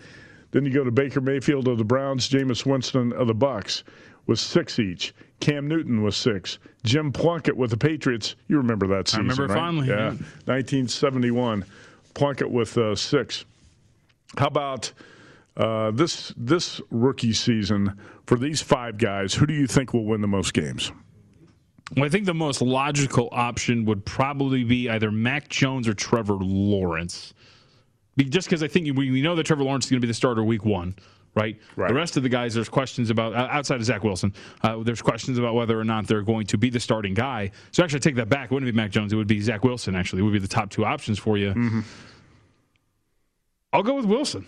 Then 0.51 0.65
you 0.65 0.73
go 0.73 0.83
to 0.83 0.91
Baker 0.91 1.21
Mayfield 1.21 1.67
of 1.67 1.77
the 1.77 1.83
Browns, 1.83 2.27
Jameis 2.27 2.65
Winston 2.65 3.13
of 3.13 3.27
the 3.27 3.35
Bucs 3.35 3.83
was 4.29 4.39
six 4.39 4.77
each. 4.77 5.11
Cam 5.39 5.67
Newton 5.67 6.03
was 6.03 6.15
six. 6.15 6.59
Jim 6.83 7.11
Plunkett 7.11 7.57
with 7.57 7.71
the 7.71 7.77
Patriots. 7.77 8.35
You 8.47 8.57
remember 8.57 8.85
that 8.87 9.07
season? 9.07 9.21
I 9.21 9.33
remember 9.33 9.53
right? 9.53 9.59
fondly, 9.59 9.87
Yeah, 9.87 9.95
yeah. 9.95 10.09
1971. 10.45 11.65
Plunkett 12.13 12.51
with 12.51 12.77
uh, 12.77 12.95
six. 12.95 13.45
How 14.37 14.45
about 14.45 14.93
uh, 15.57 15.89
this 15.91 16.31
this 16.37 16.79
rookie 16.91 17.33
season 17.33 17.99
for 18.27 18.37
these 18.37 18.61
five 18.61 18.99
guys? 18.99 19.33
Who 19.33 19.47
do 19.47 19.53
you 19.53 19.65
think 19.65 19.93
will 19.93 20.05
win 20.05 20.21
the 20.21 20.27
most 20.27 20.53
games? 20.53 20.91
Well, 21.95 22.05
I 22.05 22.09
think 22.09 22.25
the 22.25 22.33
most 22.33 22.61
logical 22.61 23.29
option 23.31 23.85
would 23.85 24.05
probably 24.05 24.63
be 24.63 24.89
either 24.89 25.11
Mac 25.11 25.49
Jones 25.49 25.87
or 25.87 25.93
Trevor 25.93 26.35
Lawrence. 26.35 27.33
Just 28.17 28.47
because 28.47 28.61
I 28.63 28.67
think 28.67 28.95
we, 28.97 29.21
know 29.21 29.35
that 29.35 29.45
Trevor 29.45 29.63
Lawrence 29.63 29.85
is 29.85 29.91
going 29.91 30.01
to 30.01 30.05
be 30.05 30.09
the 30.09 30.13
starter 30.13 30.43
week 30.43 30.65
one, 30.65 30.93
right? 31.35 31.57
The 31.87 31.93
rest 31.93 32.17
of 32.17 32.23
the 32.23 32.29
guys, 32.29 32.53
there's 32.53 32.67
questions 32.67 33.09
about, 33.09 33.33
outside 33.33 33.75
of 33.75 33.85
Zach 33.85 34.03
Wilson, 34.03 34.33
uh, 34.61 34.83
there's 34.83 35.01
questions 35.01 35.37
about 35.37 35.55
whether 35.55 35.79
or 35.79 35.85
not 35.85 36.05
they're 36.05 36.21
going 36.21 36.45
to 36.47 36.57
be 36.57 36.69
the 36.69 36.81
starting 36.81 37.13
guy. 37.13 37.51
So 37.71 37.81
actually, 37.83 37.97
I 37.97 38.01
take 38.01 38.15
that 38.15 38.29
back. 38.29 38.45
It 38.45 38.51
wouldn't 38.51 38.71
be 38.71 38.75
Mac 38.75 38.91
Jones. 38.91 39.13
It 39.13 39.15
would 39.15 39.27
be 39.27 39.39
Zach 39.39 39.63
Wilson, 39.63 39.95
actually. 39.95 40.21
It 40.21 40.25
would 40.25 40.33
be 40.33 40.39
the 40.39 40.47
top 40.49 40.69
two 40.69 40.85
options 40.85 41.17
for 41.17 41.37
you. 41.37 41.53
I'll 43.71 43.83
go 43.83 43.95
with 43.95 44.05
Wilson. 44.05 44.45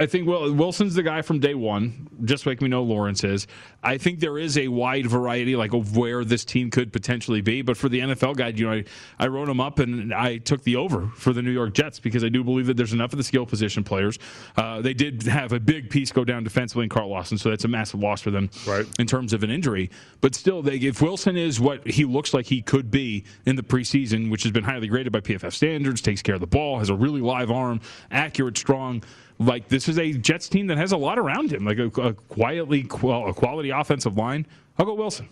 I 0.00 0.06
think 0.06 0.26
well, 0.26 0.50
Wilson's 0.50 0.94
the 0.94 1.02
guy 1.02 1.20
from 1.20 1.40
day 1.40 1.54
one, 1.54 2.08
just 2.24 2.46
like 2.46 2.62
we 2.62 2.68
know 2.68 2.82
Lawrence 2.82 3.22
is. 3.22 3.46
I 3.82 3.98
think 3.98 4.18
there 4.18 4.38
is 4.38 4.56
a 4.56 4.68
wide 4.68 5.06
variety, 5.06 5.56
like 5.56 5.74
of 5.74 5.94
where 5.94 6.24
this 6.24 6.42
team 6.42 6.70
could 6.70 6.90
potentially 6.90 7.42
be. 7.42 7.60
But 7.60 7.76
for 7.76 7.90
the 7.90 8.00
NFL 8.00 8.36
guide, 8.36 8.58
you 8.58 8.66
know, 8.66 8.72
I, 8.72 8.84
I 9.18 9.26
wrote 9.26 9.46
them 9.46 9.60
up 9.60 9.78
and 9.78 10.14
I 10.14 10.38
took 10.38 10.64
the 10.64 10.76
over 10.76 11.08
for 11.16 11.34
the 11.34 11.42
New 11.42 11.50
York 11.50 11.74
Jets 11.74 12.00
because 12.00 12.24
I 12.24 12.30
do 12.30 12.42
believe 12.42 12.66
that 12.68 12.78
there's 12.78 12.94
enough 12.94 13.12
of 13.12 13.18
the 13.18 13.24
skill 13.24 13.44
position 13.44 13.84
players. 13.84 14.18
Uh, 14.56 14.80
they 14.80 14.94
did 14.94 15.22
have 15.24 15.52
a 15.52 15.60
big 15.60 15.90
piece 15.90 16.12
go 16.12 16.24
down 16.24 16.44
defensively 16.44 16.84
in 16.84 16.88
Carl 16.88 17.10
Lawson, 17.10 17.36
so 17.36 17.50
that's 17.50 17.66
a 17.66 17.68
massive 17.68 18.00
loss 18.00 18.22
for 18.22 18.30
them 18.30 18.48
right. 18.66 18.86
in 18.98 19.06
terms 19.06 19.34
of 19.34 19.42
an 19.42 19.50
injury. 19.50 19.90
But 20.22 20.34
still, 20.34 20.62
they, 20.62 20.76
if 20.76 21.02
Wilson 21.02 21.36
is 21.36 21.60
what 21.60 21.86
he 21.86 22.06
looks 22.06 22.32
like 22.32 22.46
he 22.46 22.62
could 22.62 22.90
be 22.90 23.24
in 23.44 23.54
the 23.54 23.62
preseason, 23.62 24.30
which 24.30 24.44
has 24.44 24.52
been 24.52 24.64
highly 24.64 24.88
graded 24.88 25.12
by 25.12 25.20
PFF 25.20 25.52
standards, 25.52 26.00
takes 26.00 26.22
care 26.22 26.36
of 26.36 26.40
the 26.40 26.46
ball, 26.46 26.78
has 26.78 26.88
a 26.88 26.94
really 26.94 27.20
live 27.20 27.50
arm, 27.50 27.82
accurate, 28.10 28.56
strong 28.56 29.02
like 29.40 29.68
this 29.68 29.88
is 29.88 29.98
a 29.98 30.12
Jets 30.12 30.48
team 30.48 30.66
that 30.68 30.78
has 30.78 30.92
a 30.92 30.96
lot 30.96 31.18
around 31.18 31.50
him, 31.52 31.64
like 31.64 31.78
a, 31.78 31.86
a 32.00 32.12
quietly 32.12 32.82
qual- 32.82 33.28
a 33.28 33.34
quality 33.34 33.70
offensive 33.70 34.16
line. 34.16 34.46
I'll 34.78 34.86
go 34.86 34.94
Wilson. 34.94 35.28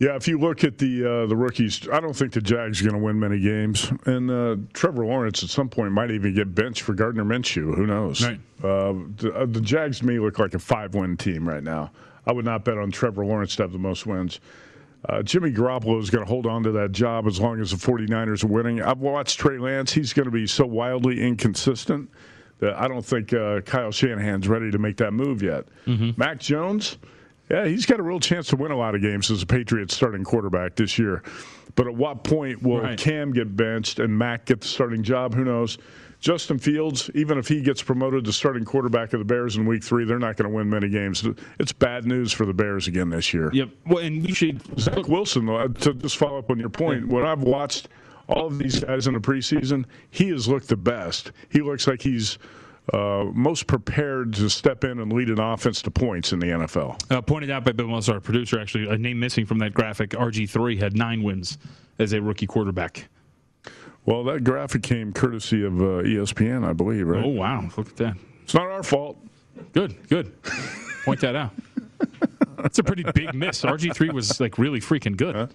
Yeah, 0.00 0.16
if 0.16 0.26
you 0.26 0.38
look 0.38 0.64
at 0.64 0.78
the 0.78 1.04
uh, 1.04 1.26
the 1.26 1.36
rookies, 1.36 1.88
I 1.88 2.00
don't 2.00 2.14
think 2.14 2.32
the 2.32 2.40
Jags 2.40 2.80
are 2.80 2.84
going 2.84 3.00
to 3.00 3.04
win 3.04 3.18
many 3.18 3.40
games. 3.40 3.92
And 4.06 4.30
uh, 4.30 4.56
Trevor 4.72 5.06
Lawrence 5.06 5.42
at 5.42 5.50
some 5.50 5.68
point 5.68 5.92
might 5.92 6.10
even 6.10 6.34
get 6.34 6.54
benched 6.54 6.82
for 6.82 6.94
Gardner 6.94 7.24
Minshew. 7.24 7.74
Who 7.74 7.86
knows? 7.86 8.24
Right. 8.24 8.40
Uh, 8.62 8.94
the, 9.16 9.32
uh, 9.34 9.46
the 9.46 9.60
Jags 9.60 10.02
may 10.02 10.18
look 10.18 10.38
like 10.38 10.54
a 10.54 10.58
five 10.58 10.94
win 10.94 11.16
team 11.16 11.48
right 11.48 11.62
now. 11.62 11.90
I 12.26 12.32
would 12.32 12.44
not 12.44 12.64
bet 12.64 12.78
on 12.78 12.90
Trevor 12.90 13.24
Lawrence 13.24 13.56
to 13.56 13.62
have 13.62 13.72
the 13.72 13.78
most 13.78 14.06
wins. 14.06 14.40
Uh, 15.08 15.22
Jimmy 15.22 15.52
Garoppolo 15.52 16.00
is 16.00 16.10
going 16.10 16.24
to 16.24 16.28
hold 16.28 16.46
on 16.46 16.62
to 16.62 16.72
that 16.72 16.92
job 16.92 17.26
as 17.26 17.38
long 17.38 17.60
as 17.60 17.70
the 17.70 17.76
49ers 17.76 18.42
are 18.42 18.46
winning. 18.46 18.80
I've 18.80 19.00
watched 19.00 19.38
Trey 19.38 19.58
Lance. 19.58 19.92
He's 19.92 20.14
going 20.14 20.24
to 20.24 20.32
be 20.32 20.46
so 20.46 20.64
wildly 20.64 21.20
inconsistent 21.20 22.10
that 22.60 22.74
I 22.80 22.88
don't 22.88 23.04
think 23.04 23.32
uh, 23.32 23.60
Kyle 23.62 23.90
Shanahan's 23.90 24.48
ready 24.48 24.70
to 24.70 24.78
make 24.78 24.96
that 24.98 25.12
move 25.12 25.42
yet. 25.42 25.64
Mac 26.16 26.38
Jones, 26.38 26.98
yeah, 27.50 27.66
he's 27.66 27.86
got 27.86 28.00
a 28.00 28.02
real 28.02 28.20
chance 28.20 28.48
to 28.48 28.56
win 28.56 28.70
a 28.70 28.76
lot 28.76 28.94
of 28.94 29.02
games 29.02 29.30
as 29.30 29.42
a 29.42 29.46
Patriots 29.46 29.94
starting 29.94 30.24
quarterback 30.24 30.76
this 30.76 30.98
year. 30.98 31.22
But 31.76 31.88
at 31.88 31.94
what 31.94 32.22
point 32.24 32.62
will 32.62 32.80
Right. 32.80 32.98
Cam 32.98 33.32
get 33.32 33.56
benched 33.56 33.98
and 33.98 34.16
Mac 34.16 34.46
get 34.46 34.60
the 34.60 34.68
starting 34.68 35.02
job? 35.02 35.34
Who 35.34 35.44
knows? 35.44 35.76
Justin 36.20 36.58
Fields, 36.58 37.10
even 37.14 37.36
if 37.36 37.48
he 37.48 37.60
gets 37.60 37.82
promoted 37.82 38.24
to 38.24 38.32
starting 38.32 38.64
quarterback 38.64 39.12
of 39.12 39.18
the 39.18 39.26
Bears 39.26 39.56
in 39.56 39.66
week 39.66 39.84
three, 39.84 40.06
they're 40.06 40.18
not 40.18 40.36
going 40.36 40.48
to 40.48 40.54
win 40.56 40.70
many 40.70 40.88
games. 40.88 41.26
It's 41.58 41.72
bad 41.72 42.06
news 42.06 42.32
for 42.32 42.46
the 42.46 42.54
Bears 42.54 42.86
again 42.88 43.10
this 43.10 43.34
year. 43.34 43.50
Yep. 43.52 43.68
Well, 43.86 43.98
and 43.98 44.24
we 44.24 44.32
should 44.32 44.62
Zach 44.80 45.06
Wilson, 45.06 45.44
though, 45.44 45.68
to 45.68 45.92
just 45.92 46.16
follow 46.16 46.38
up 46.38 46.50
on 46.50 46.58
your 46.58 46.70
point, 46.70 47.08
what 47.08 47.26
I've 47.26 47.42
watched 47.42 47.88
all 48.28 48.46
of 48.46 48.58
these 48.58 48.82
guys 48.82 49.06
in 49.06 49.14
the 49.14 49.20
preseason, 49.20 49.84
he 50.10 50.28
has 50.30 50.48
looked 50.48 50.68
the 50.68 50.76
best. 50.76 51.32
He 51.50 51.60
looks 51.60 51.86
like 51.86 52.02
he's 52.02 52.38
uh, 52.92 53.24
most 53.32 53.66
prepared 53.66 54.34
to 54.34 54.50
step 54.50 54.84
in 54.84 55.00
and 55.00 55.12
lead 55.12 55.30
an 55.30 55.40
offense 55.40 55.80
to 55.82 55.90
points 55.90 56.32
in 56.32 56.38
the 56.38 56.46
NFL. 56.46 57.00
Uh, 57.10 57.20
pointed 57.22 57.50
out 57.50 57.64
by 57.64 57.72
Bill 57.72 57.88
Wells, 57.88 58.08
our 58.08 58.20
producer, 58.20 58.60
actually, 58.60 58.88
a 58.88 58.98
name 58.98 59.18
missing 59.18 59.46
from 59.46 59.58
that 59.58 59.72
graphic. 59.72 60.10
RG3 60.10 60.78
had 60.78 60.96
nine 60.96 61.22
wins 61.22 61.58
as 61.98 62.12
a 62.12 62.20
rookie 62.20 62.46
quarterback. 62.46 63.08
Well, 64.06 64.22
that 64.24 64.44
graphic 64.44 64.82
came 64.82 65.12
courtesy 65.12 65.64
of 65.64 65.80
uh, 65.80 66.02
ESPN, 66.02 66.66
I 66.66 66.74
believe, 66.74 67.06
right? 67.06 67.24
Oh, 67.24 67.28
wow. 67.28 67.68
Look 67.76 67.88
at 67.88 67.96
that. 67.96 68.16
It's 68.42 68.52
not 68.52 68.66
our 68.66 68.82
fault. 68.82 69.16
Good, 69.72 69.96
good. 70.08 70.32
Point 71.04 71.20
that 71.20 71.36
out. 71.36 71.52
That's 72.58 72.78
a 72.78 72.82
pretty 72.82 73.04
big 73.14 73.34
miss. 73.34 73.62
RG3 73.62 74.12
was 74.12 74.40
like 74.40 74.58
really 74.58 74.80
freaking 74.80 75.16
good 75.16 75.50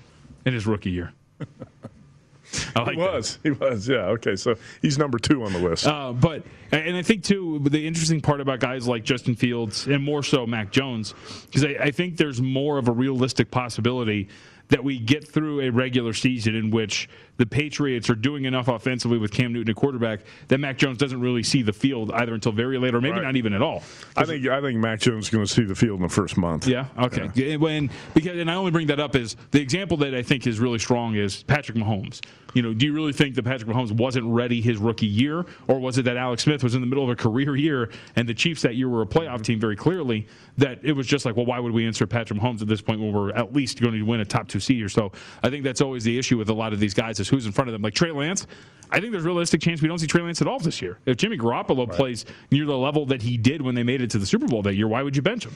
in 0.45 0.53
his 0.53 0.65
rookie 0.65 0.89
year. 0.89 1.13
I 2.75 2.81
like 2.81 2.95
he 2.95 2.97
was. 2.97 3.39
He 3.43 3.51
was. 3.51 3.87
Yeah. 3.87 4.07
Okay. 4.07 4.35
So 4.35 4.55
he's 4.81 4.97
number 4.97 5.19
two 5.19 5.43
on 5.43 5.53
the 5.53 5.59
list. 5.59 5.85
Uh, 5.85 6.13
but 6.13 6.43
and 6.71 6.95
I 6.95 7.01
think 7.01 7.23
too 7.23 7.59
the 7.59 7.85
interesting 7.85 8.21
part 8.21 8.41
about 8.41 8.59
guys 8.59 8.87
like 8.87 9.03
Justin 9.03 9.35
Fields 9.35 9.87
and 9.87 10.03
more 10.03 10.23
so 10.23 10.45
Mac 10.45 10.71
Jones 10.71 11.13
because 11.45 11.65
I, 11.65 11.75
I 11.79 11.91
think 11.91 12.17
there's 12.17 12.41
more 12.41 12.77
of 12.77 12.87
a 12.87 12.91
realistic 12.91 13.51
possibility 13.51 14.29
that 14.69 14.83
we 14.83 14.99
get 14.99 15.27
through 15.27 15.61
a 15.61 15.69
regular 15.69 16.13
season 16.13 16.55
in 16.55 16.69
which 16.69 17.09
the 17.39 17.45
Patriots 17.45 18.09
are 18.09 18.15
doing 18.15 18.43
enough 18.43 18.67
offensively 18.67 19.17
with 19.17 19.31
Cam 19.31 19.53
Newton 19.53 19.69
at 19.71 19.75
quarterback 19.77 20.19
that 20.49 20.59
Mac 20.59 20.77
Jones 20.77 20.97
doesn't 20.97 21.21
really 21.21 21.41
see 21.41 21.61
the 21.61 21.71
field 21.71 22.11
either 22.11 22.33
until 22.33 22.51
very 22.51 22.77
late 22.77 22.93
or 22.93 22.99
maybe 22.99 23.13
Right. 23.13 23.23
not 23.23 23.37
even 23.37 23.53
at 23.53 23.61
all. 23.61 23.81
I 24.17 24.25
think 24.25 24.45
I 24.45 24.59
think 24.61 24.77
Mac 24.77 24.99
Jones 24.99 25.25
is 25.25 25.29
going 25.31 25.45
to 25.45 25.51
see 25.51 25.63
the 25.63 25.73
field 25.73 25.99
in 25.99 26.03
the 26.03 26.13
first 26.13 26.35
month. 26.37 26.67
Yeah. 26.67 26.87
Okay. 26.99 27.29
Yeah, 27.35 27.55
When 27.55 27.89
because 28.13 28.37
and 28.37 28.51
I 28.51 28.55
only 28.55 28.71
bring 28.71 28.87
that 28.87 28.99
up 28.99 29.15
is 29.15 29.37
the 29.51 29.61
example 29.61 29.95
that 29.97 30.13
I 30.13 30.21
think 30.21 30.45
is 30.47 30.59
really 30.59 30.79
strong 30.79 31.15
is 31.15 31.43
Patrick 31.43 31.77
Mahomes. 31.77 32.19
You 32.55 32.63
know, 32.63 32.73
do 32.73 32.87
you 32.87 32.93
really 32.93 33.13
think 33.13 33.35
that 33.35 33.45
Patrick 33.45 33.69
Mahomes 33.69 33.91
wasn't 33.91 34.25
ready 34.25 34.59
his 34.59 34.77
rookie 34.79 35.05
year, 35.05 35.45
or 35.67 35.79
was 35.79 35.99
it 35.99 36.03
that 36.05 36.17
Alex 36.17 36.43
Smith 36.43 36.63
was 36.63 36.73
in 36.73 36.81
the 36.81 36.87
middle 36.87 37.03
of 37.03 37.09
a 37.11 37.15
career 37.15 37.55
year 37.55 37.91
and 38.15 38.27
the 38.27 38.33
Chiefs 38.33 38.63
that 38.63 38.75
year 38.75 38.89
were 38.89 39.03
a 39.03 39.05
playoff 39.05 39.43
team 39.43 39.59
very 39.59 39.75
clearly? 39.75 40.27
That 40.57 40.79
it 40.83 40.93
was 40.93 41.05
just 41.07 41.25
like, 41.25 41.35
well, 41.37 41.45
why 41.45 41.59
would 41.59 41.71
we 41.71 41.85
insert 41.85 42.09
Patrick 42.09 42.39
Mahomes 42.39 42.61
at 42.63 42.67
this 42.67 42.81
point 42.81 42.99
when 42.99 43.13
we're 43.13 43.31
at 43.33 43.53
least 43.53 43.79
going 43.79 43.93
to 43.93 44.01
win 44.01 44.19
a 44.19 44.25
top 44.25 44.47
two 44.47 44.59
seed 44.59 44.83
or 44.83 44.89
so? 44.89 45.11
I 45.43 45.49
think 45.51 45.63
that's 45.63 45.79
always 45.79 46.03
the 46.03 46.17
issue 46.17 46.37
with 46.39 46.49
a 46.49 46.53
lot 46.53 46.73
of 46.73 46.79
these 46.79 46.95
guys 46.95 47.17
who's 47.29 47.45
in 47.45 47.51
front 47.51 47.69
of 47.69 47.73
them. 47.73 47.81
Like 47.81 47.93
Trey 47.93 48.11
Lance, 48.11 48.47
I 48.91 48.99
think 48.99 49.11
there's 49.11 49.25
a 49.25 49.27
realistic 49.27 49.61
chance 49.61 49.81
we 49.81 49.87
don't 49.87 49.99
see 49.99 50.07
Trey 50.07 50.21
Lance 50.21 50.41
at 50.41 50.47
all 50.47 50.59
this 50.59 50.81
year. 50.81 50.99
If 51.05 51.17
Jimmy 51.17 51.37
Garoppolo 51.37 51.87
right. 51.87 51.95
plays 51.95 52.25
near 52.51 52.65
the 52.65 52.77
level 52.77 53.05
that 53.07 53.21
he 53.21 53.37
did 53.37 53.61
when 53.61 53.75
they 53.75 53.83
made 53.83 54.01
it 54.01 54.09
to 54.11 54.17
the 54.17 54.25
Super 54.25 54.47
Bowl 54.47 54.61
that 54.63 54.75
year, 54.75 54.87
why 54.87 55.03
would 55.03 55.15
you 55.15 55.21
bench 55.21 55.45
him? 55.45 55.55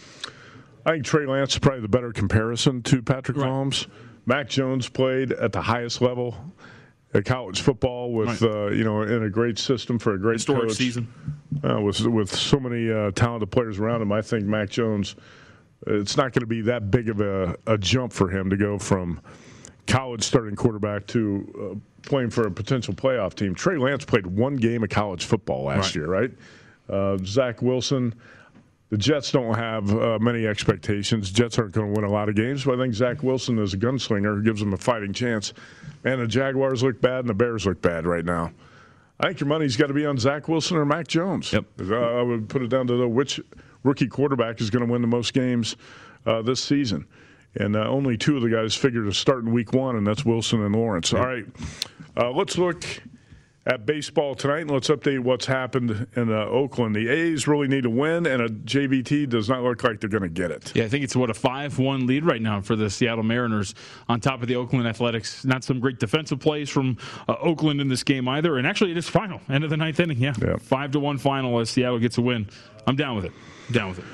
I 0.85 0.91
think 0.91 1.05
Trey 1.05 1.25
Lance 1.25 1.53
is 1.53 1.59
probably 1.59 1.81
the 1.81 1.87
better 1.87 2.11
comparison 2.11 2.81
to 2.83 3.01
Patrick 3.01 3.37
right. 3.37 3.47
Mahomes. 3.47 3.87
Mac 4.25 4.49
Jones 4.49 4.87
played 4.87 5.31
at 5.31 5.51
the 5.51 5.61
highest 5.61 6.01
level 6.01 6.35
at 7.13 7.25
college 7.25 7.61
football 7.61 8.11
with 8.11 8.41
right. 8.41 8.51
uh, 8.51 8.67
you 8.67 8.83
know 8.83 9.03
in 9.03 9.23
a 9.23 9.29
great 9.29 9.59
system 9.59 9.99
for 9.99 10.13
a 10.15 10.19
great 10.19 10.33
historic 10.33 10.69
coach. 10.69 10.77
season 10.77 11.07
uh, 11.69 11.79
with 11.79 12.01
with 12.01 12.33
so 12.33 12.59
many 12.59 12.91
uh, 12.91 13.11
talented 13.11 13.51
players 13.51 13.79
around 13.79 14.01
him. 14.01 14.11
I 14.11 14.21
think 14.21 14.45
Mac 14.45 14.69
Jones. 14.69 15.15
It's 15.85 16.15
not 16.15 16.31
going 16.31 16.39
to 16.39 16.47
be 16.47 16.61
that 16.61 16.91
big 16.91 17.09
of 17.09 17.19
a, 17.19 17.57
a, 17.67 17.77
jump 17.77 18.13
for 18.13 18.29
him 18.29 18.49
to 18.49 18.55
go 18.55 18.79
from 18.79 19.19
college 19.87 20.23
starting 20.23 20.55
quarterback 20.55 21.07
to 21.07 21.71
uh, 21.75 22.07
playing 22.07 22.29
for 22.29 22.47
a 22.47 22.51
potential 22.51 22.93
playoff 22.93 23.33
team. 23.33 23.55
Trey 23.55 23.77
Lance 23.77 24.05
played 24.05 24.25
one 24.25 24.55
game 24.55 24.83
of 24.83 24.89
college 24.89 25.25
football 25.25 25.65
last 25.65 25.87
right. 25.87 25.95
year, 25.95 26.07
right? 26.07 26.31
Uh, 26.89 27.17
Zach 27.23 27.61
Wilson. 27.61 28.13
The 28.89 28.97
Jets 28.97 29.31
don't 29.31 29.55
have 29.55 29.91
uh, 29.91 30.19
many 30.19 30.45
expectations. 30.45 31.31
Jets 31.31 31.57
aren't 31.57 31.71
going 31.71 31.91
to 31.91 31.99
win 31.99 32.07
a 32.07 32.13
lot 32.13 32.29
of 32.29 32.35
games, 32.35 32.63
but 32.63 32.75
I 32.75 32.83
think 32.83 32.93
Zach 32.93 33.23
Wilson 33.23 33.57
is 33.57 33.73
a 33.73 33.77
gunslinger 33.77 34.35
who 34.35 34.43
gives 34.43 34.59
them 34.59 34.71
a 34.71 34.77
fighting 34.77 35.13
chance. 35.13 35.53
And 36.03 36.21
the 36.21 36.27
Jaguars 36.27 36.83
look 36.83 37.01
bad 37.01 37.21
and 37.21 37.29
the 37.29 37.33
Bears 37.33 37.65
look 37.65 37.81
bad 37.81 38.05
right 38.05 38.23
now. 38.23 38.51
I 39.19 39.27
think 39.27 39.39
your 39.39 39.47
money's 39.47 39.77
got 39.77 39.87
to 39.87 39.93
be 39.93 40.05
on 40.05 40.19
Zach 40.19 40.47
Wilson 40.47 40.77
or 40.77 40.85
Mac 40.85 41.07
Jones. 41.07 41.53
Yep. 41.53 41.65
I 41.91 42.21
would 42.21 42.49
put 42.49 42.61
it 42.61 42.67
down 42.67 42.85
to 42.87 42.95
the, 42.95 43.07
which 43.07 43.39
rookie 43.83 44.07
quarterback 44.07 44.61
is 44.61 44.69
going 44.69 44.85
to 44.85 44.91
win 44.91 45.01
the 45.01 45.07
most 45.07 45.33
games 45.33 45.75
uh, 46.25 46.41
this 46.43 46.63
season. 46.63 47.07
And 47.55 47.75
uh, 47.75 47.87
only 47.87 48.17
two 48.17 48.35
of 48.35 48.41
the 48.41 48.49
guys 48.49 48.75
figured 48.75 49.05
to 49.05 49.13
start 49.13 49.43
in 49.43 49.51
week 49.51 49.73
one, 49.73 49.95
and 49.95 50.05
that's 50.07 50.25
Wilson 50.25 50.63
and 50.63 50.75
Lawrence. 50.75 51.13
All 51.13 51.25
right, 51.25 51.45
uh, 52.17 52.31
let's 52.31 52.57
look 52.57 52.83
at 53.65 53.85
baseball 53.85 54.35
tonight, 54.35 54.61
and 54.61 54.71
let's 54.71 54.89
update 54.89 55.19
what's 55.19 55.45
happened 55.45 56.07
in 56.15 56.31
uh, 56.31 56.45
Oakland. 56.45 56.95
The 56.95 57.07
A's 57.07 57.47
really 57.47 57.67
need 57.67 57.83
to 57.83 57.89
win, 57.89 58.25
and 58.25 58.41
a 58.41 58.49
JVT 58.49 59.29
does 59.29 59.47
not 59.47 59.63
look 59.63 59.83
like 59.83 60.01
they're 60.01 60.09
going 60.09 60.23
to 60.23 60.29
get 60.29 60.51
it. 60.51 60.75
Yeah, 60.75 60.83
I 60.83 60.89
think 60.89 61.03
it's 61.03 61.15
what 61.15 61.29
a 61.29 61.33
five-one 61.33 62.05
lead 62.05 62.25
right 62.25 62.41
now 62.41 62.59
for 62.59 62.75
the 62.75 62.89
Seattle 62.89 63.23
Mariners 63.23 63.73
on 64.09 64.19
top 64.19 64.41
of 64.41 64.47
the 64.47 64.55
Oakland 64.55 64.87
Athletics. 64.87 65.45
Not 65.45 65.63
some 65.63 65.79
great 65.79 65.99
defensive 65.99 66.39
plays 66.39 66.69
from 66.69 66.97
uh, 67.29 67.35
Oakland 67.39 67.79
in 67.79 67.87
this 67.87 68.03
game 68.03 68.27
either, 68.27 68.57
and 68.57 68.67
actually 68.67 68.91
it 68.91 68.97
is 68.97 69.07
final 69.07 69.39
end 69.47 69.63
of 69.63 69.69
the 69.69 69.77
ninth 69.77 69.99
inning. 69.99 70.17
Yeah, 70.17 70.33
yeah. 70.41 70.57
five 70.57 70.91
to 70.91 70.99
one 70.99 71.17
final 71.17 71.57
as 71.59 71.69
Seattle 71.69 71.99
gets 71.99 72.17
a 72.17 72.21
win. 72.21 72.47
I'm 72.85 72.97
down 72.97 73.15
with 73.15 73.25
it. 73.25 73.31
down 73.71 73.89
with 73.89 73.99
it. 73.99 74.05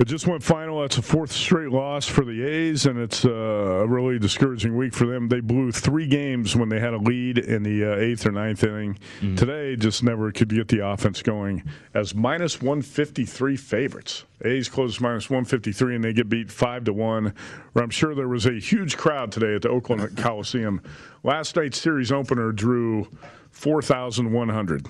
It 0.00 0.06
just 0.06 0.26
went 0.26 0.42
final. 0.42 0.80
That's 0.80 0.96
a 0.96 1.02
fourth 1.02 1.30
straight 1.30 1.68
loss 1.68 2.06
for 2.06 2.24
the 2.24 2.42
A's, 2.42 2.86
and 2.86 2.98
it's 2.98 3.26
uh, 3.26 3.30
a 3.30 3.86
really 3.86 4.18
discouraging 4.18 4.74
week 4.74 4.94
for 4.94 5.06
them. 5.06 5.28
They 5.28 5.40
blew 5.40 5.70
three 5.72 6.06
games 6.06 6.56
when 6.56 6.70
they 6.70 6.80
had 6.80 6.94
a 6.94 6.96
lead 6.96 7.36
in 7.36 7.62
the 7.62 7.84
uh, 7.84 7.96
eighth 7.96 8.24
or 8.24 8.32
ninth 8.32 8.64
inning. 8.64 8.98
Mm. 9.20 9.36
Today, 9.36 9.76
just 9.76 10.02
never 10.02 10.32
could 10.32 10.48
get 10.48 10.68
the 10.68 10.86
offense 10.86 11.20
going 11.20 11.64
as 11.92 12.14
minus 12.14 12.62
153 12.62 13.58
favorites. 13.58 14.24
A's 14.42 14.70
closed 14.70 15.02
minus 15.02 15.28
153, 15.28 15.96
and 15.96 16.02
they 16.02 16.14
get 16.14 16.30
beat 16.30 16.50
5 16.50 16.84
to 16.84 16.94
1. 16.94 17.34
Where 17.74 17.84
I'm 17.84 17.90
sure 17.90 18.14
there 18.14 18.26
was 18.26 18.46
a 18.46 18.58
huge 18.58 18.96
crowd 18.96 19.30
today 19.30 19.54
at 19.54 19.60
the 19.60 19.68
Oakland 19.68 20.16
Coliseum. 20.16 20.80
Last 21.24 21.56
night's 21.56 21.78
series 21.78 22.10
opener 22.10 22.52
drew 22.52 23.06
4,100 23.50 24.86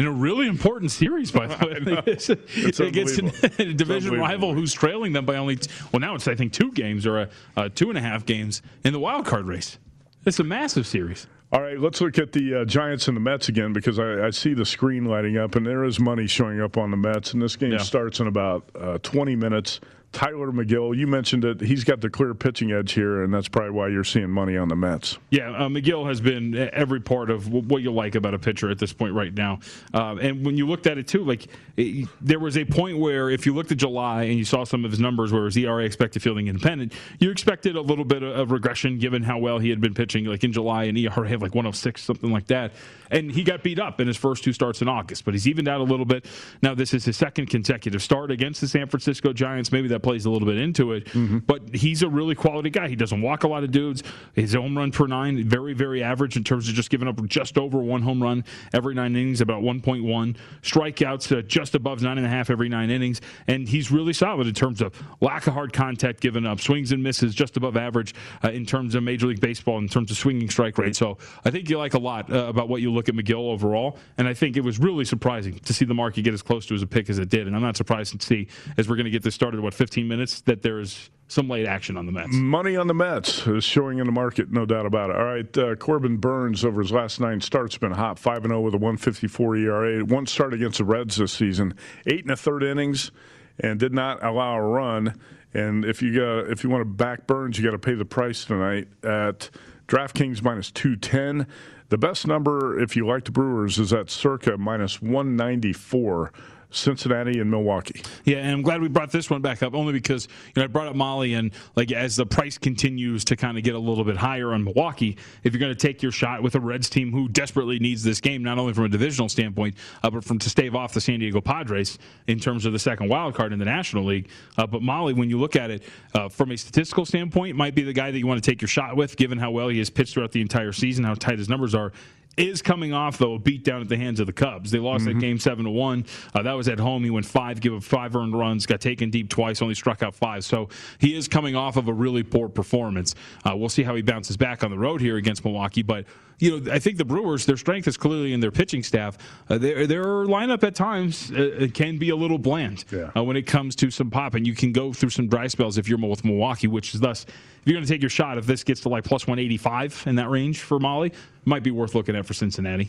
in 0.00 0.06
a 0.06 0.10
really 0.10 0.46
important 0.46 0.90
series, 0.90 1.30
by 1.30 1.46
the 1.46 1.66
way. 1.66 2.02
it's, 2.06 2.30
it's 2.30 2.80
against 2.80 3.18
a 3.18 3.74
division 3.74 4.18
rival 4.18 4.54
who's 4.54 4.72
trailing 4.72 5.12
them 5.12 5.26
by 5.26 5.36
only, 5.36 5.58
well, 5.92 6.00
now 6.00 6.14
it's, 6.14 6.26
I 6.26 6.34
think, 6.34 6.54
two 6.54 6.72
games 6.72 7.06
or 7.06 7.18
a, 7.20 7.28
a 7.56 7.68
two 7.68 7.90
and 7.90 7.98
a 7.98 8.00
half 8.00 8.24
games 8.24 8.62
in 8.82 8.94
the 8.94 8.98
wild 8.98 9.26
card 9.26 9.46
race. 9.46 9.78
It's 10.24 10.40
a 10.40 10.44
massive 10.44 10.86
series. 10.86 11.26
All 11.52 11.60
right, 11.60 11.78
let's 11.78 12.00
look 12.00 12.18
at 12.18 12.32
the 12.32 12.62
uh, 12.62 12.64
Giants 12.64 13.08
and 13.08 13.16
the 13.16 13.20
Mets 13.20 13.50
again 13.50 13.74
because 13.74 13.98
I, 13.98 14.26
I, 14.26 14.30
see 14.30 14.54
the 14.54 14.64
screen 14.64 15.04
lighting 15.04 15.36
up 15.36 15.56
and 15.56 15.66
there 15.66 15.84
is 15.84 15.98
money 15.98 16.28
showing 16.28 16.60
up 16.60 16.78
on 16.78 16.90
the 16.92 16.96
Mets. 16.96 17.34
And 17.34 17.42
this 17.42 17.56
game 17.56 17.72
yeah. 17.72 17.78
starts 17.78 18.20
in 18.20 18.28
about 18.28 18.70
uh, 18.74 18.98
20 18.98 19.36
minutes. 19.36 19.80
Tylor 20.12 20.50
Megill, 20.50 20.96
you 20.96 21.06
mentioned 21.06 21.44
it. 21.44 21.60
He's 21.60 21.84
got 21.84 22.00
the 22.00 22.10
clear 22.10 22.34
pitching 22.34 22.72
edge 22.72 22.92
here, 22.92 23.22
and 23.22 23.32
that's 23.32 23.48
probably 23.48 23.70
why 23.70 23.88
you're 23.88 24.02
seeing 24.02 24.28
money 24.28 24.56
on 24.56 24.66
the 24.66 24.74
Mets. 24.74 25.18
Yeah, 25.30 25.50
uh, 25.52 25.68
Megill 25.68 26.08
has 26.08 26.20
been 26.20 26.56
every 26.72 27.00
part 27.00 27.30
of 27.30 27.48
what 27.48 27.82
you 27.82 27.92
like 27.92 28.16
about 28.16 28.34
a 28.34 28.38
pitcher 28.38 28.70
at 28.70 28.78
this 28.78 28.92
point 28.92 29.14
right 29.14 29.32
now. 29.32 29.60
Uh, 29.94 30.16
and 30.20 30.44
when 30.44 30.56
you 30.56 30.66
looked 30.66 30.88
at 30.88 30.98
it 30.98 31.06
too, 31.06 31.22
like 31.22 31.46
it, 31.76 32.08
there 32.20 32.40
was 32.40 32.56
a 32.56 32.64
point 32.64 32.98
where 32.98 33.30
if 33.30 33.46
you 33.46 33.54
looked 33.54 33.70
at 33.70 33.78
July 33.78 34.24
and 34.24 34.36
you 34.36 34.44
saw 34.44 34.64
some 34.64 34.84
of 34.84 34.90
his 34.90 34.98
numbers, 34.98 35.32
where 35.32 35.44
his 35.44 35.56
ERA 35.56 35.84
expected 35.84 36.22
fielding 36.22 36.48
independent, 36.48 36.92
you 37.20 37.30
expected 37.30 37.76
a 37.76 37.80
little 37.80 38.04
bit 38.04 38.24
of 38.24 38.50
regression 38.50 38.98
given 38.98 39.22
how 39.22 39.38
well 39.38 39.60
he 39.60 39.70
had 39.70 39.80
been 39.80 39.94
pitching, 39.94 40.24
like 40.24 40.42
in 40.42 40.52
July 40.52 40.84
and 40.84 40.98
ERA 40.98 41.28
have 41.28 41.40
like 41.40 41.54
106 41.54 42.02
something 42.02 42.32
like 42.32 42.48
that. 42.48 42.72
And 43.12 43.30
he 43.30 43.44
got 43.44 43.62
beat 43.62 43.78
up 43.78 44.00
in 44.00 44.08
his 44.08 44.16
first 44.16 44.42
two 44.42 44.52
starts 44.52 44.82
in 44.82 44.88
August, 44.88 45.24
but 45.24 45.34
he's 45.34 45.46
evened 45.46 45.68
out 45.68 45.80
a 45.80 45.84
little 45.84 46.04
bit. 46.04 46.26
Now 46.62 46.74
this 46.74 46.94
is 46.94 47.04
his 47.04 47.16
second 47.16 47.46
consecutive 47.46 48.02
start 48.02 48.30
against 48.32 48.60
the 48.60 48.68
San 48.68 48.88
Francisco 48.88 49.32
Giants. 49.32 49.70
Maybe 49.70 49.88
that 49.88 49.99
plays 50.02 50.24
a 50.24 50.30
little 50.30 50.46
bit 50.46 50.58
into 50.58 50.92
it. 50.92 51.06
Mm-hmm. 51.06 51.38
But 51.38 51.74
he's 51.74 52.02
a 52.02 52.08
really 52.08 52.34
quality 52.34 52.70
guy. 52.70 52.88
He 52.88 52.96
doesn't 52.96 53.20
walk 53.20 53.44
a 53.44 53.48
lot 53.48 53.64
of 53.64 53.70
dudes. 53.70 54.02
His 54.34 54.54
home 54.54 54.76
run 54.76 54.90
per 54.90 55.06
nine, 55.06 55.48
very, 55.48 55.74
very 55.74 56.02
average 56.02 56.36
in 56.36 56.44
terms 56.44 56.68
of 56.68 56.74
just 56.74 56.90
giving 56.90 57.08
up 57.08 57.24
just 57.26 57.58
over 57.58 57.78
one 57.78 58.02
home 58.02 58.22
run 58.22 58.44
every 58.72 58.94
nine 58.94 59.16
innings, 59.16 59.40
about 59.40 59.62
1.1. 59.62 60.36
Strikeouts 60.62 61.36
uh, 61.36 61.42
just 61.42 61.74
above 61.74 62.02
nine 62.02 62.18
and 62.18 62.26
a 62.26 62.30
half 62.30 62.50
every 62.50 62.68
nine 62.68 62.90
innings. 62.90 63.20
And 63.46 63.68
he's 63.68 63.90
really 63.90 64.12
solid 64.12 64.46
in 64.46 64.54
terms 64.54 64.80
of 64.80 64.94
lack 65.20 65.46
of 65.46 65.54
hard 65.54 65.72
contact 65.72 66.20
given 66.20 66.46
up, 66.46 66.60
swings 66.60 66.92
and 66.92 67.02
misses 67.02 67.34
just 67.34 67.56
above 67.56 67.76
average 67.76 68.14
uh, 68.44 68.50
in 68.50 68.64
terms 68.64 68.94
of 68.94 69.02
Major 69.02 69.26
League 69.26 69.40
Baseball, 69.40 69.78
in 69.78 69.88
terms 69.88 70.10
of 70.10 70.16
swinging 70.16 70.48
strike 70.48 70.78
rate. 70.78 70.96
So 70.96 71.18
I 71.44 71.50
think 71.50 71.68
you 71.68 71.78
like 71.78 71.94
a 71.94 71.98
lot 71.98 72.32
uh, 72.32 72.46
about 72.46 72.68
what 72.68 72.80
you 72.82 72.92
look 72.92 73.08
at 73.08 73.14
Megill 73.14 73.50
overall. 73.50 73.98
And 74.18 74.28
I 74.28 74.34
think 74.34 74.56
it 74.56 74.64
was 74.64 74.78
really 74.78 75.04
surprising 75.04 75.58
to 75.58 75.72
see 75.72 75.84
the 75.84 75.94
market 75.94 76.22
get 76.22 76.34
as 76.34 76.42
close 76.42 76.66
to 76.66 76.74
as 76.74 76.82
a 76.82 76.86
pick 76.86 77.10
as 77.10 77.18
it 77.18 77.28
did. 77.28 77.46
And 77.46 77.56
I'm 77.56 77.62
not 77.62 77.76
surprised 77.76 78.18
to 78.18 78.26
see, 78.26 78.46
as 78.76 78.88
we're 78.88 78.96
going 78.96 79.04
to 79.04 79.10
get 79.10 79.22
this 79.22 79.34
started, 79.34 79.60
what, 79.60 79.74
15 79.74 79.89
minutes? 79.96 80.40
that 80.42 80.62
there's 80.62 81.10
some 81.28 81.48
late 81.48 81.66
action 81.66 81.96
on 81.96 82.06
the 82.06 82.12
Mets. 82.12 82.32
Money 82.32 82.76
on 82.76 82.88
the 82.88 82.94
Mets 82.94 83.46
is 83.46 83.62
showing 83.62 83.98
in 83.98 84.06
the 84.06 84.12
market, 84.12 84.50
no 84.50 84.66
doubt 84.66 84.84
about 84.84 85.10
it. 85.10 85.16
All 85.16 85.24
right, 85.24 85.58
uh, 85.58 85.76
Corbin 85.76 86.16
Burnes 86.16 86.64
over 86.64 86.82
his 86.82 86.90
last 86.90 87.20
nine 87.20 87.40
starts 87.40 87.78
been 87.78 87.92
hot, 87.92 88.18
five 88.18 88.38
and 88.38 88.50
zero 88.50 88.58
oh 88.58 88.62
with 88.62 88.74
a 88.74 88.78
154 88.78 89.56
ERA. 89.56 90.04
One 90.04 90.26
start 90.26 90.52
against 90.54 90.78
the 90.78 90.84
Reds 90.84 91.16
this 91.16 91.32
season, 91.32 91.74
eight 92.06 92.22
and 92.22 92.32
a 92.32 92.36
third 92.36 92.64
innings, 92.64 93.12
and 93.60 93.78
did 93.78 93.92
not 93.92 94.24
allow 94.24 94.56
a 94.56 94.62
run. 94.62 95.20
And 95.54 95.84
if 95.84 96.02
you 96.02 96.14
got 96.18 96.50
if 96.50 96.64
you 96.64 96.70
want 96.70 96.82
to 96.82 96.86
back 96.86 97.26
Burnes, 97.26 97.58
you 97.58 97.64
got 97.64 97.72
to 97.72 97.78
pay 97.78 97.94
the 97.94 98.04
price 98.04 98.44
tonight 98.44 98.88
at 99.04 99.50
DraftKings 99.86 100.42
minus 100.42 100.70
210. 100.70 101.46
The 101.90 101.98
best 101.98 102.26
number, 102.26 102.78
if 102.80 102.94
you 102.94 103.06
like 103.06 103.24
the 103.24 103.32
Brewers, 103.32 103.78
is 103.78 103.92
at 103.92 104.10
circa 104.10 104.56
minus 104.56 105.02
194. 105.02 106.32
Cincinnati 106.70 107.40
and 107.40 107.50
Milwaukee. 107.50 108.02
Yeah, 108.24 108.38
and 108.38 108.52
I'm 108.52 108.62
glad 108.62 108.80
we 108.80 108.88
brought 108.88 109.10
this 109.10 109.28
one 109.28 109.42
back 109.42 109.62
up 109.62 109.74
only 109.74 109.92
because 109.92 110.28
you 110.54 110.60
know 110.60 110.64
I 110.64 110.66
brought 110.66 110.86
up 110.86 110.94
Mahle 110.94 111.38
and 111.38 111.52
like 111.76 111.92
as 111.92 112.16
the 112.16 112.26
price 112.26 112.58
continues 112.58 113.24
to 113.26 113.36
kind 113.36 113.58
of 113.58 113.64
get 113.64 113.74
a 113.74 113.78
little 113.78 114.04
bit 114.04 114.16
higher 114.16 114.52
on 114.52 114.64
Milwaukee, 114.64 115.16
if 115.42 115.52
you're 115.52 115.60
going 115.60 115.74
to 115.74 115.86
take 115.86 116.02
your 116.02 116.12
shot 116.12 116.42
with 116.42 116.54
a 116.54 116.60
Reds 116.60 116.88
team 116.88 117.12
who 117.12 117.28
desperately 117.28 117.78
needs 117.78 118.02
this 118.02 118.20
game, 118.20 118.42
not 118.42 118.58
only 118.58 118.72
from 118.72 118.84
a 118.84 118.88
divisional 118.88 119.28
standpoint, 119.28 119.74
uh, 120.02 120.10
but 120.10 120.24
from 120.24 120.38
to 120.38 120.50
stave 120.50 120.74
off 120.74 120.92
the 120.92 121.00
San 121.00 121.20
Diego 121.20 121.40
Padres 121.40 121.98
in 122.26 122.38
terms 122.38 122.66
of 122.66 122.72
the 122.72 122.78
second 122.78 123.08
wild 123.08 123.34
card 123.34 123.52
in 123.52 123.58
the 123.58 123.64
National 123.64 124.04
League. 124.04 124.28
Uh, 124.56 124.66
but 124.66 124.82
Mahle, 124.82 125.14
when 125.14 125.30
you 125.30 125.38
look 125.38 125.56
at 125.56 125.70
it 125.70 125.82
uh, 126.14 126.28
from 126.28 126.50
a 126.50 126.56
statistical 126.56 127.04
standpoint, 127.04 127.56
might 127.56 127.74
be 127.74 127.82
the 127.82 127.92
guy 127.92 128.10
that 128.10 128.18
you 128.18 128.26
want 128.26 128.42
to 128.42 128.50
take 128.50 128.60
your 128.60 128.68
shot 128.68 128.96
with, 128.96 129.16
given 129.16 129.38
how 129.38 129.50
well 129.50 129.68
he 129.68 129.78
has 129.78 129.90
pitched 129.90 130.14
throughout 130.14 130.32
the 130.32 130.40
entire 130.40 130.72
season, 130.72 131.04
how 131.04 131.14
tight 131.14 131.38
his 131.38 131.48
numbers 131.48 131.74
are 131.74 131.92
is 132.40 132.62
coming 132.62 132.92
off 132.92 133.18
though 133.18 133.34
a 133.34 133.38
beat 133.38 133.64
down 133.64 133.80
at 133.80 133.88
the 133.88 133.96
hands 133.96 134.20
of 134.20 134.26
the 134.26 134.32
Cubs. 134.32 134.70
They 134.70 134.78
lost 134.78 135.04
mm-hmm. 135.04 135.18
that 135.18 135.20
game 135.20 135.38
seven 135.38 135.64
to 135.64 135.70
one. 135.70 136.06
Uh, 136.34 136.42
that 136.42 136.52
was 136.52 136.68
at 136.68 136.78
home. 136.78 137.04
He 137.04 137.10
went 137.10 137.26
five, 137.26 137.60
give 137.60 137.74
up 137.74 137.82
five 137.82 138.16
earned 138.16 138.36
runs, 138.36 138.66
got 138.66 138.80
taken 138.80 139.10
deep 139.10 139.28
twice, 139.28 139.62
only 139.62 139.74
struck 139.74 140.02
out 140.02 140.14
five. 140.14 140.44
So 140.44 140.68
he 140.98 141.16
is 141.16 141.28
coming 141.28 141.56
off 141.56 141.76
of 141.76 141.88
a 141.88 141.92
really 141.92 142.22
poor 142.22 142.48
performance. 142.48 143.14
Uh, 143.44 143.56
we'll 143.56 143.68
see 143.68 143.82
how 143.82 143.94
he 143.94 144.02
bounces 144.02 144.36
back 144.36 144.64
on 144.64 144.70
the 144.70 144.78
road 144.78 145.00
here 145.00 145.16
against 145.16 145.44
Milwaukee, 145.44 145.82
but 145.82 146.06
you 146.40 146.58
know, 146.58 146.72
I 146.72 146.78
think 146.78 146.96
the 146.96 147.04
Brewers, 147.04 147.44
their 147.44 147.58
strength 147.58 147.86
is 147.86 147.96
clearly 147.96 148.32
in 148.32 148.40
their 148.40 148.50
pitching 148.50 148.82
staff. 148.82 149.18
Uh, 149.48 149.58
their, 149.58 149.86
their 149.86 150.04
lineup 150.04 150.64
at 150.64 150.74
times 150.74 151.30
uh, 151.30 151.68
can 151.72 151.98
be 151.98 152.08
a 152.08 152.16
little 152.16 152.38
bland 152.38 152.84
yeah. 152.90 153.10
uh, 153.14 153.22
when 153.22 153.36
it 153.36 153.42
comes 153.42 153.76
to 153.76 153.90
some 153.90 154.10
pop, 154.10 154.34
and 154.34 154.46
you 154.46 154.54
can 154.54 154.72
go 154.72 154.92
through 154.92 155.10
some 155.10 155.28
dry 155.28 155.46
spells 155.46 155.76
if 155.78 155.86
you're 155.86 155.98
with 155.98 156.24
Milwaukee, 156.24 156.66
which 156.66 156.94
is 156.94 157.00
thus, 157.00 157.24
if 157.24 157.66
you're 157.66 157.74
going 157.74 157.84
to 157.84 157.92
take 157.92 158.00
your 158.00 158.10
shot, 158.10 158.38
if 158.38 158.46
this 158.46 158.64
gets 158.64 158.80
to 158.80 158.88
like 158.88 159.04
plus 159.04 159.26
185 159.26 160.04
in 160.06 160.14
that 160.16 160.30
range 160.30 160.60
for 160.60 160.78
Mahle, 160.78 161.12
might 161.44 161.62
be 161.62 161.70
worth 161.70 161.94
looking 161.94 162.16
at 162.16 162.24
for 162.24 162.29
Cincinnati. 162.34 162.88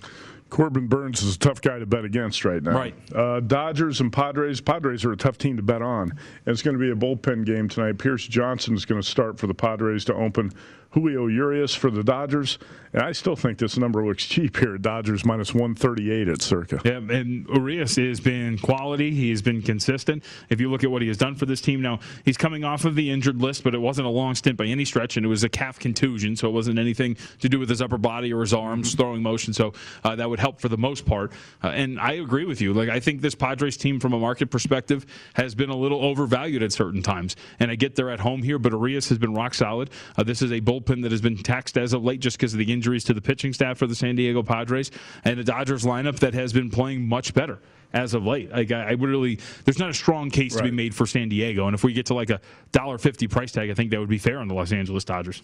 Corbin 0.52 0.88
Burnes 0.88 1.24
is 1.24 1.38
a 1.38 1.40
tough 1.40 1.62
guy 1.62 1.80
to 1.80 1.86
bet 1.86 2.04
against 2.04 2.44
right 2.44 2.62
now. 2.62 2.74
Right. 2.74 2.94
Uh, 3.16 3.40
Dodgers 3.40 4.02
and 4.02 4.12
Padres. 4.12 4.60
Padres 4.60 5.04
are 5.06 5.14
a 5.14 5.18
tough 5.18 5.38
team 5.38 5.56
to 5.56 5.64
bet 5.64 5.82
on. 5.82 6.12
And 6.12 6.20
it's 6.46 6.62
going 6.62 6.78
to 6.78 6.80
be 6.80 6.92
a 6.92 6.96
bullpen 6.96 7.46
game 7.46 7.70
tonight. 7.70 7.98
Pierce 7.98 8.28
Johnson 8.28 8.76
is 8.76 8.86
going 8.86 9.02
to 9.02 9.08
start 9.08 9.40
for 9.40 9.48
the 9.48 9.54
Padres 9.54 10.06
to 10.06 10.14
open. 10.14 10.52
Julio 10.92 11.28
Urias 11.28 11.74
for 11.74 11.90
the 11.90 12.04
Dodgers. 12.04 12.60
And 12.94 13.02
I 13.02 13.14
still 13.14 13.38
think 13.38 13.58
this 13.58 13.78
number 13.78 14.06
looks 14.06 14.26
cheap 14.26 14.58
here. 14.58 14.78
Dodgers 14.78 15.24
minus 15.24 15.54
138 15.54 16.28
at 16.28 16.42
circa. 16.42 16.82
Yeah, 16.84 16.98
and 16.98 17.48
Urias 17.48 17.96
has 17.96 18.20
been 18.20 18.58
quality. 18.58 19.12
He's 19.12 19.42
been 19.42 19.62
consistent. 19.62 20.24
If 20.50 20.60
you 20.60 20.70
look 20.70 20.84
at 20.84 20.92
what 20.92 21.02
he 21.02 21.08
has 21.08 21.16
done 21.16 21.36
for 21.36 21.46
this 21.46 21.62
team 21.62 21.82
now, 21.82 22.00
he's 22.26 22.36
coming 22.36 22.66
off 22.66 22.84
of 22.84 22.96
the 22.96 23.10
injured 23.10 23.42
list, 23.42 23.64
but 23.64 23.74
it 23.74 23.78
wasn't 23.78 24.08
a 24.08 24.10
long 24.10 24.36
stint 24.36 24.58
by 24.58 24.66
any 24.66 24.84
stretch, 24.84 25.16
and 25.16 25.26
it 25.26 25.30
was 25.30 25.46
a 25.46 25.50
calf 25.50 25.80
contusion, 25.80 26.36
so 26.36 26.50
it 26.50 26.52
wasn't 26.52 26.78
anything 26.78 27.16
to 27.40 27.48
do 27.48 27.60
with 27.60 27.70
his 27.70 27.82
upper 27.82 27.98
body 27.98 28.34
or 28.34 28.42
his 28.42 28.54
arms, 28.54 28.90
mm-hmm. 28.90 29.02
throwing 29.02 29.24
motion. 29.24 29.54
So 29.54 29.72
uh, 30.04 30.18
that 30.18 30.30
would 30.30 30.41
help 30.42 30.60
for 30.60 30.68
the 30.68 30.78
most 30.78 31.06
part. 31.06 31.32
Uh, 31.64 31.68
and 31.68 32.00
I 32.00 32.14
agree 32.14 32.46
with 32.46 32.60
you. 32.60 32.74
Like 32.74 32.90
I 32.90 33.00
think 33.00 33.22
this 33.22 33.36
Padres 33.36 33.78
team, 33.78 34.00
from 34.00 34.14
a 34.14 34.20
market 34.20 34.52
perspective, 34.52 35.06
has 35.36 35.56
been 35.56 35.70
a 35.70 35.78
little 35.78 36.04
overvalued 36.04 36.64
at 36.64 36.74
certain 36.74 37.02
times. 37.02 37.36
And 37.60 37.72
I 37.72 37.76
get 37.76 37.96
they're 37.96 38.10
at 38.10 38.20
home 38.20 38.44
here, 38.44 38.60
but 38.60 38.74
Urias 38.74 39.08
has 39.10 39.18
been 39.18 39.34
rock 39.34 39.54
solid. 39.54 39.90
Uh, 40.18 40.24
this 40.24 40.42
is 40.42 40.52
a 40.52 40.60
bullpen 40.60 41.04
that 41.04 41.12
has 41.12 41.22
been 41.22 41.38
taxed 41.38 41.78
as 41.78 41.94
of 41.94 42.04
late 42.04 42.20
just 42.20 42.38
because 42.38 42.54
of 42.54 42.60
the 42.60 42.74
injuries 42.74 43.04
to 43.06 43.14
the 43.14 43.22
pitching 43.22 43.54
staff 43.54 43.78
for 43.78 43.88
the 43.88 43.96
San 43.96 44.16
Diego 44.16 44.44
Padres 44.44 44.92
and 45.24 45.40
a 45.40 45.44
Dodgers 45.44 45.84
lineup 45.84 46.20
that 46.20 46.34
has 46.34 46.52
been 46.52 46.70
playing 46.70 47.08
much 47.08 47.34
better 47.34 47.60
as 47.94 48.14
of 48.14 48.26
late. 48.26 48.52
Like 48.52 48.72
I, 48.72 48.92
I 48.92 48.96
would 48.96 49.10
really, 49.10 49.40
there's 49.66 49.80
not 49.80 49.90
a 49.90 49.94
strong 49.94 50.30
case 50.30 50.56
right. 50.56 50.66
to 50.66 50.70
be 50.72 50.76
made 50.76 50.96
for 50.96 51.06
San 51.06 51.30
Diego, 51.30 51.68
and 51.68 51.76
if 51.76 51.84
we 51.84 51.94
get 51.94 52.08
to 52.08 52.14
like 52.14 52.30
a 52.30 52.40
dollar 52.72 52.98
fifty 52.98 53.28
price 53.28 53.52
tag, 53.52 53.70
I 53.70 53.74
think 53.74 53.92
that 53.92 54.00
would 54.00 54.10
be 54.10 54.18
fair 54.18 54.40
on 54.40 54.48
the 54.48 54.54
Los 54.54 54.72
Angeles 54.72 55.04
Dodgers. 55.04 55.42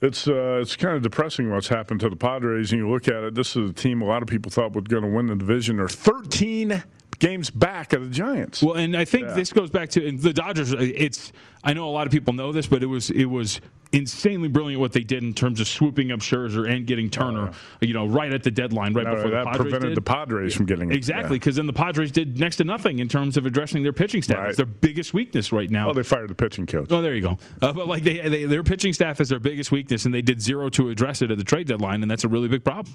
It's 0.00 0.28
uh, 0.28 0.60
it's 0.62 0.76
kind 0.76 0.96
of 0.96 1.02
depressing 1.02 1.50
what's 1.50 1.68
happened 1.68 2.00
to 2.00 2.08
the 2.08 2.16
Padres, 2.16 2.70
and 2.70 2.80
you 2.80 2.88
look 2.88 3.08
at 3.08 3.24
it. 3.24 3.34
This 3.34 3.56
is 3.56 3.70
a 3.70 3.72
team 3.72 4.00
a 4.00 4.04
lot 4.04 4.22
of 4.22 4.28
people 4.28 4.50
thought 4.50 4.72
was 4.72 4.84
going 4.84 5.02
to 5.02 5.08
win 5.08 5.26
the 5.26 5.34
division. 5.34 5.78
They're 5.78 5.88
13 5.88 6.84
games 7.18 7.50
back 7.50 7.92
of 7.92 8.04
the 8.04 8.10
Giants. 8.10 8.62
Well, 8.62 8.76
and 8.76 8.96
I 8.96 9.04
think 9.04 9.26
yeah. 9.26 9.34
this 9.34 9.52
goes 9.52 9.70
back 9.70 9.88
to 9.90 10.12
the 10.12 10.32
Dodgers. 10.32 10.72
It's 10.72 11.32
I 11.68 11.74
know 11.74 11.86
a 11.86 11.90
lot 11.90 12.06
of 12.06 12.12
people 12.14 12.32
know 12.32 12.50
this, 12.50 12.66
but 12.66 12.82
it 12.82 12.86
was 12.86 13.10
it 13.10 13.26
was 13.26 13.60
insanely 13.92 14.48
brilliant 14.48 14.80
what 14.80 14.92
they 14.92 15.02
did 15.02 15.22
in 15.22 15.34
terms 15.34 15.60
of 15.60 15.68
swooping 15.68 16.10
up 16.12 16.20
Scherzer 16.20 16.66
and 16.66 16.86
getting 16.86 17.10
Turner, 17.10 17.50
oh, 17.52 17.56
you 17.82 17.92
know, 17.92 18.06
right 18.06 18.32
at 18.32 18.42
the 18.42 18.50
deadline, 18.50 18.94
right 18.94 19.04
no, 19.04 19.14
before 19.14 19.30
that 19.32 19.44
the 19.44 19.50
Padres 19.50 19.62
prevented 19.62 19.88
did. 19.90 19.96
the 19.98 20.02
Padres 20.02 20.54
from 20.54 20.64
getting 20.64 20.90
exactly 20.90 21.38
because 21.38 21.56
yeah. 21.56 21.58
then 21.58 21.66
the 21.66 21.74
Padres 21.74 22.10
did 22.10 22.40
next 22.40 22.56
to 22.56 22.64
nothing 22.64 23.00
in 23.00 23.08
terms 23.08 23.36
of 23.36 23.44
addressing 23.44 23.82
their 23.82 23.92
pitching 23.92 24.22
staff. 24.22 24.38
Right. 24.38 24.48
It's 24.48 24.56
their 24.56 24.64
biggest 24.64 25.12
weakness 25.12 25.52
right 25.52 25.68
now. 25.68 25.88
Well, 25.88 25.94
they 25.94 26.02
fired 26.02 26.30
the 26.30 26.34
pitching 26.34 26.64
coach. 26.64 26.90
Oh, 26.90 27.02
there 27.02 27.14
you 27.14 27.20
go. 27.20 27.38
Uh, 27.60 27.74
but 27.74 27.86
like 27.86 28.02
they, 28.02 28.26
they, 28.26 28.44
their 28.46 28.62
pitching 28.62 28.94
staff 28.94 29.20
is 29.20 29.28
their 29.28 29.38
biggest 29.38 29.70
weakness, 29.70 30.06
and 30.06 30.14
they 30.14 30.22
did 30.22 30.40
zero 30.40 30.70
to 30.70 30.88
address 30.88 31.20
it 31.20 31.30
at 31.30 31.36
the 31.36 31.44
trade 31.44 31.66
deadline, 31.66 32.00
and 32.00 32.10
that's 32.10 32.24
a 32.24 32.28
really 32.28 32.48
big 32.48 32.64
problem. 32.64 32.94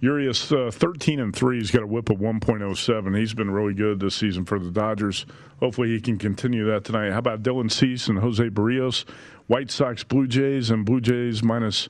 Urias, 0.00 0.52
uh, 0.52 0.70
13 0.70 1.18
and 1.18 1.34
3. 1.34 1.58
He's 1.58 1.70
got 1.70 1.82
a 1.82 1.86
whip 1.86 2.10
of 2.10 2.18
1.07. 2.18 3.18
He's 3.18 3.32
been 3.32 3.50
really 3.50 3.72
good 3.72 4.00
this 4.00 4.14
season 4.14 4.44
for 4.44 4.58
the 4.58 4.70
Dodgers. 4.70 5.24
Hopefully, 5.60 5.88
he 5.88 6.00
can 6.00 6.18
continue 6.18 6.66
that 6.66 6.84
tonight. 6.84 7.12
How 7.12 7.18
about 7.18 7.42
Dylan 7.42 7.70
Cease 7.70 8.03
and 8.08 8.18
Jose 8.18 8.48
Berrios. 8.50 9.04
White 9.46 9.70
Sox, 9.70 10.04
Blue 10.04 10.26
Jays, 10.26 10.70
and 10.70 10.86
Blue 10.86 11.00
Jays 11.00 11.42
minus 11.42 11.88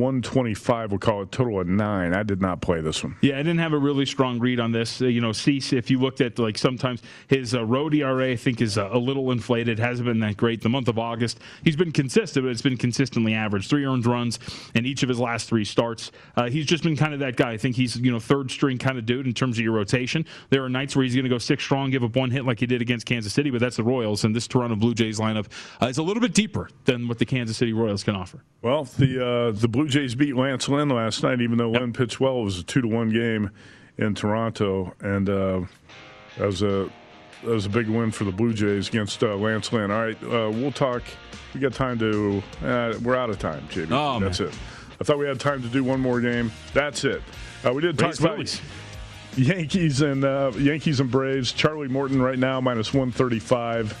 125. 0.00 0.90
We'll 0.90 0.98
call 0.98 1.22
it 1.22 1.32
total 1.32 1.60
of 1.60 1.66
nine. 1.66 2.14
I 2.14 2.22
did 2.22 2.40
not 2.40 2.60
play 2.60 2.80
this 2.80 3.02
one. 3.04 3.16
Yeah, 3.20 3.34
I 3.34 3.38
didn't 3.38 3.58
have 3.58 3.72
a 3.72 3.78
really 3.78 4.06
strong 4.06 4.38
read 4.38 4.60
on 4.60 4.72
this. 4.72 5.00
Uh, 5.00 5.06
you 5.06 5.20
know, 5.20 5.32
Cease, 5.32 5.72
if 5.72 5.90
you 5.90 5.98
looked 5.98 6.20
at 6.20 6.38
like 6.38 6.58
sometimes 6.58 7.02
his 7.28 7.54
uh, 7.54 7.64
road 7.64 7.94
ERA, 7.94 8.30
I 8.30 8.36
think 8.36 8.60
is 8.60 8.78
uh, 8.78 8.88
a 8.92 8.98
little 8.98 9.30
inflated. 9.30 9.78
Hasn't 9.78 10.06
been 10.06 10.20
that 10.20 10.36
great. 10.36 10.62
The 10.62 10.68
month 10.68 10.88
of 10.88 10.98
August, 10.98 11.40
he's 11.64 11.76
been 11.76 11.92
consistent, 11.92 12.44
but 12.44 12.50
it's 12.50 12.62
been 12.62 12.76
consistently 12.76 13.34
average. 13.34 13.68
Three 13.68 13.84
earned 13.84 14.06
runs 14.06 14.38
in 14.74 14.86
each 14.86 15.02
of 15.02 15.08
his 15.08 15.18
last 15.18 15.48
three 15.48 15.64
starts. 15.64 16.10
Uh, 16.36 16.48
he's 16.48 16.66
just 16.66 16.82
been 16.82 16.96
kind 16.96 17.14
of 17.14 17.20
that 17.20 17.36
guy. 17.36 17.52
I 17.52 17.56
think 17.56 17.76
he's 17.76 17.96
you 17.96 18.10
know 18.10 18.20
third 18.20 18.50
string 18.50 18.78
kind 18.78 18.98
of 18.98 19.06
dude 19.06 19.26
in 19.26 19.34
terms 19.34 19.58
of 19.58 19.64
your 19.64 19.74
rotation. 19.74 20.24
There 20.50 20.64
are 20.64 20.68
nights 20.68 20.96
where 20.96 21.04
he's 21.04 21.14
going 21.14 21.24
to 21.24 21.30
go 21.30 21.38
six 21.38 21.64
strong, 21.64 21.90
give 21.90 22.04
up 22.04 22.16
one 22.16 22.30
hit 22.30 22.44
like 22.44 22.60
he 22.60 22.66
did 22.66 22.82
against 22.82 23.06
Kansas 23.06 23.32
City, 23.32 23.50
but 23.50 23.60
that's 23.60 23.76
the 23.76 23.84
Royals, 23.84 24.24
and 24.24 24.34
this 24.34 24.46
Toronto 24.46 24.76
Blue 24.76 24.94
Jays 24.94 25.18
lineup 25.18 25.46
uh, 25.80 25.86
is 25.86 25.98
a 25.98 26.02
little 26.02 26.20
bit 26.20 26.34
deeper 26.34 26.68
than 26.84 27.08
what 27.08 27.18
the 27.18 27.26
Kansas 27.26 27.56
City 27.56 27.72
Royals 27.72 28.02
can 28.02 28.16
offer. 28.16 28.42
Well, 28.62 28.84
the 28.84 29.26
uh, 29.26 29.50
the 29.52 29.68
Blue 29.68 29.81
Jays 29.86 30.14
beat 30.14 30.36
Lance 30.36 30.68
Lynn 30.68 30.88
last 30.88 31.22
night, 31.22 31.40
even 31.40 31.58
though 31.58 31.72
yep. 31.72 31.80
Lynn 31.80 31.92
pitched 31.92 32.20
well. 32.20 32.40
It 32.40 32.44
was 32.44 32.58
a 32.58 32.62
two 32.64 32.82
to 32.82 32.88
one 32.88 33.10
game 33.10 33.50
in 33.98 34.14
Toronto, 34.14 34.94
and 35.00 35.28
uh, 35.28 35.60
that 36.38 36.46
was 36.46 36.62
a 36.62 36.90
that 37.42 37.50
was 37.50 37.66
a 37.66 37.70
big 37.70 37.88
win 37.88 38.10
for 38.10 38.24
the 38.24 38.32
Blue 38.32 38.52
Jays 38.52 38.88
against 38.88 39.22
uh, 39.22 39.34
Lance 39.36 39.72
Lynn. 39.72 39.90
All 39.90 40.04
right, 40.04 40.22
uh, 40.22 40.50
we'll 40.52 40.72
talk. 40.72 41.02
We 41.54 41.60
got 41.60 41.72
time 41.72 41.98
to. 41.98 42.42
Uh, 42.64 42.94
we're 43.02 43.16
out 43.16 43.30
of 43.30 43.38
time, 43.38 43.66
JB. 43.68 43.88
Oh, 43.90 44.20
That's 44.20 44.40
man. 44.40 44.48
it. 44.48 44.54
I 45.00 45.04
thought 45.04 45.18
we 45.18 45.26
had 45.26 45.40
time 45.40 45.62
to 45.62 45.68
do 45.68 45.82
one 45.82 46.00
more 46.00 46.20
game. 46.20 46.52
That's 46.74 47.04
it. 47.04 47.22
Uh, 47.64 47.72
we 47.72 47.82
did 47.82 47.98
talk 47.98 48.18
about 48.18 48.60
Yankees 49.36 50.00
and 50.00 50.24
uh, 50.24 50.52
Yankees 50.56 51.00
and 51.00 51.10
Braves. 51.10 51.52
Charlie 51.52 51.88
Morton 51.88 52.20
right 52.22 52.38
now 52.38 52.60
minus 52.60 52.94
one 52.94 53.10
thirty 53.10 53.38
five. 53.38 53.96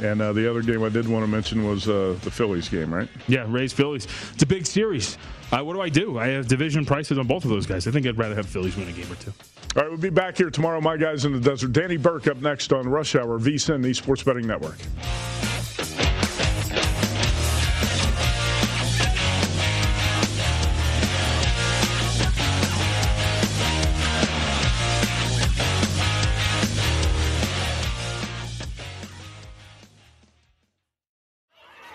And 0.00 0.22
uh, 0.22 0.32
the 0.32 0.48
other 0.48 0.62
game 0.62 0.82
I 0.82 0.88
did 0.88 1.06
want 1.06 1.22
to 1.22 1.26
mention 1.26 1.66
was 1.66 1.88
uh, 1.88 2.16
the 2.22 2.30
Phillies 2.30 2.68
game, 2.68 2.92
right? 2.92 3.08
Yeah, 3.28 3.44
Rays 3.48 3.72
Phillies. 3.72 4.06
It's 4.32 4.42
a 4.42 4.46
big 4.46 4.66
series. 4.66 5.18
Uh, 5.52 5.62
what 5.62 5.74
do 5.74 5.80
I 5.82 5.90
do? 5.90 6.18
I 6.18 6.28
have 6.28 6.48
division 6.48 6.86
prices 6.86 7.18
on 7.18 7.26
both 7.26 7.44
of 7.44 7.50
those 7.50 7.66
guys. 7.66 7.86
I 7.86 7.90
think 7.90 8.06
I'd 8.06 8.16
rather 8.16 8.34
have 8.34 8.46
Phillies 8.46 8.76
win 8.76 8.88
a 8.88 8.92
game 8.92 9.10
or 9.12 9.16
two. 9.16 9.32
All 9.76 9.82
right, 9.82 9.90
we'll 9.90 9.98
be 9.98 10.10
back 10.10 10.36
here 10.36 10.50
tomorrow. 10.50 10.80
My 10.80 10.96
guys 10.96 11.24
in 11.24 11.32
the 11.32 11.40
desert. 11.40 11.72
Danny 11.72 11.98
Burke 11.98 12.26
up 12.26 12.38
next 12.38 12.72
on 12.72 12.88
Rush 12.88 13.14
Hour, 13.14 13.38
VSIN, 13.38 13.82
the 13.82 13.92
Sports 13.92 14.22
Betting 14.22 14.46
Network. 14.46 14.78